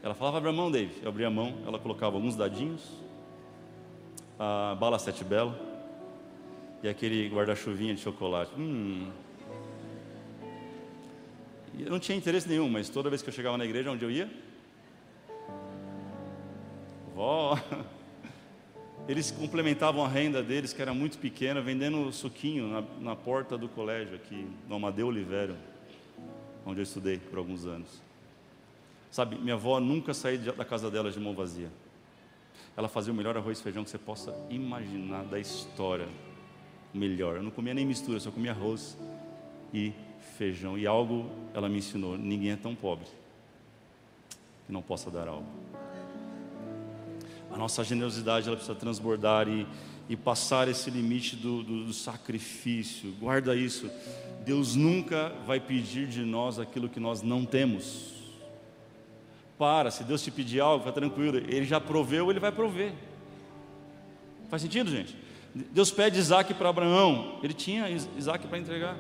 Ela 0.02 0.14
falava, 0.14 0.38
abre 0.38 0.50
a 0.50 0.54
mão, 0.54 0.72
Dave. 0.72 0.92
Eu 1.02 1.10
abria 1.10 1.28
a 1.28 1.32
mão, 1.32 1.54
ela 1.66 1.80
colocava 1.80 2.16
alguns 2.16 2.36
dadinhos, 2.36 2.82
a 4.38 4.76
bala 4.80 5.00
sete 5.00 5.24
bela 5.24 5.58
e 6.82 6.90
aquele 6.90 7.30
guarda-chuvinha 7.30 7.96
de 7.96 8.02
chocolate. 8.02 8.52
Hum, 8.58 9.10
eu 11.80 11.90
não 11.90 12.00
tinha 12.00 12.18
interesse 12.18 12.48
nenhum, 12.48 12.70
mas 12.70 12.90
toda 12.90 13.10
vez 13.10 13.22
que 13.22 13.30
eu 13.30 13.34
chegava 13.34 13.58
na 13.58 13.66
igreja, 13.66 13.92
onde 13.92 14.06
eu 14.06 14.12
ia? 14.12 14.30
Vó. 17.16 17.58
Eles 19.08 19.32
complementavam 19.32 20.06
a 20.06 20.08
renda 20.08 20.42
deles, 20.42 20.72
que 20.72 20.82
era 20.82 20.94
muito 20.94 21.18
pequena, 21.18 21.62
vendendo 21.62 22.12
suquinho 22.14 22.68
na, 22.68 22.84
na 23.02 23.16
porta 23.16 23.58
do 23.58 23.68
colégio 23.68 24.16
aqui, 24.16 24.48
no 24.70 24.76
Amadeu 24.76 25.08
Oliveira, 25.08 25.58
onde 26.66 26.80
eu 26.80 26.84
estudei 26.84 27.18
por 27.18 27.38
alguns 27.38 27.66
anos. 27.66 28.02
Sabe, 29.12 29.36
minha 29.36 29.56
avó 29.56 29.80
nunca 29.80 30.14
saía 30.14 30.54
da 30.54 30.64
casa 30.64 30.90
dela 30.90 31.12
de 31.12 31.20
mão 31.20 31.36
vazia. 31.36 31.70
Ela 32.78 32.88
fazia 32.88 33.12
o 33.12 33.16
melhor 33.16 33.38
arroz 33.38 33.60
e 33.60 33.64
feijão 33.64 33.84
que 33.84 33.90
você 33.90 33.98
possa 33.98 34.34
imaginar 34.50 35.24
da 35.26 35.40
história. 35.40 36.08
Melhor. 36.94 37.36
Eu 37.36 37.44
não 37.44 37.52
comia 37.52 37.74
nem 37.74 37.86
mistura, 37.86 38.20
só 38.20 38.32
comia 38.32 38.52
arroz 38.52 38.98
e 39.74 39.92
feijão. 40.38 40.78
E 40.78 40.86
algo 40.86 41.30
ela 41.54 41.70
me 41.70 41.78
ensinou: 41.78 42.18
ninguém 42.18 42.52
é 42.52 42.56
tão 42.56 42.76
pobre 42.76 43.08
que 44.66 44.72
não 44.72 44.82
possa 44.82 45.10
dar 45.10 45.28
algo. 45.28 45.48
A 47.52 47.58
nossa 47.58 47.84
generosidade 47.84 48.48
ela 48.48 48.56
precisa 48.56 48.78
transbordar 48.78 49.48
e, 49.48 49.68
e 50.10 50.16
passar 50.16 50.68
esse 50.68 50.90
limite 50.90 51.36
do, 51.36 51.62
do, 51.64 51.86
do 51.86 51.94
sacrifício. 51.94 53.12
Guarda 53.20 53.56
isso. 53.56 53.90
Deus 54.44 54.76
nunca 54.76 55.30
vai 55.46 55.60
pedir 55.60 56.08
de 56.08 56.22
nós 56.22 56.60
aquilo 56.60 56.90
que 56.90 57.00
nós 57.00 57.22
não 57.22 57.46
temos. 57.46 58.12
Para, 59.58 59.92
se 59.92 60.04
Deus 60.04 60.24
te 60.24 60.32
pedir 60.32 60.60
algo, 60.60 60.84
fica 60.84 60.94
tranquilo, 60.94 61.38
Ele 61.38 61.64
já 61.64 61.80
proveu, 61.80 62.30
Ele 62.30 62.40
vai 62.40 62.52
prover. 62.52 62.92
Faz 64.50 64.62
sentido, 64.62 64.90
gente? 64.90 65.16
Deus 65.54 65.92
pede 65.92 66.20
Isaac 66.20 66.54
para 66.56 66.70
Abraão, 66.70 67.40
ele 67.44 67.54
tinha 67.54 67.88
Isaac 67.90 68.48
para 68.48 68.58
entregar. 68.58 68.98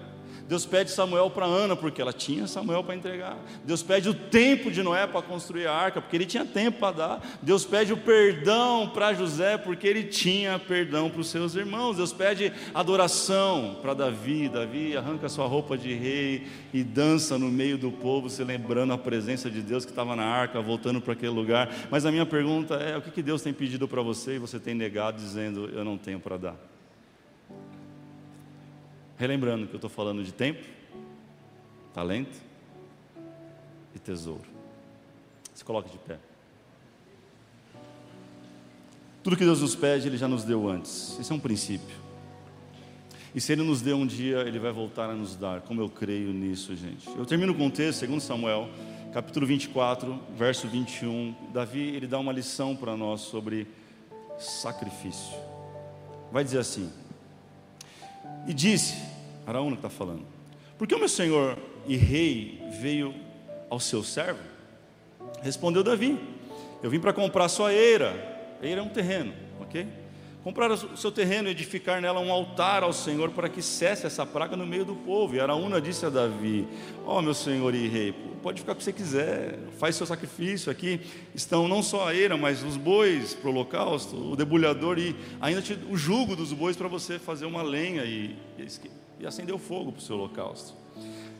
Deus 0.47 0.65
pede 0.65 0.91
Samuel 0.91 1.29
para 1.29 1.45
Ana, 1.45 1.75
porque 1.75 2.01
ela 2.01 2.11
tinha 2.11 2.47
Samuel 2.47 2.83
para 2.83 2.95
entregar. 2.95 3.37
Deus 3.63 3.81
pede 3.81 4.09
o 4.09 4.13
tempo 4.13 4.69
de 4.69 4.83
Noé 4.83 5.07
para 5.07 5.21
construir 5.21 5.67
a 5.67 5.73
arca, 5.73 6.01
porque 6.01 6.15
ele 6.15 6.25
tinha 6.25 6.45
tempo 6.45 6.79
para 6.79 6.95
dar. 6.95 7.39
Deus 7.41 7.63
pede 7.65 7.93
o 7.93 7.97
perdão 7.97 8.91
para 8.93 9.13
José, 9.13 9.57
porque 9.57 9.87
ele 9.87 10.03
tinha 10.03 10.59
perdão 10.59 11.09
para 11.09 11.21
os 11.21 11.27
seus 11.27 11.55
irmãos. 11.55 11.97
Deus 11.97 12.11
pede 12.11 12.51
adoração 12.73 13.77
para 13.81 13.93
Davi. 13.93 14.49
Davi 14.49 14.97
arranca 14.97 15.29
sua 15.29 15.47
roupa 15.47 15.77
de 15.77 15.93
rei 15.93 16.47
e 16.73 16.83
dança 16.83 17.37
no 17.37 17.49
meio 17.49 17.77
do 17.77 17.91
povo, 17.91 18.29
se 18.29 18.43
lembrando 18.43 18.93
a 18.93 18.97
presença 18.97 19.49
de 19.49 19.61
Deus 19.61 19.85
que 19.85 19.91
estava 19.91 20.15
na 20.15 20.25
arca, 20.25 20.61
voltando 20.61 20.99
para 20.99 21.13
aquele 21.13 21.31
lugar. 21.31 21.73
Mas 21.89 22.05
a 22.05 22.11
minha 22.11 22.25
pergunta 22.25 22.75
é: 22.75 22.97
o 22.97 23.01
que 23.01 23.21
Deus 23.21 23.41
tem 23.41 23.53
pedido 23.53 23.87
para 23.87 24.01
você 24.01 24.35
e 24.35 24.39
você 24.39 24.59
tem 24.59 24.73
negado, 24.73 25.17
dizendo, 25.17 25.69
eu 25.73 25.85
não 25.85 25.97
tenho 25.97 26.19
para 26.19 26.37
dar? 26.37 26.72
Relembrando 29.23 29.67
que 29.67 29.73
eu 29.73 29.77
estou 29.77 29.89
falando 29.89 30.21
de 30.21 30.33
tempo, 30.33 30.61
talento 31.93 32.37
e 33.95 33.97
tesouro. 33.97 34.43
Se 35.53 35.63
coloque 35.63 35.89
de 35.89 35.97
pé. 35.97 36.19
Tudo 39.23 39.37
que 39.37 39.45
Deus 39.45 39.61
nos 39.61 39.77
pede, 39.77 40.09
Ele 40.09 40.17
já 40.17 40.27
nos 40.27 40.43
deu 40.43 40.67
antes. 40.67 41.17
Esse 41.21 41.31
é 41.31 41.35
um 41.35 41.39
princípio. 41.39 41.95
E 43.33 43.39
se 43.39 43.53
Ele 43.53 43.63
nos 43.63 43.81
deu 43.81 43.95
um 43.95 44.05
dia, 44.05 44.39
Ele 44.39 44.59
vai 44.59 44.73
voltar 44.73 45.09
a 45.09 45.13
nos 45.13 45.37
dar. 45.37 45.61
Como 45.61 45.79
eu 45.79 45.87
creio 45.87 46.33
nisso, 46.33 46.75
gente. 46.75 47.07
Eu 47.17 47.25
termino 47.25 47.55
com 47.55 47.67
o 47.67 47.71
texto, 47.71 47.99
segundo 47.99 48.19
Samuel, 48.19 48.67
capítulo 49.13 49.47
24, 49.47 50.19
verso 50.35 50.67
21. 50.67 51.33
Davi, 51.53 51.79
ele 51.79 52.07
dá 52.07 52.19
uma 52.19 52.33
lição 52.33 52.75
para 52.75 52.97
nós 52.97 53.21
sobre 53.21 53.69
sacrifício. 54.37 55.33
Vai 56.29 56.43
dizer 56.43 56.57
assim: 56.57 56.91
e 58.45 58.53
disse, 58.53 59.12
Araúna 59.45 59.75
está 59.75 59.89
falando, 59.89 60.25
porque 60.77 60.95
o 60.95 60.99
meu 60.99 61.09
senhor 61.09 61.57
e 61.87 61.95
rei 61.95 62.61
veio 62.79 63.13
ao 63.69 63.79
seu 63.79 64.03
servo? 64.03 64.39
Respondeu 65.41 65.83
Davi, 65.83 66.17
eu 66.81 66.89
vim 66.89 66.99
para 66.99 67.13
comprar 67.13 67.47
sua 67.49 67.73
eira, 67.73 68.57
eira 68.61 68.81
é 68.81 68.83
um 68.83 68.89
terreno, 68.89 69.33
ok? 69.59 69.87
Comprar 70.43 70.69
o 70.69 70.97
seu 70.97 71.09
terreno 71.09 71.47
e 71.47 71.51
edificar 71.51 72.01
nela 72.01 72.19
um 72.19 72.29
altar 72.29 72.83
ao 72.83 72.91
Senhor 72.91 73.31
para 73.31 73.47
que 73.47 73.61
cesse 73.61 74.05
essa 74.05 74.25
praga 74.25 74.57
no 74.57 74.65
meio 74.65 74.83
do 74.83 74.93
povo. 74.93 75.33
E 75.33 75.39
Araúna 75.39 75.79
disse 75.79 76.05
a 76.05 76.09
Davi: 76.09 76.67
Ó 77.05 77.17
oh, 77.17 77.21
meu 77.21 77.33
senhor 77.33 77.73
e 77.73 77.87
rei, 77.87 78.13
pode 78.41 78.59
ficar 78.59 78.73
o 78.73 78.75
que 78.75 78.83
você 78.83 78.91
quiser, 78.91 79.57
faz 79.79 79.95
seu 79.95 80.05
sacrifício. 80.05 80.69
Aqui 80.69 80.99
estão 81.33 81.65
não 81.69 81.81
só 81.81 82.09
a 82.09 82.13
eira, 82.13 82.35
mas 82.35 82.61
os 82.61 82.75
bois 82.75 83.33
para 83.33 83.49
o 83.49 83.53
holocausto, 83.53 84.17
o 84.17 84.35
debulhador 84.35 84.99
e 84.99 85.15
ainda 85.39 85.63
o 85.89 85.95
jugo 85.95 86.35
dos 86.35 86.51
bois 86.51 86.75
para 86.75 86.89
você 86.89 87.17
fazer 87.17 87.45
uma 87.45 87.61
lenha 87.61 88.03
e, 88.03 88.35
e, 88.59 88.63
e 89.23 89.27
acender 89.27 89.55
o 89.55 89.57
fogo 89.59 89.91
para 89.91 89.99
o 89.99 90.01
seu 90.01 90.15
holocausto. 90.15 90.73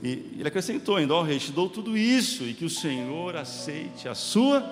E 0.02 0.38
ele 0.38 0.48
acrescentou 0.48 0.96
ainda: 0.96 1.14
Ó 1.14 1.22
oh, 1.22 1.24
rei, 1.24 1.38
te 1.38 1.52
dou 1.52 1.70
tudo 1.70 1.98
isso 1.98 2.44
e 2.44 2.54
que 2.54 2.66
o 2.66 2.70
Senhor 2.70 3.36
aceite 3.36 4.08
a 4.08 4.16
sua 4.16 4.64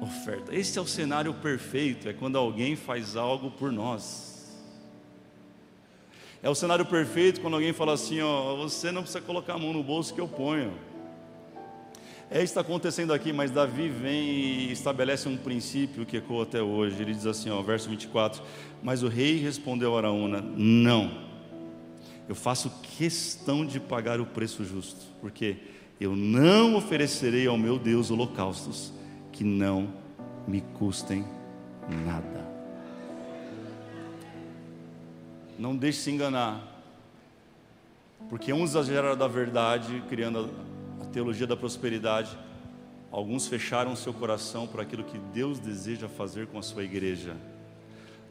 oferta. 0.00 0.54
Esse 0.54 0.78
é 0.78 0.82
o 0.82 0.86
cenário 0.86 1.32
perfeito, 1.34 2.08
é 2.08 2.12
quando 2.12 2.36
alguém 2.36 2.76
faz 2.76 3.16
algo 3.16 3.50
por 3.50 3.70
nós. 3.70 4.32
É 6.42 6.50
o 6.50 6.54
cenário 6.54 6.84
perfeito 6.84 7.40
quando 7.40 7.54
alguém 7.54 7.72
fala 7.72 7.92
assim: 7.92 8.20
Ó, 8.20 8.56
você 8.56 8.90
não 8.90 9.02
precisa 9.02 9.20
colocar 9.20 9.54
a 9.54 9.58
mão 9.58 9.72
no 9.72 9.82
bolso 9.82 10.12
que 10.12 10.20
eu 10.20 10.28
ponho. 10.28 10.72
É 12.30 12.36
isso 12.36 12.54
que 12.54 12.58
está 12.58 12.60
acontecendo 12.62 13.12
aqui, 13.12 13.30
mas 13.30 13.50
Davi 13.50 13.90
vem 13.90 14.30
e 14.30 14.72
estabelece 14.72 15.28
um 15.28 15.36
princípio 15.36 16.06
que 16.06 16.16
ecoa 16.16 16.44
até 16.44 16.62
hoje. 16.62 17.02
Ele 17.02 17.12
diz 17.12 17.26
assim, 17.26 17.50
ó, 17.50 17.60
verso 17.60 17.90
24: 17.90 18.42
Mas 18.82 19.02
o 19.02 19.08
rei 19.08 19.36
respondeu 19.36 19.94
a 19.94 19.98
Araúna: 19.98 20.40
Não, 20.40 21.31
eu 22.32 22.34
faço 22.34 22.70
questão 22.96 23.62
de 23.62 23.78
pagar 23.78 24.18
o 24.18 24.24
preço 24.24 24.64
justo, 24.64 25.04
porque 25.20 25.58
eu 26.00 26.16
não 26.16 26.76
oferecerei 26.76 27.46
ao 27.46 27.58
meu 27.58 27.78
Deus 27.78 28.10
holocaustos 28.10 28.90
que 29.30 29.44
não 29.44 29.92
me 30.48 30.62
custem 30.78 31.26
nada. 32.06 32.50
Não 35.58 35.76
deixe 35.76 35.98
se 35.98 36.10
enganar, 36.10 36.82
porque 38.30 38.50
um 38.50 38.64
exagera 38.64 39.14
da 39.14 39.28
verdade, 39.28 40.02
criando 40.08 40.48
teologia 41.12 41.46
da 41.46 41.54
prosperidade, 41.54 42.34
alguns 43.10 43.46
fecharam 43.46 43.94
seu 43.94 44.14
coração 44.14 44.66
para 44.66 44.80
aquilo 44.80 45.04
que 45.04 45.18
Deus 45.18 45.58
deseja 45.58 46.08
fazer 46.08 46.46
com 46.46 46.58
a 46.58 46.62
sua 46.62 46.82
igreja. 46.82 47.36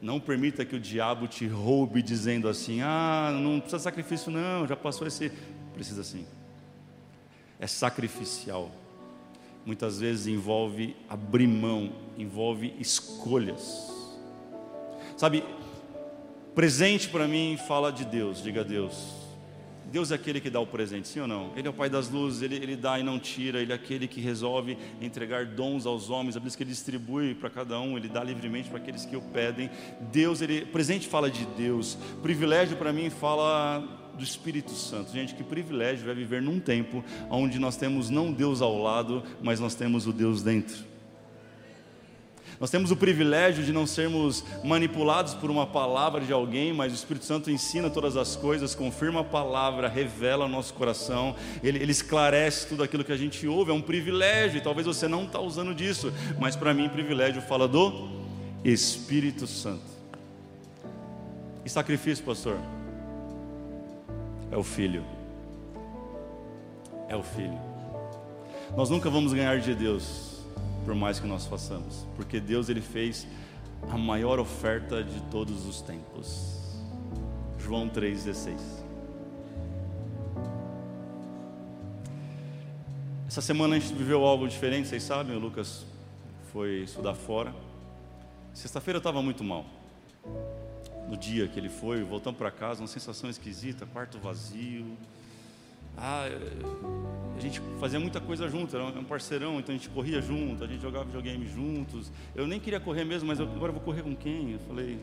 Não 0.02 0.20
permita 0.20 0.66
que 0.66 0.76
o 0.76 0.80
diabo 0.80 1.28
te 1.28 1.46
roube 1.46 2.02
dizendo 2.02 2.50
assim: 2.50 2.82
ah, 2.82 3.30
não 3.32 3.60
precisa 3.60 3.78
de 3.78 3.84
sacrifício, 3.84 4.32
não, 4.32 4.66
já 4.68 4.76
passou 4.76 5.06
esse. 5.06 5.32
Precisa 5.74 6.04
sim. 6.04 6.26
É 7.60 7.68
sacrificial. 7.68 8.72
Muitas 9.64 10.00
vezes 10.00 10.26
envolve 10.26 10.96
abrir 11.08 11.48
mão, 11.48 11.94
envolve 12.18 12.74
escolhas. 12.80 13.92
Sabe, 15.16 15.44
presente 16.56 17.08
para 17.08 17.28
mim 17.28 17.56
fala 17.68 17.92
de 17.92 18.04
Deus, 18.04 18.42
diga 18.42 18.62
a 18.62 18.64
Deus. 18.64 19.21
Deus 19.92 20.10
é 20.10 20.16
aquele 20.16 20.40
que 20.40 20.50
dá 20.50 20.60
o 20.60 20.66
presente, 20.66 21.08
sim 21.10 21.20
ou 21.20 21.28
não? 21.28 21.52
Ele 21.56 21.68
é 21.68 21.70
o 21.70 21.74
Pai 21.74 21.90
das 21.90 22.10
luzes, 22.10 22.42
ele, 22.42 22.56
ele 22.56 22.78
dá 22.78 22.98
e 22.98 23.04
não 23.04 23.20
tira, 23.20 23.62
Ele 23.62 23.74
é 23.74 23.76
aquele 23.76 24.08
que 24.08 24.22
resolve 24.22 24.78
entregar 25.02 25.46
dons 25.46 25.86
aos 25.86 26.10
homens, 26.10 26.38
a 26.38 26.40
Bíblia 26.40 26.56
que 26.56 26.64
Ele 26.64 26.72
distribui 26.72 27.36
para 27.36 27.50
cada 27.50 27.80
um, 27.80 27.98
Ele 27.98 28.08
dá 28.08 28.24
livremente 28.24 28.70
para 28.70 28.78
aqueles 28.78 29.06
que 29.06 29.18
o 29.18 29.22
pedem. 29.22 29.70
Deus, 30.12 30.42
ele, 30.42 30.66
presente 30.66 31.08
fala 31.08 31.30
de 31.30 31.46
Deus, 31.58 31.98
privilégio 32.22 32.78
para 32.78 32.94
mim 32.94 33.10
fala 33.10 33.84
do 34.18 34.24
Espírito 34.24 34.72
Santo. 34.72 35.12
Gente, 35.12 35.36
que 35.36 35.44
privilégio 35.44 36.10
é 36.10 36.14
viver 36.14 36.42
num 36.42 36.60
tempo 36.60 37.04
onde 37.30 37.60
nós 37.60 37.76
temos 37.76 38.10
não 38.10 38.32
Deus 38.32 38.62
ao 38.62 38.78
lado, 38.82 39.24
mas 39.42 39.60
nós 39.60 39.76
temos 39.76 40.08
o 40.08 40.14
Deus 40.14 40.42
dentro. 40.42 40.91
Nós 42.62 42.70
temos 42.70 42.92
o 42.92 42.96
privilégio 42.96 43.64
de 43.64 43.74
não 43.74 43.88
sermos 43.88 44.44
manipulados 44.64 45.34
por 45.34 45.50
uma 45.50 45.66
palavra 45.66 46.22
de 46.22 46.32
alguém, 46.32 46.72
mas 46.72 46.92
o 46.92 46.96
Espírito 46.96 47.26
Santo 47.26 47.50
ensina 47.50 47.90
todas 47.90 48.16
as 48.16 48.36
coisas, 48.36 48.76
confirma 48.76 49.22
a 49.22 49.24
palavra, 49.24 49.88
revela 49.88 50.46
o 50.46 50.48
nosso 50.48 50.76
coração, 50.76 51.36
ele, 51.64 51.80
ele 51.80 51.92
esclarece 51.92 52.68
tudo 52.68 52.84
aquilo 52.84 53.04
que 53.04 53.12
a 53.12 53.18
gente 53.18 53.48
ouve. 53.48 53.72
É 53.72 53.74
um 53.74 53.82
privilégio, 53.82 54.60
e 54.60 54.62
talvez 54.62 54.86
você 54.86 55.08
não 55.08 55.24
está 55.24 55.40
usando 55.40 55.74
disso, 55.74 56.14
mas 56.40 56.56
para 56.56 56.72
mim, 56.72 56.88
privilégio 56.88 57.42
fala 57.42 57.68
do 57.68 58.10
Espírito 58.64 59.48
Santo. 59.48 59.90
E 61.66 61.70
sacrifício, 61.70 62.24
pastor? 62.24 62.60
É 64.52 64.56
o 64.56 64.62
filho. 64.62 65.04
É 67.10 67.16
o 67.16 67.24
filho. 67.24 67.60
Nós 68.78 68.88
nunca 68.88 69.10
vamos 69.10 69.34
ganhar 69.34 69.60
de 69.60 69.74
Deus 69.74 70.31
por 70.84 70.96
mais 70.96 71.20
que 71.20 71.28
nós 71.28 71.46
façamos, 71.46 72.06
porque 72.16 72.40
Deus 72.40 72.70
ele 72.70 72.82
fez 72.82 73.28
a 73.90 73.98
maior 73.98 74.40
oferta 74.40 75.04
de 75.04 75.20
todos 75.24 75.66
os 75.66 75.82
tempos. 75.82 76.60
João 77.58 77.88
3:16. 77.88 78.60
Essa 83.28 83.42
semana 83.42 83.76
a 83.76 83.80
gente 83.80 83.94
viveu 83.94 84.26
algo 84.26 84.48
diferente, 84.48 84.90
vocês 84.90 85.04
sabem, 85.04 85.36
o 85.36 85.40
Lucas 85.40 85.86
foi 86.52 86.82
estudar 86.82 87.14
fora. 87.14 87.54
Sexta-feira 88.54 88.98
eu 88.98 89.00
estava 89.00 89.22
muito 89.22 89.42
mal. 89.44 89.66
No 91.08 91.16
dia 91.16 91.48
que 91.48 91.58
ele 91.58 91.70
foi, 91.70 92.04
voltando 92.04 92.36
para 92.36 92.52
casa, 92.52 92.82
uma 92.82 92.88
sensação 92.88 93.30
esquisita, 93.30 93.86
quarto 93.86 94.20
vazio, 94.20 94.98
ah, 95.98 96.28
a 97.36 97.40
gente 97.40 97.62
fazia 97.80 98.00
muita 98.00 98.20
coisa 98.20 98.48
junto, 98.48 98.76
era 98.76 98.86
um 98.86 99.04
parceirão, 99.04 99.60
então 99.60 99.74
a 99.74 99.78
gente 99.78 99.90
corria 99.90 100.22
junto, 100.22 100.64
a 100.64 100.68
gente 100.68 100.82
jogava 100.82 101.06
videogame 101.06 101.48
juntos. 101.48 102.12
Eu 102.36 102.46
nem 102.46 102.60
queria 102.60 102.80
correr 102.80 103.04
mesmo, 103.04 103.28
mas 103.28 103.40
eu, 103.40 103.46
agora 103.46 103.70
eu 103.70 103.74
vou 103.74 103.82
correr 103.82 104.04
com 104.04 104.16
quem? 104.16 104.54
Eu 104.54 104.60
falei, 104.60 105.00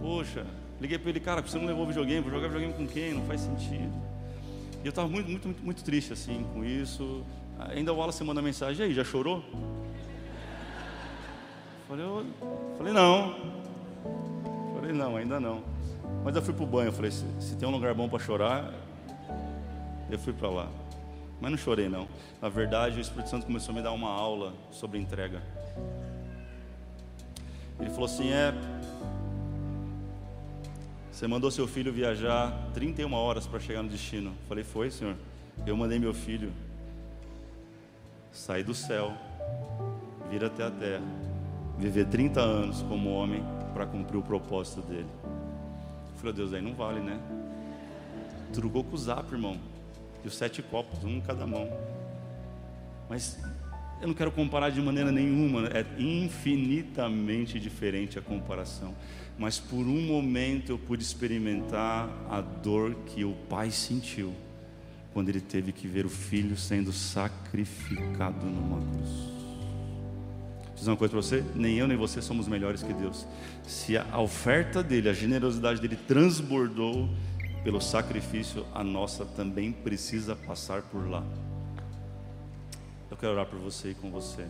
poxa, 0.00 0.44
liguei 0.80 0.98
para 0.98 1.10
ele, 1.10 1.20
cara, 1.20 1.42
você 1.42 1.58
não 1.58 1.66
levou 1.66 1.86
videogame, 1.86 2.20
vou 2.20 2.32
jogar 2.32 2.48
videogame 2.48 2.74
com 2.74 2.86
quem? 2.86 3.14
Não 3.14 3.24
faz 3.24 3.40
sentido. 3.42 3.92
E 4.82 4.86
eu 4.86 4.90
estava 4.90 5.08
muito, 5.08 5.30
muito, 5.30 5.46
muito, 5.46 5.64
muito 5.64 5.84
triste 5.84 6.12
assim 6.12 6.44
com 6.52 6.64
isso. 6.64 7.24
Ainda 7.58 7.92
o 7.92 7.96
Wallace 7.96 8.22
manda 8.24 8.42
mensagem, 8.42 8.84
e 8.84 8.88
aí, 8.88 8.94
já 8.94 9.04
chorou? 9.04 9.44
Falei, 11.88 12.04
eu, 12.04 12.26
falei, 12.76 12.92
não. 12.92 13.36
Falei, 14.74 14.92
não, 14.92 15.16
ainda 15.16 15.38
não. 15.38 15.62
Mas 16.24 16.34
eu 16.34 16.42
fui 16.42 16.52
pro 16.52 16.66
banho, 16.66 16.92
falei, 16.92 17.10
se, 17.10 17.24
se 17.38 17.56
tem 17.56 17.68
um 17.68 17.72
lugar 17.72 17.94
bom 17.94 18.08
para 18.08 18.18
chorar, 18.18 18.74
eu 20.14 20.18
fui 20.18 20.32
para 20.32 20.48
lá. 20.48 20.68
Mas 21.40 21.50
não 21.50 21.58
chorei 21.58 21.88
não. 21.88 22.08
Na 22.40 22.48
verdade, 22.48 22.98
o 22.98 23.00
Espírito 23.00 23.28
Santo 23.28 23.46
começou 23.46 23.72
a 23.72 23.76
me 23.76 23.82
dar 23.82 23.92
uma 23.92 24.08
aula 24.08 24.54
sobre 24.70 24.98
entrega. 24.98 25.42
Ele 27.78 27.90
falou 27.90 28.06
assim: 28.06 28.30
"É 28.30 28.54
Você 31.10 31.26
mandou 31.28 31.50
seu 31.50 31.68
filho 31.68 31.92
viajar 31.92 32.52
31 32.72 33.12
horas 33.12 33.46
para 33.46 33.60
chegar 33.60 33.82
no 33.82 33.88
destino". 33.88 34.30
Eu 34.30 34.48
falei: 34.48 34.64
"Foi, 34.64 34.90
senhor. 34.90 35.16
Eu 35.66 35.76
mandei 35.76 35.98
meu 35.98 36.14
filho 36.14 36.52
sair 38.32 38.64
do 38.64 38.74
céu, 38.74 39.12
vir 40.30 40.44
até 40.44 40.64
a 40.64 40.70
terra, 40.70 41.04
viver 41.78 42.06
30 42.06 42.40
anos 42.40 42.82
como 42.82 43.12
homem 43.12 43.44
para 43.72 43.86
cumprir 43.86 44.18
o 44.18 44.22
propósito 44.22 44.80
dele". 44.82 45.08
Eu 45.24 46.18
falei: 46.18 46.32
"Deus, 46.32 46.54
aí 46.54 46.62
não 46.62 46.74
vale, 46.74 47.00
né?" 47.00 47.20
Trugou 48.52 48.84
com 48.84 48.94
o 48.94 48.98
zap, 48.98 49.32
irmão 49.32 49.73
e 50.24 50.28
os 50.28 50.36
sete 50.36 50.62
copos, 50.62 51.04
um 51.04 51.10
em 51.10 51.20
cada 51.20 51.46
mão. 51.46 51.68
Mas 53.08 53.38
eu 54.00 54.08
não 54.08 54.14
quero 54.14 54.32
comparar 54.32 54.70
de 54.70 54.80
maneira 54.80 55.12
nenhuma, 55.12 55.68
é 55.68 55.84
infinitamente 55.98 57.60
diferente 57.60 58.18
a 58.18 58.22
comparação. 58.22 58.94
Mas 59.38 59.58
por 59.58 59.86
um 59.86 60.00
momento 60.00 60.70
eu 60.70 60.78
pude 60.78 61.02
experimentar 61.02 62.08
a 62.30 62.40
dor 62.40 62.94
que 63.06 63.24
o 63.24 63.32
pai 63.48 63.70
sentiu 63.70 64.34
quando 65.12 65.28
ele 65.28 65.40
teve 65.40 65.72
que 65.72 65.86
ver 65.86 66.04
o 66.04 66.08
filho 66.08 66.56
sendo 66.56 66.92
sacrificado 66.92 68.46
numa 68.46 68.80
cruz. 68.92 69.10
Vou 70.66 70.74
dizer 70.74 70.90
uma 70.90 70.96
coisa 70.96 71.12
para 71.12 71.22
você: 71.22 71.44
nem 71.54 71.78
eu 71.78 71.86
nem 71.86 71.96
você 71.96 72.20
somos 72.20 72.48
melhores 72.48 72.82
que 72.82 72.92
Deus. 72.92 73.26
Se 73.62 73.96
a 73.96 74.18
oferta 74.18 74.82
dele, 74.82 75.08
a 75.08 75.12
generosidade 75.12 75.80
dele 75.80 75.96
transbordou 76.08 77.08
pelo 77.64 77.80
sacrifício, 77.80 78.66
a 78.74 78.84
nossa 78.84 79.24
também 79.24 79.72
precisa 79.72 80.36
passar 80.36 80.82
por 80.82 81.08
lá. 81.08 81.24
Eu 83.10 83.16
quero 83.16 83.32
orar 83.32 83.46
por 83.46 83.58
você 83.58 83.92
e 83.92 83.94
com 83.94 84.10
você. 84.10 84.46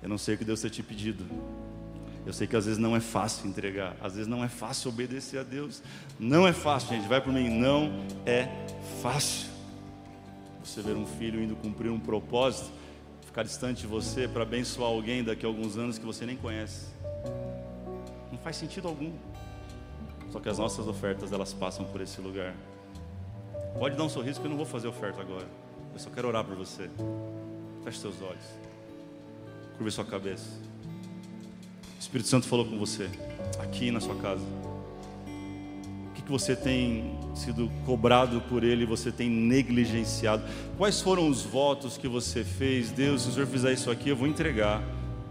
Eu 0.00 0.08
não 0.08 0.16
sei 0.16 0.36
o 0.36 0.38
que 0.38 0.44
Deus 0.44 0.60
tem 0.60 0.70
te 0.70 0.84
pedido. 0.84 1.26
Eu 2.24 2.32
sei 2.32 2.46
que 2.46 2.54
às 2.54 2.66
vezes 2.66 2.78
não 2.78 2.94
é 2.94 3.00
fácil 3.00 3.48
entregar, 3.48 3.96
às 4.00 4.14
vezes 4.14 4.28
não 4.28 4.44
é 4.44 4.48
fácil 4.48 4.90
obedecer 4.90 5.38
a 5.38 5.42
Deus. 5.42 5.82
Não 6.18 6.46
é 6.46 6.52
fácil, 6.52 6.90
gente. 6.90 7.08
Vai 7.08 7.20
por 7.20 7.32
mim, 7.32 7.48
não 7.48 8.04
é 8.24 8.48
fácil. 9.02 9.48
Você 10.62 10.80
ver 10.80 10.94
um 10.94 11.06
filho 11.06 11.42
indo 11.42 11.56
cumprir 11.56 11.90
um 11.90 11.98
propósito, 11.98 12.70
ficar 13.26 13.42
distante 13.42 13.80
de 13.80 13.86
você 13.88 14.28
para 14.28 14.42
abençoar 14.42 14.90
alguém 14.90 15.24
daqui 15.24 15.44
a 15.44 15.48
alguns 15.48 15.76
anos 15.76 15.98
que 15.98 16.06
você 16.06 16.24
nem 16.24 16.36
conhece. 16.36 16.86
Não 18.30 18.38
faz 18.38 18.56
sentido 18.56 18.86
algum. 18.86 19.10
Só 20.30 20.40
que 20.40 20.48
as 20.48 20.58
nossas 20.58 20.86
ofertas 20.86 21.32
elas 21.32 21.52
passam 21.52 21.84
por 21.84 22.00
esse 22.00 22.20
lugar. 22.20 22.54
Pode 23.78 23.96
dar 23.96 24.04
um 24.04 24.08
sorriso 24.08 24.40
que 24.40 24.46
eu 24.46 24.50
não 24.50 24.56
vou 24.56 24.66
fazer 24.66 24.88
oferta 24.88 25.20
agora. 25.20 25.46
Eu 25.92 25.98
só 25.98 26.10
quero 26.10 26.28
orar 26.28 26.44
por 26.44 26.54
você. 26.54 26.90
Feche 27.84 27.98
seus 27.98 28.20
olhos. 28.20 28.44
Curve 29.76 29.90
sua 29.90 30.04
cabeça. 30.04 30.48
O 31.96 32.00
Espírito 32.00 32.28
Santo 32.28 32.46
falou 32.46 32.66
com 32.66 32.78
você 32.78 33.08
aqui 33.60 33.90
na 33.90 34.00
sua 34.00 34.14
casa. 34.16 34.44
O 36.10 36.14
que, 36.14 36.22
que 36.22 36.30
você 36.30 36.54
tem 36.54 37.16
sido 37.34 37.70
cobrado 37.86 38.40
por 38.42 38.64
Ele, 38.64 38.84
você 38.84 39.10
tem 39.10 39.30
negligenciado? 39.30 40.42
Quais 40.76 41.00
foram 41.00 41.28
os 41.28 41.42
votos 41.42 41.96
que 41.96 42.08
você 42.08 42.44
fez? 42.44 42.90
Deus, 42.90 43.22
se 43.22 43.28
o 43.28 43.32
Senhor 43.32 43.46
fizer 43.46 43.72
isso 43.72 43.90
aqui, 43.90 44.10
eu 44.10 44.16
vou 44.16 44.26
entregar. 44.26 44.82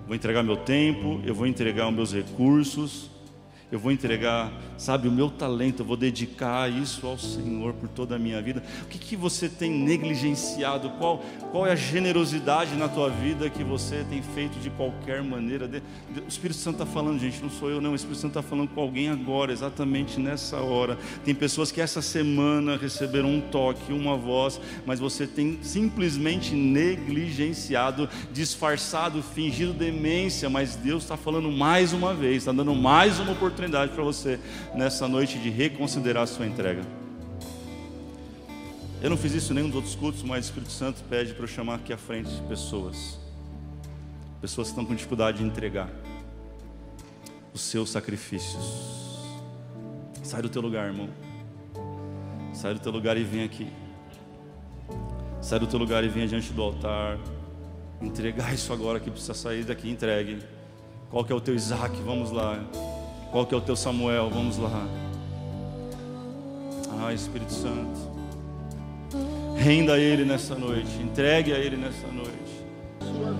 Vou 0.07 0.15
entregar 0.15 0.41
meu 0.41 0.57
tempo, 0.57 1.21
eu 1.25 1.35
vou 1.35 1.45
entregar 1.45 1.87
os 1.89 1.93
meus 1.93 2.13
recursos 2.13 3.11
eu 3.71 3.77
vou 3.77 3.91
entregar, 3.91 4.51
sabe, 4.77 5.07
o 5.07 5.11
meu 5.11 5.29
talento, 5.29 5.81
eu 5.81 5.85
vou 5.85 5.97
dedicar 5.97 6.71
isso 6.71 7.05
ao 7.05 7.17
Senhor 7.17 7.73
por 7.73 7.89
toda 7.89 8.15
a 8.15 8.19
minha 8.19 8.41
vida. 8.41 8.63
O 8.83 8.85
que, 8.87 8.97
que 8.97 9.15
você 9.15 9.49
tem 9.49 9.71
negligenciado? 9.71 10.89
Qual, 10.91 11.23
qual 11.51 11.65
é 11.65 11.71
a 11.71 11.75
generosidade 11.75 12.75
na 12.75 12.87
tua 12.87 13.09
vida 13.09 13.49
que 13.49 13.63
você 13.63 14.05
tem 14.09 14.21
feito 14.21 14.59
de 14.59 14.69
qualquer 14.69 15.23
maneira? 15.23 15.69
O 16.25 16.27
Espírito 16.27 16.59
Santo 16.59 16.81
está 16.81 16.85
falando, 16.85 17.19
gente, 17.19 17.41
não 17.41 17.49
sou 17.49 17.69
eu, 17.69 17.81
não. 17.81 17.91
O 17.91 17.95
Espírito 17.95 18.19
Santo 18.21 18.39
está 18.39 18.41
falando 18.41 18.69
com 18.69 18.81
alguém 18.81 19.09
agora, 19.09 19.51
exatamente 19.51 20.19
nessa 20.19 20.57
hora. 20.57 20.97
Tem 21.25 21.33
pessoas 21.33 21.71
que 21.71 21.81
essa 21.81 22.01
semana 22.01 22.77
receberam 22.77 23.29
um 23.29 23.41
toque, 23.41 23.91
uma 23.91 24.15
voz, 24.15 24.59
mas 24.85 24.99
você 24.99 25.27
tem 25.27 25.59
simplesmente 25.61 26.53
negligenciado, 26.53 28.07
disfarçado, 28.31 29.21
fingido 29.21 29.73
demência, 29.73 30.49
mas 30.49 30.75
Deus 30.75 31.03
está 31.03 31.17
falando 31.17 31.51
mais 31.51 31.93
uma 31.93 32.13
vez, 32.13 32.37
está 32.37 32.51
dando 32.51 32.75
mais 32.75 33.19
uma 33.19 33.31
oportunidade 33.31 33.57
oportunidade 33.67 33.91
para 33.91 34.03
você 34.03 34.39
nessa 34.73 35.07
noite 35.07 35.39
de 35.39 35.49
reconsiderar 35.49 36.23
a 36.23 36.27
sua 36.27 36.45
entrega. 36.45 36.81
Eu 39.01 39.09
não 39.09 39.17
fiz 39.17 39.33
isso 39.33 39.51
em 39.51 39.55
nenhum 39.55 39.67
dos 39.67 39.75
outros 39.75 39.95
cultos, 39.95 40.23
mas 40.23 40.45
o 40.45 40.49
Espírito 40.49 40.71
Santo 40.71 41.03
pede 41.07 41.33
para 41.33 41.43
eu 41.43 41.47
chamar 41.47 41.75
aqui 41.75 41.93
à 41.93 41.97
frente 41.97 42.29
pessoas. 42.49 43.19
Pessoas 44.41 44.67
que 44.67 44.71
estão 44.71 44.85
com 44.85 44.95
dificuldade 44.95 45.37
de 45.37 45.43
entregar 45.43 45.89
os 47.53 47.61
seus 47.61 47.89
sacrifícios. 47.89 48.63
Sai 50.23 50.41
do 50.41 50.49
teu 50.49 50.61
lugar, 50.61 50.87
irmão. 50.87 51.09
Sai 52.53 52.73
do 52.73 52.79
teu 52.79 52.91
lugar 52.91 53.17
e 53.17 53.23
vem 53.23 53.43
aqui. 53.43 53.67
Sai 55.41 55.59
do 55.59 55.67
teu 55.67 55.79
lugar 55.79 56.03
e 56.03 56.07
venha 56.07 56.27
diante 56.27 56.51
do 56.51 56.61
altar. 56.61 57.19
Entregar 58.01 58.53
isso 58.53 58.73
agora 58.73 58.99
que 58.99 59.09
precisa 59.09 59.33
sair 59.33 59.63
daqui, 59.63 59.89
entregue. 59.89 60.39
Qual 61.09 61.23
que 61.23 61.31
é 61.31 61.35
o 61.35 61.41
teu 61.41 61.55
Isaac? 61.55 61.95
Vamos 62.01 62.31
lá. 62.31 62.59
Qual 63.31 63.45
que 63.45 63.53
é 63.53 63.57
o 63.57 63.61
teu 63.61 63.75
Samuel? 63.75 64.29
Vamos 64.29 64.57
lá. 64.57 64.87
Ah, 66.99 67.13
Espírito 67.13 67.53
Santo. 67.53 68.17
Renda 69.55 69.93
a 69.93 69.99
Ele 69.99 70.25
nessa 70.25 70.55
noite. 70.55 71.01
Entregue 71.01 71.53
a 71.53 71.57
Ele 71.57 71.77
nessa 71.77 72.07
noite. 72.07 72.37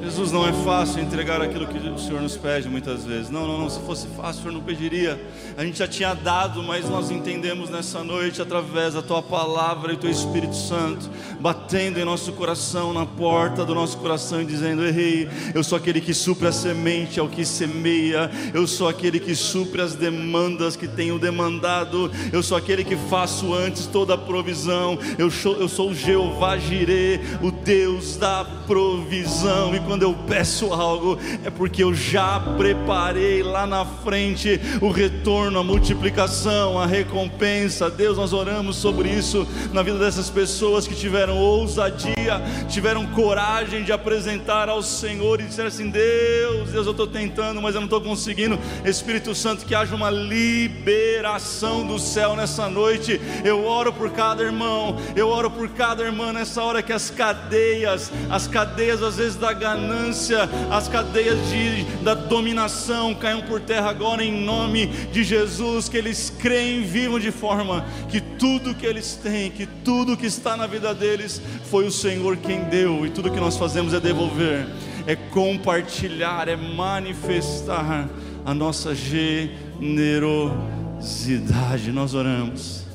Jesus, 0.01 0.31
não 0.31 0.47
é 0.47 0.53
fácil 0.53 1.01
entregar 1.01 1.41
aquilo 1.41 1.65
que 1.65 1.77
o 1.77 1.97
Senhor 1.97 2.21
nos 2.21 2.37
pede 2.37 2.69
muitas 2.69 3.03
vezes. 3.03 3.29
Não, 3.31 3.47
não, 3.47 3.57
não. 3.57 3.69
Se 3.69 3.79
fosse 3.79 4.07
fácil, 4.15 4.39
o 4.39 4.43
Senhor 4.43 4.53
não 4.53 4.61
pediria. 4.61 5.19
A 5.57 5.65
gente 5.65 5.79
já 5.79 5.87
tinha 5.87 6.13
dado, 6.13 6.61
mas 6.61 6.87
nós 6.87 7.09
entendemos 7.09 7.69
nessa 7.69 8.03
noite, 8.03 8.41
através 8.41 8.93
da 8.93 9.01
Tua 9.01 9.23
palavra 9.23 9.93
e 9.93 9.95
do 9.95 10.01
Teu 10.01 10.11
Espírito 10.11 10.55
Santo, 10.55 11.09
batendo 11.39 11.99
em 11.99 12.05
nosso 12.05 12.31
coração, 12.33 12.93
na 12.93 13.05
porta 13.05 13.65
do 13.65 13.73
nosso 13.73 13.97
coração 13.97 14.41
e 14.41 14.45
dizendo: 14.45 14.85
Errei, 14.85 15.27
eu 15.53 15.63
sou 15.63 15.77
aquele 15.77 15.99
que 15.99 16.13
supre 16.13 16.47
a 16.47 16.51
semente 16.51 17.19
ao 17.19 17.27
que 17.27 17.43
semeia, 17.43 18.29
eu 18.53 18.67
sou 18.67 18.87
aquele 18.87 19.19
que 19.19 19.35
supre 19.35 19.81
as 19.81 19.95
demandas 19.95 20.75
que 20.75 20.87
tenho 20.87 21.17
demandado, 21.17 22.11
eu 22.31 22.43
sou 22.43 22.55
aquele 22.55 22.83
que 22.83 22.95
faço 22.95 23.53
antes 23.53 23.87
toda 23.87 24.13
a 24.13 24.17
provisão, 24.17 24.97
eu 25.17 25.31
sou, 25.31 25.55
eu 25.55 25.67
sou 25.67 25.89
o 25.89 25.95
Jeová 25.95 26.57
Jireh, 26.57 27.19
o 27.41 27.51
Deus 27.51 28.15
da 28.15 28.45
provisão. 28.67 29.73
E 29.73 29.86
quando 29.87 30.03
eu 30.03 30.13
peço 30.27 30.73
algo, 30.73 31.17
é 31.45 31.49
porque 31.49 31.81
eu 31.81 31.93
já 31.93 32.39
preparei 32.57 33.41
lá 33.41 33.65
na 33.65 33.85
frente 33.85 34.59
o 34.81 34.91
retorno, 34.91 35.59
a 35.59 35.63
multiplicação, 35.63 36.77
a 36.77 36.85
recompensa. 36.85 37.89
Deus, 37.89 38.17
nós 38.17 38.33
oramos 38.33 38.75
sobre 38.75 39.07
isso 39.09 39.47
na 39.71 39.81
vida 39.81 39.97
dessas 39.97 40.29
pessoas 40.29 40.85
que 40.85 40.93
tiveram 40.93 41.37
ousadia, 41.37 42.41
tiveram 42.67 43.07
coragem 43.07 43.85
de 43.85 43.93
apresentar 43.93 44.67
ao 44.67 44.83
Senhor 44.83 45.39
e 45.39 45.45
disseram 45.45 45.69
assim: 45.69 45.89
Deus, 45.89 46.69
Deus, 46.69 46.85
eu 46.85 46.91
estou 46.91 47.07
tentando, 47.07 47.61
mas 47.61 47.73
eu 47.73 47.79
não 47.79 47.85
estou 47.85 48.01
conseguindo. 48.01 48.59
Espírito 48.83 49.33
Santo, 49.33 49.65
que 49.65 49.73
haja 49.73 49.95
uma 49.95 50.09
liberação 50.09 51.87
do 51.87 51.97
céu 51.97 52.35
nessa 52.35 52.69
noite. 52.69 53.21
Eu 53.45 53.65
oro 53.65 53.93
por 53.93 54.11
cada 54.11 54.43
irmão, 54.43 54.97
eu 55.15 55.29
oro 55.29 55.49
por 55.49 55.69
cada 55.69 56.03
irmã 56.03 56.33
nessa 56.33 56.61
hora 56.61 56.83
que 56.83 56.91
as 56.91 57.09
cadeias, 57.09 58.11
as 58.29 58.47
cadeias 58.47 59.01
às 59.01 59.15
vezes 59.15 59.37
da 59.37 59.53
ganância, 59.53 59.76
ganância, 59.77 60.49
as 60.71 60.87
cadeias 60.87 61.37
de, 61.49 61.83
da 62.03 62.15
dominação 62.15 63.13
caiam 63.13 63.41
por 63.41 63.61
terra 63.61 63.89
agora 63.89 64.23
em 64.23 64.43
nome 64.43 64.87
de 65.11 65.23
Jesus. 65.23 65.87
Que 65.87 65.97
eles 65.97 66.33
creem, 66.39 66.81
vivam 66.83 67.19
de 67.19 67.31
forma 67.31 67.85
que 68.09 68.19
tudo 68.19 68.73
que 68.73 68.85
eles 68.85 69.19
têm, 69.21 69.51
que 69.51 69.65
tudo 69.65 70.17
que 70.17 70.25
está 70.25 70.57
na 70.57 70.67
vida 70.67 70.93
deles 70.93 71.41
foi 71.69 71.85
o 71.85 71.91
Senhor 71.91 72.35
quem 72.37 72.63
deu, 72.65 73.05
e 73.05 73.09
tudo 73.09 73.31
que 73.31 73.39
nós 73.39 73.57
fazemos 73.57 73.93
é 73.93 73.99
devolver, 73.99 74.65
é 75.05 75.15
compartilhar, 75.15 76.47
é 76.47 76.55
manifestar 76.55 78.07
a 78.45 78.53
nossa 78.53 78.95
generosidade. 78.95 81.91
Nós 81.91 82.13
oramos 82.13 82.85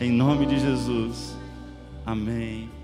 em 0.00 0.10
nome 0.10 0.46
de 0.46 0.58
Jesus. 0.60 1.36
Amém. 2.06 2.77